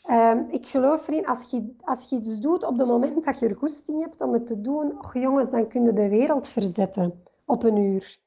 Ehm, 0.02 0.44
ik 0.48 0.66
geloof 0.66 1.08
erin, 1.08 1.26
als 1.26 1.50
je, 1.50 1.74
als 1.80 2.08
je 2.08 2.16
iets 2.16 2.38
doet 2.38 2.64
op 2.64 2.78
het 2.78 2.88
moment 2.88 3.24
dat 3.24 3.38
je 3.38 3.48
er 3.48 3.56
goesting 3.56 4.02
hebt 4.02 4.22
om 4.22 4.32
het 4.32 4.46
te 4.46 4.60
doen, 4.60 4.98
och 4.98 5.14
jongens, 5.14 5.50
dan 5.50 5.68
kun 5.68 5.84
je 5.84 5.92
de 5.92 6.08
wereld 6.08 6.48
verzetten 6.48 7.22
op 7.44 7.62
een 7.62 7.76
uur. 7.76 8.18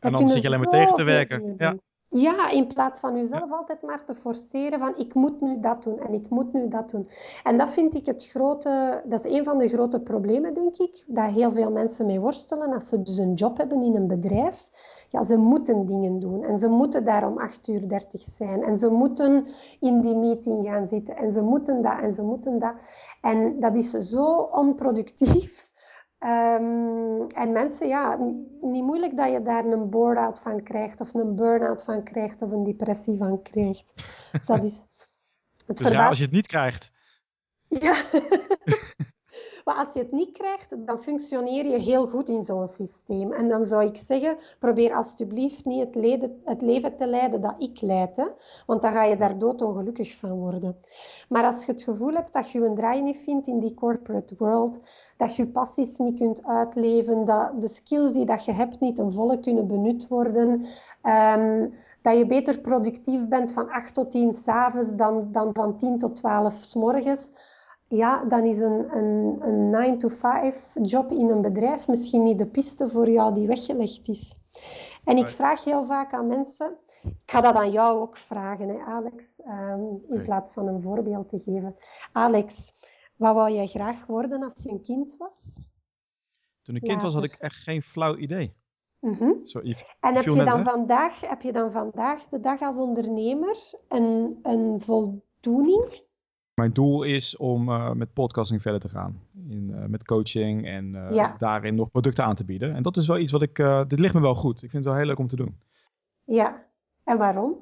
Dan 0.00 0.12
en 0.12 0.18
dan 0.18 0.28
zit 0.28 0.42
je 0.42 0.48
alleen 0.48 0.60
maar 0.60 0.70
tegen 0.70 0.94
te 0.94 1.02
werken. 1.02 1.54
Ja. 1.56 1.76
Ja, 2.12 2.48
in 2.48 2.66
plaats 2.66 3.00
van 3.00 3.16
jezelf 3.16 3.52
altijd 3.52 3.82
maar 3.82 4.04
te 4.04 4.14
forceren 4.14 4.78
van 4.78 4.96
ik 4.96 5.14
moet 5.14 5.40
nu 5.40 5.60
dat 5.60 5.82
doen 5.82 5.98
en 6.00 6.12
ik 6.14 6.30
moet 6.30 6.52
nu 6.52 6.68
dat 6.68 6.90
doen. 6.90 7.08
En 7.44 7.58
dat 7.58 7.70
vind 7.70 7.94
ik 7.94 8.06
het 8.06 8.28
grote, 8.28 9.02
dat 9.04 9.24
is 9.24 9.32
een 9.32 9.44
van 9.44 9.58
de 9.58 9.68
grote 9.68 10.00
problemen, 10.00 10.54
denk 10.54 10.76
ik, 10.76 11.04
dat 11.06 11.30
heel 11.30 11.52
veel 11.52 11.70
mensen 11.70 12.06
mee 12.06 12.20
worstelen 12.20 12.72
als 12.72 12.88
ze 12.88 13.02
dus 13.02 13.18
een 13.18 13.34
job 13.34 13.56
hebben 13.56 13.82
in 13.82 13.96
een 13.96 14.06
bedrijf. 14.06 14.70
Ja, 15.08 15.22
ze 15.22 15.36
moeten 15.36 15.86
dingen 15.86 16.18
doen 16.18 16.44
en 16.44 16.58
ze 16.58 16.68
moeten 16.68 17.04
daar 17.04 17.26
om 17.26 17.38
8 17.38 17.68
uur 17.68 17.88
30 17.88 18.20
zijn 18.20 18.62
en 18.62 18.76
ze 18.76 18.88
moeten 18.90 19.46
in 19.80 20.00
die 20.00 20.16
meeting 20.16 20.66
gaan 20.66 20.86
zitten 20.86 21.16
en 21.16 21.30
ze 21.30 21.42
moeten 21.42 21.82
dat 21.82 21.98
en 22.00 22.12
ze 22.12 22.22
moeten 22.22 22.58
dat. 22.58 22.74
En 23.20 23.60
dat 23.60 23.76
is 23.76 23.90
zo 23.90 24.24
onproductief. 24.36 25.69
Um, 26.24 27.26
en 27.26 27.52
mensen, 27.52 27.88
ja, 27.88 28.16
niet 28.60 28.84
moeilijk 28.84 29.16
dat 29.16 29.32
je 29.32 29.42
daar 29.42 29.64
een 29.64 29.90
bore-out 29.90 30.40
van 30.40 30.62
krijgt, 30.62 31.00
of 31.00 31.14
een 31.14 31.36
burn-out 31.36 31.84
van 31.84 32.02
krijgt, 32.04 32.42
of 32.42 32.52
een 32.52 32.64
depressie 32.64 33.16
van 33.18 33.42
krijgt. 33.42 33.94
Dat 34.44 34.64
is 34.64 34.86
het 35.66 35.76
dus 35.76 35.88
ja, 35.88 36.06
als 36.06 36.18
je 36.18 36.24
het 36.24 36.32
niet 36.32 36.46
krijgt. 36.46 36.92
Ja. 37.68 37.94
maar 39.70 39.84
als 39.84 39.94
je 39.94 40.00
het 40.00 40.12
niet 40.12 40.32
krijgt, 40.32 40.86
dan 40.86 40.98
functioneer 40.98 41.66
je 41.66 41.78
heel 41.78 42.06
goed 42.06 42.28
in 42.28 42.42
zo'n 42.42 42.66
systeem. 42.66 43.32
En 43.32 43.48
dan 43.48 43.64
zou 43.64 43.84
ik 43.84 43.96
zeggen, 43.96 44.36
probeer 44.58 44.94
alsjeblieft 44.94 45.64
niet 45.64 45.94
het, 45.94 46.30
het 46.44 46.62
leven 46.62 46.96
te 46.96 47.06
leiden 47.06 47.40
dat 47.40 47.54
ik 47.58 47.80
leid. 47.80 48.32
Want 48.66 48.82
dan 48.82 48.92
ga 48.92 49.04
je 49.04 49.16
daar 49.16 49.38
doodongelukkig 49.38 50.16
van 50.16 50.30
worden. 50.30 50.76
Maar 51.28 51.44
als 51.44 51.64
je 51.64 51.72
het 51.72 51.82
gevoel 51.82 52.12
hebt 52.12 52.32
dat 52.32 52.50
je 52.50 52.64
een 52.64 52.74
draai 52.74 53.02
niet 53.02 53.16
vindt 53.16 53.46
in 53.46 53.58
die 53.58 53.74
corporate 53.74 54.34
world, 54.38 54.80
dat 55.16 55.36
je 55.36 55.46
passies 55.46 55.98
niet 55.98 56.18
kunt 56.18 56.44
uitleven, 56.44 57.24
dat 57.24 57.60
de 57.60 57.68
skills 57.68 58.12
die 58.12 58.24
dat 58.24 58.44
je 58.44 58.52
hebt 58.52 58.80
niet 58.80 58.96
ten 58.96 59.12
volle 59.12 59.40
kunnen 59.40 59.66
benut 59.66 60.08
worden... 60.08 60.66
Um, 61.02 61.74
dat 62.02 62.18
je 62.18 62.26
beter 62.26 62.58
productief 62.58 63.28
bent 63.28 63.52
van 63.52 63.70
8 63.70 63.94
tot 63.94 64.10
10 64.10 64.32
s'avonds 64.32 64.96
dan, 64.96 65.28
dan 65.32 65.50
van 65.54 65.76
10 65.76 65.98
tot 65.98 66.16
12 66.16 66.54
s 66.54 66.74
morgens 66.74 67.30
ja, 67.96 68.24
dan 68.24 68.44
is 68.44 68.58
een, 68.58 68.96
een, 68.96 69.38
een 69.42 69.98
9-to-5 69.98 70.82
job 70.82 71.10
in 71.12 71.28
een 71.28 71.42
bedrijf 71.42 71.88
misschien 71.88 72.22
niet 72.22 72.38
de 72.38 72.46
piste 72.46 72.88
voor 72.88 73.10
jou 73.10 73.34
die 73.34 73.46
weggelegd 73.46 74.08
is. 74.08 74.34
En 75.04 75.16
ik 75.16 75.28
vraag 75.28 75.64
heel 75.64 75.84
vaak 75.84 76.12
aan 76.12 76.26
mensen, 76.26 76.78
ik 77.02 77.30
ga 77.30 77.40
dat 77.40 77.54
aan 77.54 77.70
jou 77.70 78.00
ook 78.00 78.16
vragen, 78.16 78.68
hè, 78.68 78.78
Alex, 78.78 79.40
ehm, 79.40 79.80
in 80.08 80.22
plaats 80.24 80.52
van 80.52 80.66
een 80.66 80.80
voorbeeld 80.80 81.28
te 81.28 81.38
geven. 81.38 81.76
Alex, 82.12 82.72
wat 83.16 83.34
wou 83.34 83.52
jij 83.52 83.66
graag 83.66 84.06
worden 84.06 84.42
als 84.42 84.62
je 84.62 84.70
een 84.70 84.82
kind 84.82 85.16
was? 85.18 85.60
Toen 86.62 86.76
ik 86.76 86.82
kind 86.82 87.02
was, 87.02 87.14
had 87.14 87.24
ik 87.24 87.34
echt 87.34 87.62
geen 87.62 87.82
flauw 87.82 88.16
idee. 88.16 88.58
Mm 89.00 89.46
Zo, 89.46 89.58
en 90.00 90.14
heb 90.14 90.24
je, 90.24 90.44
dan 90.44 90.64
vandaag, 90.64 91.20
heb 91.20 91.42
je 91.42 91.52
dan 91.52 91.72
vandaag 91.72 92.28
de 92.28 92.40
dag 92.40 92.60
als 92.60 92.78
ondernemer 92.78 93.56
een, 93.88 94.38
een 94.42 94.80
voldoening 94.80 96.08
mijn 96.60 96.72
doel 96.72 97.02
is 97.02 97.36
om 97.36 97.68
uh, 97.68 97.92
met 97.92 98.12
podcasting 98.12 98.62
verder 98.62 98.80
te 98.80 98.88
gaan. 98.88 99.22
In, 99.48 99.70
uh, 99.70 99.84
met 99.84 100.04
coaching 100.04 100.66
en 100.66 100.94
uh, 100.94 101.38
daarin 101.38 101.74
nog 101.74 101.90
producten 101.90 102.24
aan 102.24 102.34
te 102.34 102.44
bieden. 102.44 102.74
En 102.74 102.82
dat 102.82 102.96
is 102.96 103.06
wel 103.06 103.18
iets 103.18 103.32
wat 103.32 103.42
ik. 103.42 103.56
dit 103.88 103.98
ligt 103.98 104.14
me 104.14 104.20
wel 104.20 104.34
goed. 104.34 104.62
Ik 104.62 104.70
vind 104.70 104.72
het 104.72 104.84
wel 104.84 104.94
heel 104.94 105.06
leuk 105.06 105.18
om 105.18 105.28
te 105.28 105.36
doen. 105.36 105.60
Ja, 106.24 106.66
en 107.04 107.18
waarom? 107.18 107.54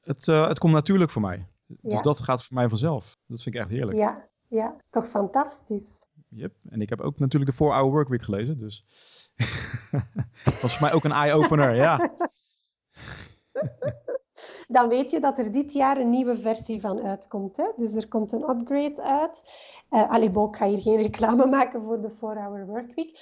Het, 0.00 0.26
het 0.26 0.58
komt 0.58 0.72
natuurlijk 0.72 1.10
voor 1.10 1.22
mij. 1.22 1.46
Dus 1.66 2.00
dat 2.00 2.20
gaat 2.20 2.44
voor 2.44 2.54
mij 2.54 2.68
vanzelf. 2.68 3.18
Dat 3.26 3.42
vind 3.42 3.54
ik 3.54 3.60
echt 3.60 3.70
heerlijk. 3.70 3.98
Ja, 3.98 4.28
ja 4.48 4.76
toch 4.90 5.06
fantastisch. 5.06 6.06
Yep. 6.28 6.54
En 6.68 6.80
ik 6.80 6.88
heb 6.88 7.00
ook 7.00 7.18
natuurlijk 7.18 7.50
de 7.50 7.64
4-Hour 7.64 7.90
Workweek 7.90 8.22
gelezen. 8.22 8.58
Dus 8.58 8.84
dat 10.44 10.60
was 10.60 10.76
voor 10.76 10.86
mij 10.86 10.92
ook 10.92 11.04
een 11.04 11.12
eye-opener. 11.12 11.74
ja. 11.74 12.10
dan 14.68 14.88
weet 14.88 15.10
je 15.10 15.20
dat 15.20 15.38
er 15.38 15.52
dit 15.52 15.72
jaar 15.72 15.96
een 15.96 16.10
nieuwe 16.10 16.36
versie 16.36 16.80
van 16.80 17.02
uitkomt. 17.02 17.56
Hè? 17.56 17.66
Dus 17.76 17.94
er 17.94 18.08
komt 18.08 18.32
een 18.32 18.50
upgrade 18.50 19.02
uit. 19.02 19.42
Uh, 19.90 20.10
allee, 20.10 20.30
ik 20.30 20.56
ga 20.56 20.66
hier 20.66 20.78
geen 20.78 20.96
reclame 20.96 21.46
maken 21.56 21.82
voor 21.82 22.00
de 22.00 22.10
4-Hour 22.10 22.66
Workweek. 22.66 23.18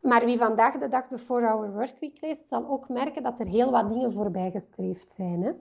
Maar 0.00 0.24
wie 0.24 0.38
vandaag 0.38 0.78
de 0.78 0.88
dag 0.88 1.08
de 1.08 1.20
4-Hour 1.20 1.72
Workweek 1.72 2.20
leest, 2.20 2.48
zal 2.48 2.68
ook 2.68 2.88
merken 2.88 3.22
dat 3.22 3.40
er 3.40 3.46
heel 3.46 3.70
wat 3.70 3.88
dingen 3.88 4.12
voorbij 4.12 4.50
gestreefd 4.50 5.12
zijn. 5.12 5.42
Hè? 5.42 5.52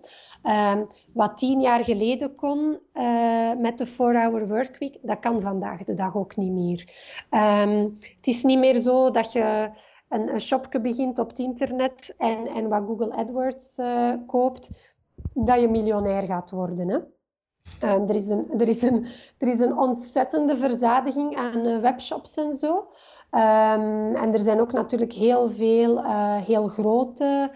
Uh, 0.77 0.81
wat 1.13 1.37
tien 1.37 1.61
jaar 1.61 1.83
geleden 1.83 2.35
kon 2.35 2.79
uh, 2.93 3.53
met 3.57 3.77
de 3.77 3.87
4-Hour 3.87 4.47
Workweek, 4.47 4.97
dat 5.01 5.19
kan 5.19 5.41
vandaag 5.41 5.83
de 5.83 5.93
dag 5.93 6.15
ook 6.15 6.35
niet 6.35 6.51
meer. 6.51 6.93
Um, 7.31 7.97
het 7.99 8.27
is 8.27 8.43
niet 8.43 8.59
meer 8.59 8.75
zo 8.75 9.11
dat 9.11 9.31
je 9.31 9.69
een, 10.09 10.33
een 10.33 10.41
shopje 10.41 10.81
begint 10.81 11.19
op 11.19 11.29
het 11.29 11.39
internet 11.39 12.13
en, 12.17 12.47
en 12.47 12.67
wat 12.67 12.83
Google 12.85 13.11
AdWords 13.11 13.77
uh, 13.77 14.13
koopt 14.27 14.69
dat 15.33 15.59
je 15.59 15.67
miljonair 15.67 16.23
gaat 16.23 16.51
worden. 16.51 16.89
Hè? 16.89 16.97
Um, 17.83 18.09
er, 18.09 18.15
is 18.15 18.29
een, 18.29 18.59
er, 18.59 18.67
is 18.67 18.81
een, 18.81 19.07
er 19.37 19.47
is 19.47 19.59
een 19.59 19.77
ontzettende 19.77 20.57
verzadiging 20.57 21.35
aan 21.35 21.65
uh, 21.65 21.79
webshops 21.79 22.35
en 22.35 22.53
zo. 22.53 22.75
Um, 23.31 24.15
en 24.15 24.33
er 24.33 24.39
zijn 24.39 24.59
ook 24.59 24.71
natuurlijk 24.71 25.13
heel 25.13 25.49
veel 25.49 25.97
uh, 25.97 26.35
heel 26.35 26.67
grote 26.67 27.51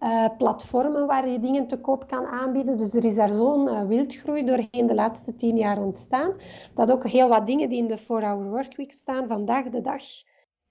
uh, 0.00 0.28
platformen 0.36 1.06
waar 1.06 1.28
je 1.28 1.38
dingen 1.38 1.66
te 1.66 1.80
koop 1.80 2.06
kan 2.06 2.26
aanbieden. 2.26 2.76
Dus 2.76 2.94
er 2.94 3.04
is 3.04 3.14
daar 3.14 3.32
zo'n 3.32 3.86
wildgroei 3.86 4.44
doorheen 4.44 4.86
de 4.86 4.94
laatste 4.94 5.34
tien 5.34 5.56
jaar 5.56 5.78
ontstaan, 5.78 6.32
dat 6.74 6.92
ook 6.92 7.08
heel 7.08 7.28
wat 7.28 7.46
dingen 7.46 7.68
die 7.68 7.78
in 7.78 7.88
de 7.88 7.98
4-Hour 7.98 8.50
Workweek 8.50 8.92
staan, 8.92 9.28
vandaag 9.28 9.68
de 9.68 9.80
dag 9.80 10.02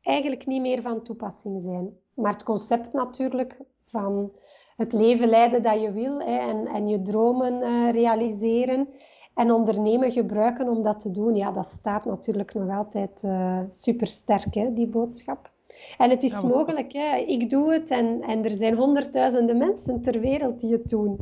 eigenlijk 0.01 0.45
niet 0.45 0.61
meer 0.61 0.81
van 0.81 1.03
toepassing 1.03 1.61
zijn. 1.61 1.97
Maar 2.13 2.31
het 2.31 2.43
concept 2.43 2.93
natuurlijk 2.93 3.59
van 3.85 4.31
het 4.77 4.93
leven 4.93 5.29
leiden 5.29 5.63
dat 5.63 5.81
je 5.81 5.91
wil 5.91 6.19
hè, 6.19 6.37
en, 6.37 6.67
en 6.67 6.87
je 6.87 7.01
dromen 7.01 7.53
uh, 7.53 7.91
realiseren 7.91 8.87
en 9.33 9.51
ondernemen 9.51 10.11
gebruiken 10.11 10.69
om 10.69 10.83
dat 10.83 10.99
te 10.99 11.11
doen. 11.11 11.35
Ja, 11.35 11.51
dat 11.51 11.65
staat 11.65 12.05
natuurlijk 12.05 12.53
nog 12.53 12.77
altijd 12.77 13.23
uh, 13.23 13.59
eh, 13.59 13.65
super 13.69 14.07
sterk, 14.07 14.53
hè, 14.53 14.73
die 14.73 14.87
boodschap. 14.87 15.51
En 15.97 16.09
het 16.09 16.23
is 16.23 16.41
mogelijk, 16.41 16.93
hè. 16.93 17.15
ik 17.15 17.49
doe 17.49 17.73
het 17.73 17.89
en, 17.89 18.21
en 18.21 18.43
er 18.43 18.51
zijn 18.51 18.75
honderdduizenden 18.75 19.57
mensen 19.57 20.01
ter 20.01 20.19
wereld 20.19 20.59
die 20.59 20.71
het 20.71 20.89
doen. 20.89 21.19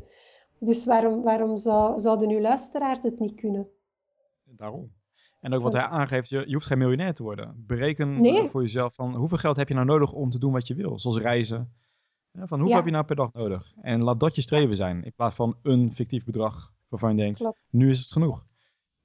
Dus 0.60 0.86
waarom, 0.86 1.22
waarom 1.24 1.58
zou, 1.58 1.98
zouden 1.98 2.30
uw 2.30 2.40
luisteraars 2.40 3.04
het 3.04 3.20
niet 3.20 3.36
kunnen? 3.36 3.68
Daarom. 4.44 4.92
En 5.40 5.54
ook 5.54 5.62
wat 5.62 5.74
hij 5.74 5.82
aangeeft, 5.82 6.30
je, 6.30 6.44
je 6.48 6.54
hoeft 6.54 6.66
geen 6.66 6.78
miljonair 6.78 7.14
te 7.14 7.24
worden. 7.24 7.64
Bereken 7.68 8.50
voor 8.50 8.62
jezelf 8.62 8.96
van 8.96 9.16
hoeveel 9.16 9.38
geld 9.38 9.56
heb 9.56 9.68
je 9.68 9.74
nou 9.74 9.86
nodig 9.86 10.14
om 10.14 10.30
te 10.30 10.40
doen 10.40 10.52
wat 10.52 10.68
je 10.68 10.76
wil. 10.76 11.00
Zoals 11.00 11.18
reizen, 11.18 11.74
van 12.48 12.60
hoeveel 12.60 12.78
heb 12.78 12.86
je 12.86 12.92
nou 12.92 13.06
per 13.06 13.16
dag 13.16 13.34
nodig? 13.34 13.74
En 13.82 14.04
laat 14.04 14.20
dat 14.20 14.36
je 14.36 14.42
streven 14.42 14.76
zijn, 14.76 15.04
in 15.04 15.14
plaats 15.16 15.36
van 15.36 15.56
een 15.64 15.94
fictief 15.94 16.26
bedrag 16.26 16.74
waarvan 16.90 17.10
je 17.10 17.24
denkt, 17.24 17.46
nu 17.72 17.90
is 17.90 18.00
het 18.00 18.12
genoeg. 18.12 18.48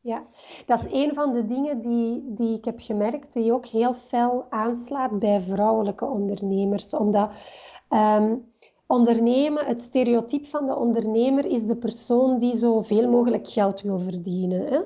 Ja, 0.00 0.26
dat 0.66 0.84
is 0.84 0.92
een 0.92 1.14
van 1.14 1.32
de 1.32 1.44
dingen 1.44 1.80
die, 1.80 2.34
die 2.34 2.56
ik 2.56 2.64
heb 2.64 2.80
gemerkt, 2.80 3.32
die 3.32 3.52
ook 3.52 3.66
heel 3.66 3.94
fel 3.94 4.46
aanslaat 4.50 5.18
bij 5.18 5.40
vrouwelijke 5.40 6.04
ondernemers. 6.04 6.94
Omdat 6.94 7.30
um, 7.90 8.52
ondernemen, 8.86 9.66
het 9.66 9.80
stereotype 9.80 10.46
van 10.46 10.66
de 10.66 10.76
ondernemer 10.76 11.46
is 11.46 11.66
de 11.66 11.76
persoon 11.76 12.38
die 12.38 12.56
zoveel 12.56 13.08
mogelijk 13.08 13.48
geld 13.48 13.80
wil 13.80 13.98
verdienen. 13.98 14.66
Hè? 14.66 14.80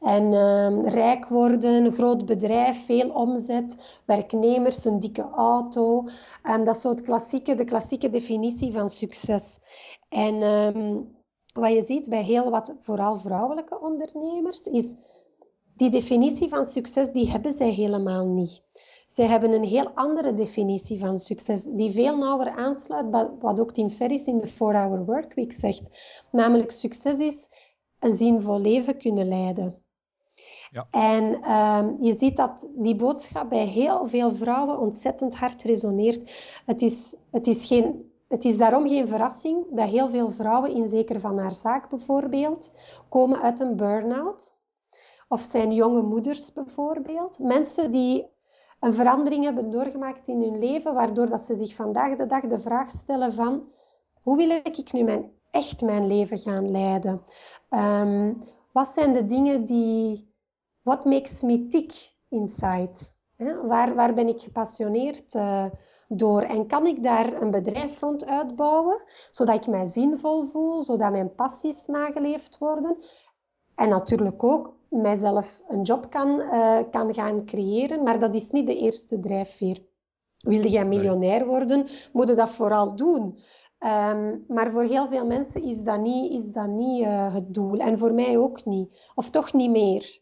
En 0.00 0.32
uh, 0.32 0.92
rijk 0.92 1.26
worden, 1.26 1.92
groot 1.92 2.26
bedrijf, 2.26 2.84
veel 2.84 3.10
omzet, 3.10 3.76
werknemers, 4.04 4.84
een 4.84 5.00
dikke 5.00 5.28
auto. 5.30 6.08
Um, 6.46 6.64
dat 6.64 6.74
is 6.74 6.80
zo 6.80 6.88
het 6.88 7.02
klassieke, 7.02 7.54
de 7.54 7.64
klassieke 7.64 8.10
definitie 8.10 8.72
van 8.72 8.88
succes. 8.88 9.58
En 10.08 10.42
um, 10.42 11.16
wat 11.52 11.72
je 11.72 11.82
ziet 11.82 12.08
bij 12.08 12.22
heel 12.22 12.50
wat, 12.50 12.74
vooral 12.80 13.16
vrouwelijke 13.16 13.80
ondernemers, 13.80 14.66
is 14.66 14.94
die 15.76 15.90
definitie 15.90 16.48
van 16.48 16.64
succes, 16.64 17.12
die 17.12 17.30
hebben 17.30 17.52
zij 17.52 17.70
helemaal 17.70 18.26
niet. 18.26 18.62
Zij 19.12 19.26
hebben 19.26 19.52
een 19.52 19.64
heel 19.64 19.90
andere 19.94 20.34
definitie 20.34 20.98
van 20.98 21.18
succes, 21.18 21.64
die 21.64 21.90
veel 21.90 22.16
nauwer 22.16 22.50
aansluit 22.50 23.10
bij 23.10 23.28
wat 23.40 23.60
ook 23.60 23.72
Tim 23.72 23.90
Ferriss 23.90 24.26
in 24.26 24.38
de 24.38 24.48
4-Hour 24.48 25.04
Workweek 25.04 25.52
zegt. 25.52 25.82
Namelijk, 26.30 26.70
succes 26.70 27.18
is 27.18 27.48
een 27.98 28.12
zinvol 28.12 28.60
leven 28.60 28.98
kunnen 28.98 29.28
leiden. 29.28 29.82
Ja. 30.70 30.86
En 30.90 31.52
um, 31.52 31.96
je 32.00 32.12
ziet 32.12 32.36
dat 32.36 32.68
die 32.76 32.96
boodschap 32.96 33.48
bij 33.48 33.66
heel 33.66 34.06
veel 34.06 34.32
vrouwen 34.32 34.78
ontzettend 34.78 35.34
hard 35.34 35.62
resoneert. 35.62 36.30
Het 36.66 36.82
is, 36.82 37.16
het 37.30 37.46
is 37.46 37.66
geen 37.66 38.10
het 38.28 38.44
is 38.44 38.58
daarom 38.58 38.88
geen 38.88 39.08
verrassing 39.08 39.66
dat 39.70 39.88
heel 39.88 40.08
veel 40.08 40.30
vrouwen, 40.30 40.70
in 40.70 40.86
zeker 40.86 41.20
van 41.20 41.38
haar 41.38 41.52
zaak 41.52 41.88
bijvoorbeeld, 41.88 42.72
komen 43.08 43.40
uit 43.40 43.60
een 43.60 43.76
burn-out. 43.76 44.54
Of 45.28 45.40
zijn 45.40 45.72
jonge 45.72 46.02
moeders 46.02 46.52
bijvoorbeeld. 46.52 47.38
Mensen 47.38 47.90
die 47.90 48.26
een 48.80 48.94
verandering 48.94 49.44
hebben 49.44 49.70
doorgemaakt 49.70 50.28
in 50.28 50.42
hun 50.42 50.58
leven, 50.58 50.94
waardoor 50.94 51.28
dat 51.28 51.40
ze 51.40 51.54
zich 51.54 51.74
vandaag 51.74 52.16
de 52.16 52.26
dag 52.26 52.40
de 52.40 52.58
vraag 52.58 52.90
stellen 52.90 53.32
van 53.32 53.68
hoe 54.22 54.36
wil 54.36 54.50
ik 54.50 54.92
nu 54.92 55.02
mijn, 55.02 55.30
echt 55.50 55.80
mijn 55.80 56.06
leven 56.06 56.38
gaan 56.38 56.70
leiden? 56.70 57.22
Um, 57.70 58.42
wat 58.72 58.88
zijn 58.88 59.12
de 59.12 59.26
dingen 59.26 59.64
die... 59.64 60.28
What 60.82 61.04
makes 61.04 61.42
me 61.42 61.66
tick 61.66 62.12
inside? 62.28 62.92
Waar, 63.62 63.94
waar 63.94 64.14
ben 64.14 64.28
ik 64.28 64.40
gepassioneerd 64.40 65.34
uh, 65.34 65.64
door? 66.08 66.42
En 66.42 66.66
kan 66.66 66.86
ik 66.86 67.02
daar 67.02 67.42
een 67.42 67.50
bedrijf 67.50 68.00
rond 68.00 68.26
uitbouwen, 68.26 69.02
zodat 69.30 69.54
ik 69.54 69.66
mij 69.66 69.84
zinvol 69.84 70.46
voel, 70.46 70.82
zodat 70.82 71.10
mijn 71.10 71.34
passies 71.34 71.86
nageleefd 71.86 72.58
worden? 72.58 72.96
En 73.74 73.88
natuurlijk 73.88 74.44
ook 74.44 74.74
mijzelf 74.90 75.62
een 75.68 75.82
job 75.82 76.10
kan, 76.10 76.40
uh, 76.40 76.78
kan 76.90 77.14
gaan 77.14 77.44
creëren, 77.44 78.02
maar 78.02 78.18
dat 78.18 78.34
is 78.34 78.50
niet 78.50 78.66
de 78.66 78.76
eerste 78.76 79.20
drijfveer. 79.20 79.82
Wilde 80.38 80.68
jij 80.68 80.84
miljonair 80.84 81.46
worden, 81.46 81.88
moet 82.12 82.28
je 82.28 82.34
dat 82.34 82.50
vooral 82.50 82.96
doen. 82.96 83.38
Um, 83.78 84.44
maar 84.48 84.70
voor 84.70 84.82
heel 84.82 85.08
veel 85.08 85.26
mensen 85.26 85.62
is 85.62 85.82
dat 85.82 86.00
niet, 86.00 86.32
is 86.32 86.52
dat 86.52 86.68
niet 86.68 87.02
uh, 87.02 87.34
het 87.34 87.54
doel. 87.54 87.78
En 87.78 87.98
voor 87.98 88.12
mij 88.12 88.38
ook 88.38 88.64
niet. 88.64 89.10
Of 89.14 89.30
toch 89.30 89.52
niet 89.52 89.70
meer. 89.70 90.20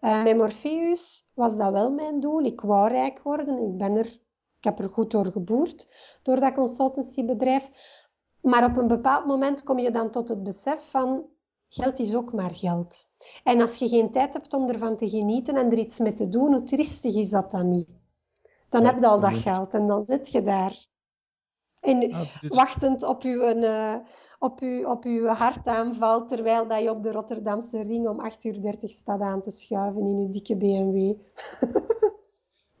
Uh, 0.00 0.22
met 0.22 0.36
Morpheus 0.36 1.26
was 1.34 1.56
dat 1.56 1.72
wel 1.72 1.90
mijn 1.90 2.20
doel. 2.20 2.40
Ik 2.40 2.60
wou 2.60 2.88
rijk 2.88 3.22
worden. 3.22 3.62
Ik, 3.62 3.76
ben 3.76 3.96
er, 3.96 4.06
ik 4.58 4.64
heb 4.64 4.78
er 4.78 4.88
goed 4.88 5.10
door 5.10 5.26
geboerd, 5.26 5.88
door 6.22 6.40
dat 6.40 6.54
consultancybedrijf. 6.54 7.70
Maar 8.40 8.64
op 8.64 8.76
een 8.76 8.88
bepaald 8.88 9.26
moment 9.26 9.62
kom 9.62 9.78
je 9.78 9.90
dan 9.90 10.10
tot 10.10 10.28
het 10.28 10.42
besef 10.42 10.90
van... 10.90 11.24
Geld 11.76 11.98
is 11.98 12.14
ook 12.14 12.32
maar 12.32 12.54
geld. 12.54 13.08
En 13.44 13.60
als 13.60 13.76
je 13.76 13.88
geen 13.88 14.10
tijd 14.10 14.32
hebt 14.32 14.52
om 14.54 14.68
ervan 14.68 14.96
te 14.96 15.08
genieten 15.08 15.56
en 15.56 15.70
er 15.70 15.78
iets 15.78 15.98
mee 15.98 16.14
te 16.14 16.28
doen, 16.28 16.52
hoe 16.52 16.62
tristig 16.62 17.14
is 17.14 17.30
dat 17.30 17.50
dan 17.50 17.70
niet? 17.70 17.88
Dan 18.68 18.84
heb 18.84 18.98
je 18.98 19.06
al 19.06 19.20
dat 19.20 19.36
geld 19.36 19.74
en 19.74 19.86
dan 19.86 20.04
zit 20.04 20.30
je 20.30 20.42
daar. 20.42 20.86
En 21.80 22.12
ah, 22.12 22.28
wachtend 22.48 23.02
op 23.02 23.22
uw, 23.22 23.42
uh, 23.42 23.94
op, 24.38 24.60
uw, 24.60 24.90
op 24.90 25.04
uw 25.04 25.26
hartaanval, 25.26 26.26
terwijl 26.26 26.68
dat 26.68 26.82
je 26.82 26.90
op 26.90 27.02
de 27.02 27.12
Rotterdamse 27.12 27.82
ring 27.82 28.08
om 28.08 28.30
8.30 28.30 28.38
uur 28.42 28.76
staat 28.80 29.20
aan 29.20 29.42
te 29.42 29.50
schuiven 29.50 30.06
in 30.06 30.16
uw 30.16 30.30
dikke 30.30 30.56
BMW. 30.56 31.12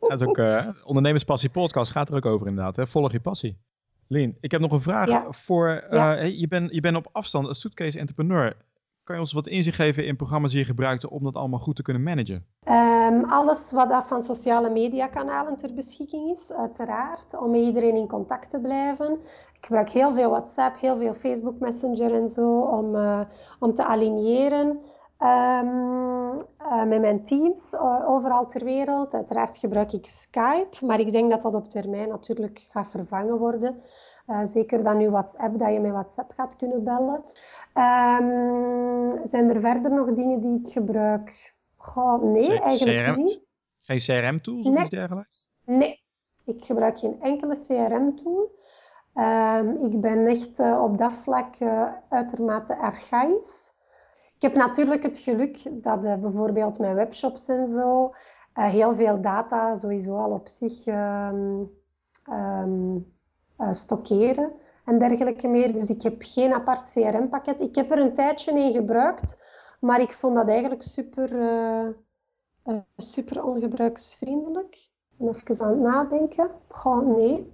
dat 0.00 0.20
is 0.20 0.26
ook, 0.26 0.38
uh, 0.38 0.68
Ondernemerspassie 0.84 1.50
podcast 1.50 1.90
gaat 1.90 2.08
er 2.08 2.16
ook 2.16 2.26
over 2.26 2.46
inderdaad. 2.46 2.76
Hè? 2.76 2.86
Volg 2.86 3.12
je 3.12 3.20
passie. 3.20 3.58
Lien, 4.08 4.36
ik 4.40 4.50
heb 4.50 4.60
nog 4.60 4.72
een 4.72 4.80
vraag 4.80 5.36
voor, 5.36 5.86
uh, 5.90 6.38
je 6.38 6.48
bent 6.48 6.72
je 6.72 6.80
bent 6.80 6.96
op 6.96 7.08
afstand 7.12 7.48
een 7.48 7.54
suitcase 7.54 7.98
entrepreneur. 7.98 8.56
Kan 9.06 9.14
je 9.14 9.20
ons 9.20 9.32
wat 9.32 9.46
inzicht 9.46 9.76
geven 9.76 10.06
in 10.06 10.16
programma's 10.16 10.50
die 10.50 10.60
je 10.60 10.66
gebruikt 10.66 11.08
om 11.08 11.24
dat 11.24 11.36
allemaal 11.36 11.58
goed 11.58 11.76
te 11.76 11.82
kunnen 11.82 12.02
managen? 12.02 12.46
Um, 12.64 13.24
alles 13.24 13.72
wat 13.72 13.90
dat 13.90 14.06
van 14.06 14.22
sociale 14.22 14.70
mediakanalen 14.70 15.56
ter 15.56 15.74
beschikking 15.74 16.30
is, 16.30 16.52
uiteraard, 16.52 17.38
om 17.38 17.50
met 17.50 17.60
iedereen 17.60 17.96
in 17.96 18.08
contact 18.08 18.50
te 18.50 18.60
blijven. 18.60 19.12
Ik 19.52 19.64
gebruik 19.64 19.90
heel 19.90 20.14
veel 20.14 20.30
WhatsApp, 20.30 20.80
heel 20.80 20.96
veel 20.96 21.14
Facebook 21.14 21.58
Messenger 21.58 22.14
en 22.14 22.28
zo, 22.28 22.60
om, 22.60 22.94
uh, 22.94 23.20
om 23.58 23.74
te 23.74 23.84
aligneren. 23.84 24.66
Um, 25.18 26.38
uh, 26.60 26.84
met 26.84 27.00
mijn 27.00 27.24
teams 27.24 27.76
overal 28.06 28.46
ter 28.46 28.64
wereld. 28.64 29.14
Uiteraard 29.14 29.56
gebruik 29.56 29.92
ik 29.92 30.06
Skype, 30.06 30.86
maar 30.86 31.00
ik 31.00 31.12
denk 31.12 31.30
dat 31.30 31.42
dat 31.42 31.54
op 31.54 31.68
termijn 31.70 32.08
natuurlijk 32.08 32.66
gaat 32.70 32.90
vervangen 32.90 33.38
worden. 33.38 33.82
zeker 34.44 34.84
dan 34.84 34.96
nu 34.96 35.10
WhatsApp, 35.10 35.58
dat 35.58 35.72
je 35.72 35.80
met 35.80 35.92
WhatsApp 35.92 36.32
gaat 36.32 36.56
kunnen 36.56 36.84
bellen. 36.84 37.24
Um, 37.76 39.26
zijn 39.26 39.48
er 39.48 39.60
verder 39.60 39.90
nog 39.90 40.12
dingen 40.12 40.40
die 40.40 40.60
ik 40.60 40.72
gebruik? 40.72 41.54
Goh, 41.76 42.22
nee, 42.22 42.60
eigenlijk 42.60 43.06
CRM, 43.06 43.16
niet. 43.16 43.40
Geen 43.80 43.98
CRM-tools 43.98 44.68
of 44.68 44.80
iets 44.80 44.90
dergelijks? 44.90 45.48
Nee, 45.64 46.02
ik 46.44 46.64
gebruik 46.64 46.98
geen 46.98 47.20
enkele 47.20 47.54
CRM-tool. 47.66 48.54
Um, 49.14 49.84
ik 49.84 50.00
ben 50.00 50.26
echt 50.26 50.58
uh, 50.58 50.82
op 50.82 50.98
dat 50.98 51.12
vlak 51.12 51.60
uh, 51.60 51.92
uitermate 52.08 52.76
archaïs. 52.78 53.72
Ik 54.36 54.42
heb 54.42 54.54
natuurlijk 54.54 55.02
het 55.02 55.18
geluk 55.18 55.82
dat 55.82 56.04
uh, 56.04 56.14
bijvoorbeeld 56.14 56.78
mijn 56.78 56.94
webshops 56.94 57.48
en 57.48 57.68
zo 57.68 58.14
heel 58.52 58.94
veel 58.94 59.20
data 59.20 59.74
sowieso 59.74 60.16
al 60.16 60.30
op 60.30 60.48
zich 60.48 60.86
um, 60.86 61.70
stockeren 63.70 64.52
en 64.86 64.98
dergelijke 64.98 65.48
meer. 65.48 65.72
Dus 65.72 65.90
ik 65.90 66.02
heb 66.02 66.14
geen 66.18 66.52
apart 66.52 66.92
CRM-pakket. 66.92 67.60
Ik 67.60 67.74
heb 67.74 67.90
er 67.90 67.98
een 67.98 68.14
tijdje 68.14 68.52
in 68.52 68.72
gebruikt, 68.72 69.38
maar 69.80 70.00
ik 70.00 70.12
vond 70.12 70.34
dat 70.34 70.48
eigenlijk 70.48 70.82
super, 70.82 71.32
uh, 71.32 72.78
super 72.96 73.44
ongebruiksvriendelijk. 73.44 74.90
En 75.18 75.28
even 75.28 75.66
aan 75.66 75.70
het 75.70 75.80
nadenken. 75.80 76.50
Goh, 76.68 77.16
nee, 77.16 77.52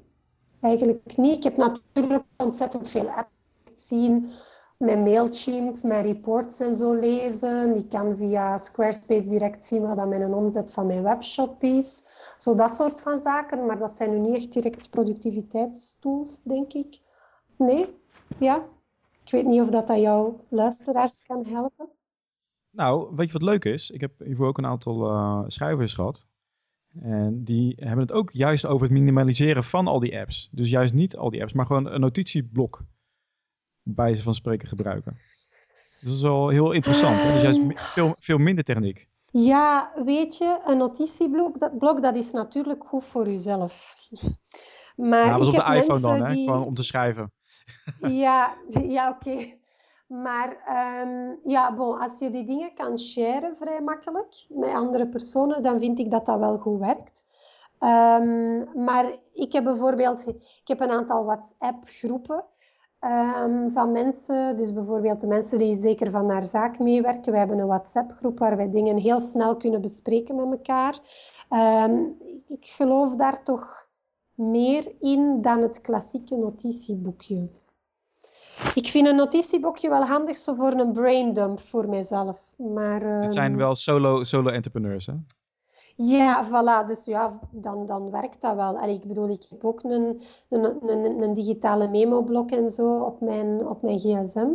eigenlijk 0.60 1.16
niet. 1.16 1.36
Ik 1.36 1.42
heb 1.42 1.56
natuurlijk 1.56 2.24
ontzettend 2.36 2.88
veel 2.88 3.08
apps 3.08 3.88
zien. 3.88 4.32
Mijn 4.76 5.02
Mailchimp, 5.02 5.82
mijn 5.82 6.06
reports 6.06 6.60
en 6.60 6.76
zo 6.76 6.92
lezen. 6.94 7.76
Ik 7.76 7.88
kan 7.88 8.16
via 8.16 8.58
Squarespace 8.58 9.28
direct 9.28 9.64
zien 9.64 9.94
wat 9.94 10.08
mijn 10.08 10.34
omzet 10.34 10.72
van 10.72 10.86
mijn 10.86 11.02
webshop 11.02 11.62
is. 11.62 12.04
Zo 12.38 12.54
dat 12.54 12.70
soort 12.70 13.00
van 13.00 13.18
zaken. 13.18 13.66
Maar 13.66 13.78
dat 13.78 13.92
zijn 13.92 14.10
nu 14.10 14.18
niet 14.18 14.34
echt 14.34 14.52
direct 14.52 14.90
productiviteitstools, 14.90 16.42
denk 16.42 16.72
ik. 16.72 17.00
Nee? 17.56 17.86
Ja? 18.38 18.64
Ik 19.24 19.30
weet 19.30 19.46
niet 19.46 19.60
of 19.60 19.68
dat, 19.68 19.86
dat 19.86 20.00
jouw 20.00 20.44
luisteraars 20.48 21.22
kan 21.22 21.46
helpen. 21.46 21.88
Nou, 22.70 23.14
weet 23.16 23.26
je 23.26 23.32
wat 23.32 23.42
leuk 23.42 23.64
is? 23.64 23.90
Ik 23.90 24.00
heb 24.00 24.12
hiervoor 24.18 24.46
ook 24.46 24.58
een 24.58 24.66
aantal 24.66 25.10
uh, 25.10 25.44
schrijvers 25.46 25.94
gehad. 25.94 26.26
En 27.00 27.44
die 27.44 27.74
hebben 27.76 27.98
het 28.00 28.12
ook 28.12 28.30
juist 28.30 28.66
over 28.66 28.82
het 28.82 28.92
minimaliseren 28.92 29.64
van 29.64 29.86
al 29.86 30.00
die 30.00 30.18
apps. 30.18 30.48
Dus 30.52 30.70
juist 30.70 30.94
niet 30.94 31.16
al 31.16 31.30
die 31.30 31.40
apps, 31.40 31.52
maar 31.52 31.66
gewoon 31.66 31.86
een 31.86 32.00
notitieblok 32.00 32.82
bij 33.82 34.14
ze 34.14 34.22
van 34.22 34.34
spreken 34.34 34.68
gebruiken. 34.68 35.12
Dus 35.12 36.00
dat 36.00 36.12
is 36.12 36.22
wel 36.22 36.48
heel 36.48 36.72
interessant. 36.72 37.22
Hè? 37.22 37.32
Dus 37.32 37.42
juist 37.42 37.60
veel, 37.92 38.14
veel 38.18 38.38
minder 38.38 38.64
techniek. 38.64 39.08
Ja, 39.30 39.92
weet 40.04 40.36
je, 40.36 40.60
een 40.66 40.76
notitieblok 40.76 41.58
dat, 41.58 41.78
blok, 41.78 42.02
dat 42.02 42.16
is 42.16 42.30
natuurlijk 42.30 42.84
goed 42.86 43.04
voor 43.04 43.26
jezelf. 43.26 43.96
Maar 44.96 45.26
ja, 45.26 45.38
was 45.38 45.48
op 45.48 45.54
de 45.54 45.74
iPhone 45.74 46.00
dan, 46.00 46.22
hè? 46.22 46.34
Die... 46.34 46.46
Gewoon 46.46 46.64
om 46.64 46.74
te 46.74 46.82
schrijven. 46.82 47.32
Ja, 48.00 48.54
ja 48.68 49.08
oké. 49.08 49.60
Maar 50.06 50.48
um, 51.02 51.38
ja, 51.44 51.74
bon, 51.74 51.98
als 51.98 52.18
je 52.18 52.30
die 52.30 52.44
dingen 52.44 52.74
kan 52.74 52.98
sharen 52.98 53.56
vrij 53.56 53.80
makkelijk 53.80 54.46
met 54.48 54.74
andere 54.74 55.08
personen, 55.08 55.62
dan 55.62 55.80
vind 55.80 55.98
ik 55.98 56.10
dat 56.10 56.26
dat 56.26 56.38
wel 56.38 56.58
goed 56.58 56.78
werkt. 56.78 57.24
Um, 57.78 58.84
maar 58.84 59.18
ik 59.32 59.52
heb 59.52 59.64
bijvoorbeeld 59.64 60.26
ik 60.28 60.68
heb 60.68 60.80
een 60.80 60.90
aantal 60.90 61.24
WhatsApp-groepen 61.24 62.44
um, 63.00 63.70
van 63.70 63.92
mensen. 63.92 64.56
Dus 64.56 64.72
bijvoorbeeld 64.72 65.20
de 65.20 65.26
mensen 65.26 65.58
die 65.58 65.80
zeker 65.80 66.10
van 66.10 66.26
naar 66.26 66.46
zaak 66.46 66.78
meewerken. 66.78 67.32
We 67.32 67.38
hebben 67.38 67.58
een 67.58 67.66
WhatsApp-groep 67.66 68.38
waar 68.38 68.56
wij 68.56 68.70
dingen 68.70 68.96
heel 68.96 69.20
snel 69.20 69.56
kunnen 69.56 69.80
bespreken 69.80 70.36
met 70.36 70.50
elkaar. 70.50 70.98
ik 72.46 72.64
geloof 72.64 73.14
daar 73.14 73.42
toch 73.42 73.81
meer 74.50 74.92
in 75.00 75.42
dan 75.42 75.60
het 75.60 75.80
klassieke 75.80 76.36
notitieboekje. 76.36 77.48
Ik 78.74 78.86
vind 78.86 79.06
een 79.06 79.16
notitieboekje 79.16 79.88
wel 79.88 80.04
handig 80.04 80.38
zo 80.38 80.54
voor 80.54 80.72
een 80.72 80.92
braindump 80.92 81.60
voor 81.60 81.88
mijzelf. 81.88 82.52
Maar, 82.56 83.00
Het 83.00 83.32
zijn 83.32 83.50
ehm, 83.50 83.58
wel 83.58 83.74
solo, 83.74 84.24
solo 84.24 84.50
entrepreneurs, 84.50 85.06
hè? 85.06 85.14
Ja, 85.96 86.46
voilà. 86.46 86.86
Dus 86.86 87.04
ja, 87.04 87.38
dan, 87.50 87.86
dan 87.86 88.10
werkt 88.10 88.40
dat 88.40 88.54
wel. 88.54 88.88
Ik 88.88 89.06
bedoel, 89.06 89.28
ik 89.28 89.46
heb 89.50 89.64
ook 89.64 89.82
een, 89.82 90.22
een, 90.48 90.64
een, 90.88 91.22
een 91.22 91.32
digitale 91.32 91.88
memoblok 91.88 92.50
en 92.50 92.70
zo 92.70 92.98
op 92.98 93.20
mijn, 93.20 93.66
op 93.66 93.82
mijn 93.82 93.98
gsm. 93.98 94.48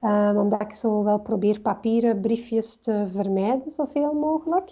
Uh, 0.00 0.32
omdat 0.36 0.60
ik 0.62 0.72
zo 0.72 1.04
wel 1.04 1.20
probeer 1.20 1.60
papieren 1.60 2.20
briefjes 2.20 2.80
te 2.80 3.04
vermijden, 3.08 3.70
zoveel 3.70 4.12
mogelijk. 4.12 4.70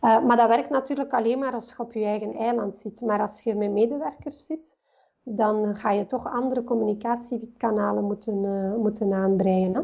Uh, 0.00 0.24
maar 0.24 0.36
dat 0.36 0.48
werkt 0.48 0.70
natuurlijk 0.70 1.12
alleen 1.12 1.38
maar 1.38 1.52
als 1.52 1.68
je 1.70 1.78
op 1.78 1.92
je 1.92 2.04
eigen 2.04 2.34
eiland 2.34 2.76
zit. 2.76 3.00
Maar 3.00 3.20
als 3.20 3.42
je 3.42 3.54
met 3.54 3.70
medewerkers 3.70 4.44
zit, 4.44 4.78
dan 5.22 5.76
ga 5.76 5.90
je 5.90 6.06
toch 6.06 6.26
andere 6.26 6.64
communicatiekanalen 6.64 8.04
moeten, 8.04 8.44
uh, 8.44 8.74
moeten 8.74 9.12
aanbreien. 9.12 9.74
Hè? 9.74 9.82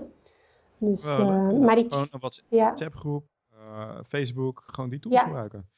Dus, 0.79 1.07
uh, 1.19 1.51
maar 1.59 1.79
ik, 1.79 1.93
gewoon 1.93 2.09
een 2.11 2.21
WhatsApp-groep, 2.49 3.25
ja. 3.51 4.03
Facebook, 4.07 4.63
gewoon 4.67 4.91
die 4.91 5.01
tools 5.01 5.21
gebruiken. 5.21 5.69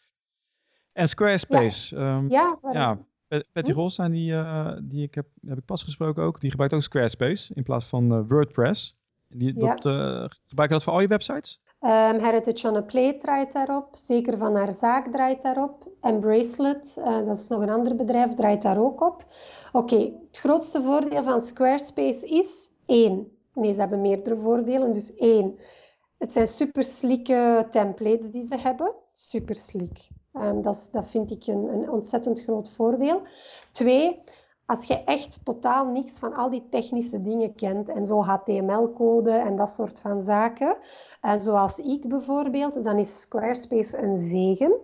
En 0.92 1.08
Squarespace. 1.08 1.96
Ja, 1.96 2.16
um, 2.16 2.30
ja, 2.30 2.58
ja 2.72 2.98
Patty 3.52 3.72
hm? 3.72 3.78
Rolstein, 3.78 4.12
die, 4.12 4.34
die 4.82 5.02
ik 5.02 5.14
heb, 5.14 5.26
heb 5.46 5.58
ik 5.58 5.64
pas 5.64 5.82
gesproken 5.82 6.22
ook, 6.22 6.40
die 6.40 6.50
gebruikt 6.50 6.74
ook 6.74 6.82
Squarespace 6.82 7.54
in 7.54 7.62
plaats 7.62 7.86
van 7.86 8.26
WordPress. 8.26 8.96
Die, 9.38 9.54
dat, 9.54 9.80
gebruik 10.44 10.68
je 10.70 10.74
dat 10.74 10.82
voor 10.82 10.92
al 10.92 11.00
je 11.00 11.06
websites? 11.06 11.60
Um, 11.80 12.18
Heritage 12.18 12.68
on 12.68 12.76
a 12.76 12.80
Plate 12.80 13.16
draait 13.18 13.52
daarop. 13.52 13.88
Zeker 13.96 14.38
van 14.38 14.54
haar 14.56 14.72
zaak 14.72 15.06
draait 15.12 15.42
daarop. 15.42 15.88
En 16.00 16.20
Bracelet, 16.20 16.96
uh, 16.98 17.26
dat 17.26 17.36
is 17.36 17.48
nog 17.48 17.62
een 17.62 17.70
ander 17.70 17.96
bedrijf, 17.96 18.34
draait 18.34 18.62
daar 18.62 18.78
ook 18.78 19.00
op. 19.00 19.24
Oké, 19.72 19.96
het 20.26 20.38
grootste 20.38 20.82
voordeel 20.82 21.22
van 21.22 21.40
Squarespace 21.40 22.26
is 22.26 22.70
één. 22.86 23.30
Nee, 23.54 23.72
ze 23.72 23.80
hebben 23.80 24.00
meerdere 24.00 24.36
voordelen. 24.36 24.92
Dus 24.92 25.14
één, 25.14 25.58
het 26.18 26.32
zijn 26.32 26.46
super 26.46 26.84
slieke 26.84 27.66
templates 27.70 28.30
die 28.30 28.42
ze 28.42 28.56
hebben. 28.56 28.92
Super 29.12 29.54
slick. 29.54 30.08
Um, 30.32 30.62
dat, 30.62 30.88
dat 30.92 31.06
vind 31.06 31.30
ik 31.30 31.46
een, 31.46 31.68
een 31.68 31.90
ontzettend 31.90 32.42
groot 32.42 32.70
voordeel. 32.70 33.22
Twee, 33.70 34.22
als 34.66 34.84
je 34.84 35.04
echt 35.04 35.40
totaal 35.44 35.86
niks 35.86 36.18
van 36.18 36.34
al 36.34 36.50
die 36.50 36.68
technische 36.70 37.22
dingen 37.22 37.54
kent 37.54 37.88
en 37.88 38.06
zo 38.06 38.22
HTML-code 38.22 39.30
en 39.30 39.56
dat 39.56 39.70
soort 39.70 40.00
van 40.00 40.22
zaken, 40.22 40.76
en 41.20 41.34
eh, 41.34 41.38
zoals 41.38 41.78
ik 41.78 42.08
bijvoorbeeld, 42.08 42.84
dan 42.84 42.98
is 42.98 43.20
Squarespace 43.20 43.98
een 43.98 44.16
zegen. 44.16 44.80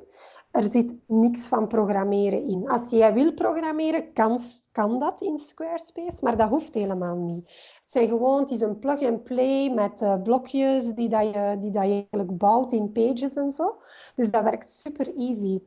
Er 0.50 0.70
zit 0.70 0.96
niks 1.06 1.48
van 1.48 1.66
programmeren 1.66 2.46
in. 2.46 2.68
Als 2.68 2.90
jij 2.90 3.12
wil 3.14 3.32
programmeren, 3.32 4.12
kan, 4.12 4.38
kan 4.72 4.98
dat 4.98 5.20
in 5.20 5.38
Squarespace, 5.38 6.24
maar 6.24 6.36
dat 6.36 6.48
hoeft 6.48 6.74
helemaal 6.74 7.16
niet. 7.16 7.44
Het, 7.80 7.90
zijn 7.90 8.08
gewoon, 8.08 8.40
het 8.40 8.50
is 8.50 8.60
een 8.60 8.78
plug-and-play 8.78 9.70
met 9.70 10.02
uh, 10.02 10.22
blokjes 10.22 10.94
die, 10.94 11.08
dat 11.08 11.34
je, 11.34 11.56
die 11.60 11.70
dat 11.70 11.84
je 11.84 11.90
eigenlijk 11.90 12.38
bouwt 12.38 12.72
in 12.72 12.92
pages 12.92 13.36
en 13.36 13.50
zo. 13.50 13.76
Dus 14.16 14.30
dat 14.30 14.42
werkt 14.42 14.70
super 14.70 15.14
easy. 15.16 15.60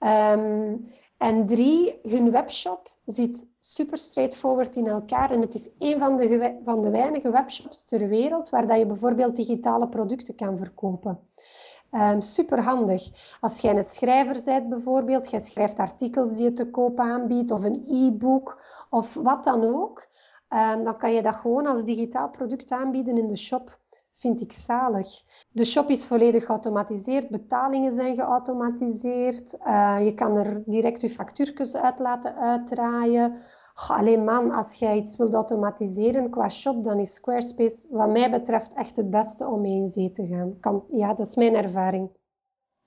Um, 0.00 0.90
en 1.18 1.46
drie, 1.46 1.98
hun 2.02 2.30
webshop 2.30 2.90
zit 3.06 3.46
super 3.60 3.98
straightforward 3.98 4.76
in 4.76 4.86
elkaar. 4.86 5.30
En 5.30 5.40
het 5.40 5.54
is 5.54 5.68
een 5.78 5.98
van 5.98 6.16
de, 6.16 6.58
van 6.64 6.82
de 6.82 6.90
weinige 6.90 7.30
webshops 7.30 7.84
ter 7.84 8.08
wereld 8.08 8.50
waar 8.50 8.66
dat 8.66 8.78
je 8.78 8.86
bijvoorbeeld 8.86 9.36
digitale 9.36 9.88
producten 9.88 10.34
kan 10.34 10.56
verkopen. 10.56 11.18
Um, 11.92 12.20
super 12.20 12.62
handig. 12.62 13.10
Als 13.40 13.60
jij 13.60 13.76
een 13.76 13.82
schrijver 13.82 14.42
bent 14.44 14.68
bijvoorbeeld, 14.68 15.30
jij 15.30 15.40
schrijft 15.40 15.78
artikels 15.78 16.36
die 16.36 16.42
je 16.42 16.52
te 16.52 16.70
koop 16.70 16.98
aanbiedt, 16.98 17.50
of 17.50 17.64
een 17.64 17.84
e-book, 17.88 18.62
of 18.90 19.14
wat 19.14 19.44
dan 19.44 19.74
ook, 19.74 20.06
um, 20.50 20.84
dan 20.84 20.98
kan 20.98 21.12
je 21.12 21.22
dat 21.22 21.34
gewoon 21.34 21.66
als 21.66 21.84
digitaal 21.84 22.30
product 22.30 22.70
aanbieden 22.70 23.18
in 23.18 23.28
de 23.28 23.36
shop. 23.36 23.77
Vind 24.18 24.40
ik 24.40 24.52
zalig. 24.52 25.22
De 25.50 25.64
shop 25.64 25.90
is 25.90 26.06
volledig 26.06 26.44
geautomatiseerd, 26.44 27.28
betalingen 27.28 27.92
zijn 27.92 28.14
geautomatiseerd. 28.14 29.58
Uh, 29.66 29.96
je 30.04 30.14
kan 30.14 30.36
er 30.36 30.62
direct 30.66 31.00
je 31.00 31.10
factuurtjes 31.10 31.76
uit 31.76 31.98
laten 31.98 32.36
uitdraaien. 32.36 33.36
alleen 33.74 34.24
man, 34.24 34.50
als 34.50 34.74
jij 34.74 34.96
iets 34.96 35.16
wilt 35.16 35.34
automatiseren 35.34 36.30
qua 36.30 36.48
shop, 36.48 36.84
dan 36.84 36.98
is 36.98 37.14
Squarespace 37.14 37.86
wat 37.90 38.08
mij 38.08 38.30
betreft 38.30 38.74
echt 38.74 38.96
het 38.96 39.10
beste 39.10 39.46
om 39.46 39.60
mee 39.60 39.76
in 39.76 39.86
zee 39.86 40.10
te 40.10 40.26
gaan. 40.26 40.60
Kan, 40.60 40.84
ja, 40.90 41.14
dat 41.14 41.26
is 41.26 41.34
mijn 41.34 41.54
ervaring. 41.54 42.10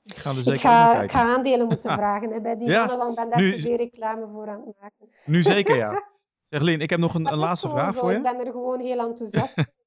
Ik 0.04 0.16
ga, 0.16 0.30
er 0.30 0.44
zeker 0.44 0.54
ik 0.54 0.60
ga, 0.60 1.02
ik 1.02 1.12
ga 1.12 1.36
aandelen 1.36 1.68
moeten 1.68 1.92
vragen 2.00 2.32
hè, 2.32 2.42
bij 2.42 2.58
die 2.58 2.68
ja, 2.68 2.86
mannen, 2.86 2.98
want 2.98 3.16
ben 3.16 3.30
daar 3.30 3.40
nu, 3.40 3.52
te 3.52 3.60
veel 3.60 3.76
reclame 3.76 4.28
voor 4.28 4.50
aan 4.50 4.64
het 4.66 4.76
maken. 4.82 5.10
Nu 5.26 5.44
zeker, 5.44 5.76
ja. 5.76 6.04
Zeg 6.42 6.62
Lien, 6.62 6.82
ik 6.82 6.90
heb 6.90 7.00
nog 7.00 7.14
een, 7.14 7.32
een 7.32 7.38
laatste 7.38 7.70
vraag 7.70 7.96
voor 7.96 8.10
je. 8.10 8.18
Ik 8.18 8.24
ben 8.24 8.46
er 8.46 8.52
gewoon 8.52 8.80
heel 8.80 9.00
enthousiast 9.00 9.56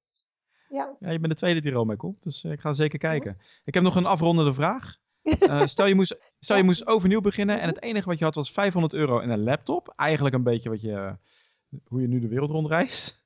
ja. 0.75 0.97
ja, 1.01 1.11
je 1.11 1.18
bent 1.18 1.33
de 1.33 1.39
tweede 1.39 1.61
die 1.61 1.70
er 1.70 1.77
al 1.77 1.85
mee 1.85 1.97
komt, 1.97 2.22
dus 2.22 2.45
eh, 2.45 2.53
ik 2.53 2.61
ga 2.61 2.72
zeker 2.72 2.99
kijken. 2.99 3.39
Ik 3.64 3.75
heb 3.75 3.83
nog 3.83 3.97
een 3.97 4.07
afrondende 4.07 4.55
vraag. 4.55 4.97
Uh, 5.22 5.66
stel, 5.75 5.87
je 5.87 5.95
moest, 5.95 6.16
stel 6.39 6.57
je 6.57 6.62
moest 6.62 6.87
overnieuw 6.87 7.20
beginnen 7.20 7.61
en 7.61 7.68
het 7.68 7.83
enige 7.83 8.09
wat 8.09 8.18
je 8.18 8.25
had 8.25 8.35
was 8.35 8.53
500 8.53 8.93
euro 8.93 9.18
en 9.18 9.31
een 9.31 9.43
laptop. 9.43 9.93
Eigenlijk 9.97 10.35
een 10.35 10.43
beetje 10.43 10.68
wat 10.68 10.81
je, 10.81 11.16
hoe 11.87 12.01
je 12.01 12.09
nu 12.09 12.20
de 12.20 12.29
wereld 12.29 12.51
rondreist. 12.51 13.22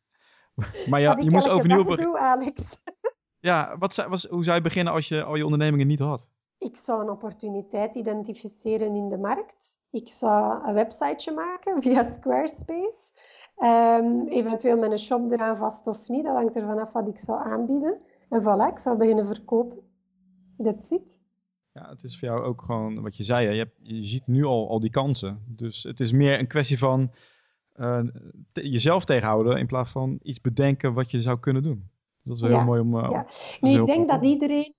Maar 0.91 1.01
je, 1.01 1.23
je 1.23 1.31
moest 1.31 1.49
overnieuw 1.49 1.85
beginnen. 1.85 2.21
Alex. 2.21 2.63
Ja, 3.41 3.77
wat, 3.79 4.07
was, 4.09 4.25
hoe 4.25 4.45
zou 4.45 4.57
je 4.57 4.63
beginnen 4.63 4.93
als 4.93 5.09
je 5.09 5.23
al 5.23 5.35
je 5.35 5.45
ondernemingen 5.45 5.87
niet 5.87 5.99
had? 5.99 6.31
Ik 6.59 6.77
zou 6.77 7.03
een 7.03 7.11
opportuniteit 7.11 7.97
identificeren 7.97 8.95
in 8.95 9.09
de 9.09 9.19
markt. 9.19 9.81
Ik 9.91 10.09
zou 10.09 10.69
een 10.69 10.75
websiteje 10.75 11.33
maken 11.33 11.83
via 11.83 12.03
Squarespace. 12.03 13.13
Um, 13.61 14.29
eventueel 14.29 14.77
met 14.77 14.91
een 14.91 14.99
shop 14.99 15.33
eraan 15.33 15.57
vast 15.57 15.87
of 15.87 16.09
niet. 16.09 16.25
Dat 16.25 16.35
hangt 16.35 16.57
er 16.57 16.67
vanaf 16.67 16.93
wat 16.93 17.09
ik 17.09 17.19
zou 17.19 17.43
aanbieden. 17.45 18.01
En 18.29 18.43
voilà, 18.43 18.73
ik 18.73 18.79
zou 18.79 18.97
beginnen 18.97 19.27
verkopen. 19.27 19.79
That's 20.63 20.91
it. 20.91 21.23
Ja, 21.73 21.89
het 21.89 22.03
is 22.03 22.19
voor 22.19 22.29
jou 22.29 22.43
ook 22.43 22.63
gewoon 22.63 23.03
wat 23.03 23.17
je 23.17 23.23
zei. 23.23 23.47
Hè? 23.47 23.53
Je, 23.53 23.59
hebt, 23.59 23.77
je 23.83 24.05
ziet 24.05 24.27
nu 24.27 24.45
al, 24.45 24.69
al 24.69 24.81
die 24.81 24.91
kansen. 24.91 25.43
Dus 25.47 25.83
het 25.83 26.01
is 26.01 26.13
meer 26.13 26.39
een 26.39 26.47
kwestie 26.47 26.79
van 26.79 27.11
uh, 27.77 28.03
jezelf 28.53 29.05
tegenhouden 29.05 29.59
in 29.59 29.67
plaats 29.67 29.93
van 29.93 30.19
iets 30.23 30.41
bedenken 30.41 30.95
wat 30.95 31.11
je 31.11 31.21
zou 31.21 31.39
kunnen 31.39 31.63
doen. 31.63 31.91
Dat 32.23 32.37
is 32.37 32.43
wel 32.43 32.51
heel 32.51 32.65
mooi 32.65 32.81
om. 32.81 32.95
Uh, 32.95 33.09
ja. 33.11 33.27
Nu, 33.61 33.71
ik 33.71 33.87
denk 33.87 34.09
dat 34.09 34.25
iedereen, 34.25 34.75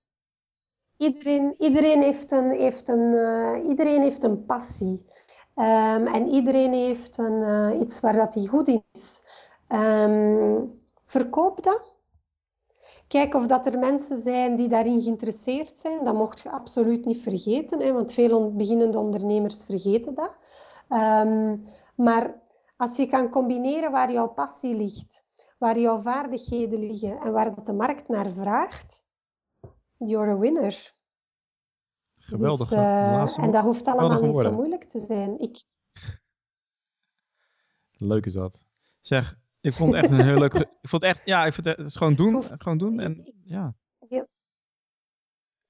iedereen, 0.96 1.54
iedereen, 1.58 2.02
heeft 2.02 2.32
een, 2.32 2.50
heeft 2.50 2.88
een, 2.88 3.12
uh, 3.12 3.68
iedereen 3.68 4.02
heeft 4.02 4.24
een 4.24 4.44
passie. 4.44 5.06
Um, 5.54 6.06
en 6.06 6.28
iedereen 6.28 6.72
heeft 6.72 7.18
een, 7.18 7.42
uh, 7.42 7.80
iets 7.80 8.00
waar 8.00 8.12
dat 8.16 8.34
hij 8.34 8.46
goed 8.46 8.68
in 8.68 8.84
is. 8.92 9.22
Um, 9.68 10.80
verkoop 11.06 11.62
dat. 11.62 11.94
Kijk 13.08 13.34
of 13.34 13.46
dat 13.46 13.66
er 13.66 13.78
mensen 13.78 14.16
zijn 14.16 14.56
die 14.56 14.68
daarin 14.68 15.02
geïnteresseerd 15.02 15.78
zijn. 15.78 16.04
Dat 16.04 16.14
mocht 16.14 16.40
je 16.40 16.50
absoluut 16.50 17.04
niet 17.04 17.22
vergeten, 17.22 17.80
hè, 17.80 17.92
want 17.92 18.12
veel 18.12 18.54
beginnende 18.54 18.98
ondernemers 18.98 19.64
vergeten 19.64 20.14
dat. 20.14 20.30
Um, 20.88 21.68
maar 21.94 22.40
als 22.76 22.96
je 22.96 23.06
kan 23.06 23.30
combineren 23.30 23.90
waar 23.90 24.12
jouw 24.12 24.28
passie 24.28 24.74
ligt, 24.74 25.24
waar 25.58 25.78
jouw 25.78 26.00
vaardigheden 26.00 26.78
liggen 26.78 27.20
en 27.20 27.32
waar 27.32 27.54
dat 27.54 27.66
de 27.66 27.72
markt 27.72 28.08
naar 28.08 28.32
vraagt, 28.32 29.04
you're 29.96 30.30
a 30.30 30.38
winner. 30.38 30.98
Geweldig. 32.30 32.68
Dus, 32.68 32.78
uh, 32.78 33.44
en 33.44 33.50
dat 33.50 33.64
hoeft 33.64 33.86
allemaal 33.86 34.22
niet 34.22 34.34
zo 34.34 34.52
moeilijk 34.52 34.84
te 34.84 34.98
zijn. 34.98 35.38
Ik... 35.38 35.62
Leuk 38.12 38.26
is 38.26 38.32
dat. 38.32 38.64
Zeg, 39.00 39.38
ik 39.60 39.72
vond 39.72 39.94
het 39.94 40.04
echt 40.04 40.12
een 40.12 40.24
heel 40.24 40.38
leuk. 40.38 40.54
Ik 40.54 40.88
vond 40.88 41.02
het 41.02 41.16
echt, 41.16 41.24
ja, 41.24 41.44
ik 41.44 41.52
vond 41.52 41.66
het, 41.66 41.76
het 41.76 41.86
is 41.86 41.96
gewoon 41.96 42.14
doen. 42.14 42.42
Gewoon 42.42 42.78
doen 42.78 43.00
en 43.00 43.34
ja. 43.42 43.74
Heel... 43.98 44.26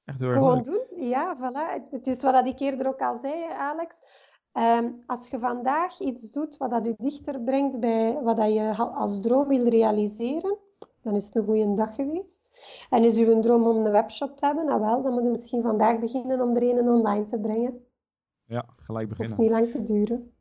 Echt 0.05 0.21
heel 0.21 0.33
Gewoon 0.33 0.63
doen, 0.63 1.09
ja, 1.09 1.37
voilà. 1.37 1.91
Het 1.91 2.07
is 2.07 2.23
wat 2.23 2.47
ik 2.47 2.61
eerder 2.61 2.87
ook 2.87 3.01
al 3.01 3.19
zei, 3.19 3.53
Alex. 3.53 3.97
Um, 4.53 5.03
als 5.07 5.29
je 5.29 5.39
vandaag 5.39 6.01
iets 6.01 6.31
doet 6.31 6.57
wat 6.57 6.71
dat 6.71 6.85
je 6.85 6.95
dichter 6.97 7.41
brengt 7.41 7.81
bij 7.81 8.19
wat 8.23 8.37
dat 8.37 8.53
je 8.53 8.77
als 8.77 9.21
droom 9.21 9.49
wil 9.49 9.69
realiseren, 9.69 10.59
dan 11.03 11.15
is 11.15 11.25
het 11.25 11.35
een 11.35 11.45
goede 11.45 11.75
dag 11.75 11.95
geweest. 11.95 12.51
En 12.91 13.05
is 13.05 13.19
uw 13.19 13.41
droom 13.41 13.67
om 13.67 13.87
een 13.87 13.93
webshop 13.93 14.37
te 14.37 14.47
hebben? 14.47 14.67
Nou 14.67 14.81
wel, 14.81 15.03
dan 15.03 15.13
moet 15.13 15.23
je 15.23 15.29
misschien 15.29 15.63
vandaag 15.63 16.01
beginnen 16.01 16.41
om 16.41 16.57
er 16.57 16.63
een 16.63 16.89
online 16.89 17.25
te 17.25 17.39
brengen. 17.39 17.85
Ja, 18.45 18.67
gelijk 18.77 19.09
beginnen. 19.09 19.37
Hoeft 19.37 19.49
niet 19.49 19.59
lang 19.59 19.71
te 19.73 19.93
duren. 19.93 20.33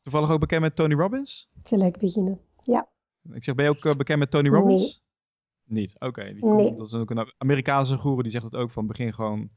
Toevallig 0.00 0.30
ook 0.30 0.40
bekend 0.40 0.60
met 0.60 0.76
Tony 0.76 0.94
Robbins? 0.94 1.50
Gelijk 1.62 1.98
beginnen, 1.98 2.40
ja. 2.62 2.88
Ik 3.32 3.44
zeg, 3.44 3.54
ben 3.54 3.64
je 3.64 3.70
ook 3.70 3.84
eh, 3.84 3.94
bekend 3.94 4.18
met 4.18 4.30
Tony 4.30 4.48
Robbins? 4.48 4.82
Nee. 4.82 5.80
Niet? 5.80 6.00
Oké. 6.00 6.22
nee. 6.22 6.76
Dat 6.76 6.86
is 6.86 6.94
ook 6.94 7.10
een 7.10 7.32
Amerikaanse 7.38 7.96
goeroe 7.96 8.22
die 8.22 8.32
zegt 8.32 8.44
het 8.44 8.54
ook 8.54 8.70
van 8.70 8.86
begin 8.86 9.14
gewoon 9.14 9.50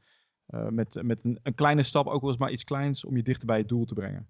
uh, 0.48 0.68
met, 0.68 1.02
met 1.02 1.24
een, 1.24 1.38
een, 1.42 1.54
kleine 1.54 1.82
stap, 1.82 2.06
ook 2.06 2.20
wel 2.20 2.30
eens 2.30 2.38
maar 2.38 2.50
iets 2.50 2.64
kleins, 2.64 3.04
om 3.04 3.16
je 3.16 3.22
dichter 3.22 3.46
bij 3.46 3.58
het 3.58 3.68
doel 3.68 3.84
te 3.84 3.94
brengen. 3.94 4.28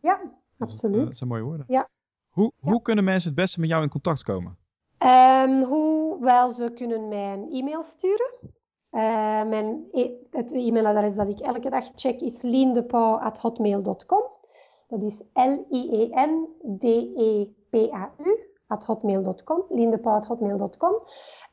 Ja, 0.00 0.32
absoluut. 0.58 0.96
Dat, 0.96 1.06
uh, 1.06 1.12
zijn 1.12 1.30
mooie 1.30 1.42
woorden. 1.42 1.64
Ja. 1.68 1.88
Hoe, 2.28 2.52
ja. 2.60 2.70
hoe 2.70 2.82
kunnen 2.82 3.04
mensen 3.04 3.30
het 3.30 3.38
beste 3.38 3.60
met 3.60 3.68
jou 3.68 3.82
in 3.82 3.88
contact 3.88 4.22
komen? 4.22 4.56
Um, 5.04 5.62
hoewel 5.62 6.48
ze 6.48 6.72
kunnen 6.72 7.08
mij 7.08 7.32
een 7.32 7.50
e-mail 7.50 7.82
sturen. 7.82 8.32
Uh, 8.90 9.44
mijn 9.44 9.88
e 9.92 10.10
het 10.30 10.52
e-mailadres 10.52 11.14
dat 11.14 11.28
ik 11.28 11.40
elke 11.40 11.70
dag 11.70 11.90
check 11.94 12.20
is 12.20 12.42
liendepau.hotmail.com. 12.42 14.22
Dat 14.88 15.02
is 15.02 15.22
L-I-E-N-D-E-P-A-U 15.32 16.16
hotmail.com, 18.68 19.64
liendepau.hotmail.com. 19.68 20.94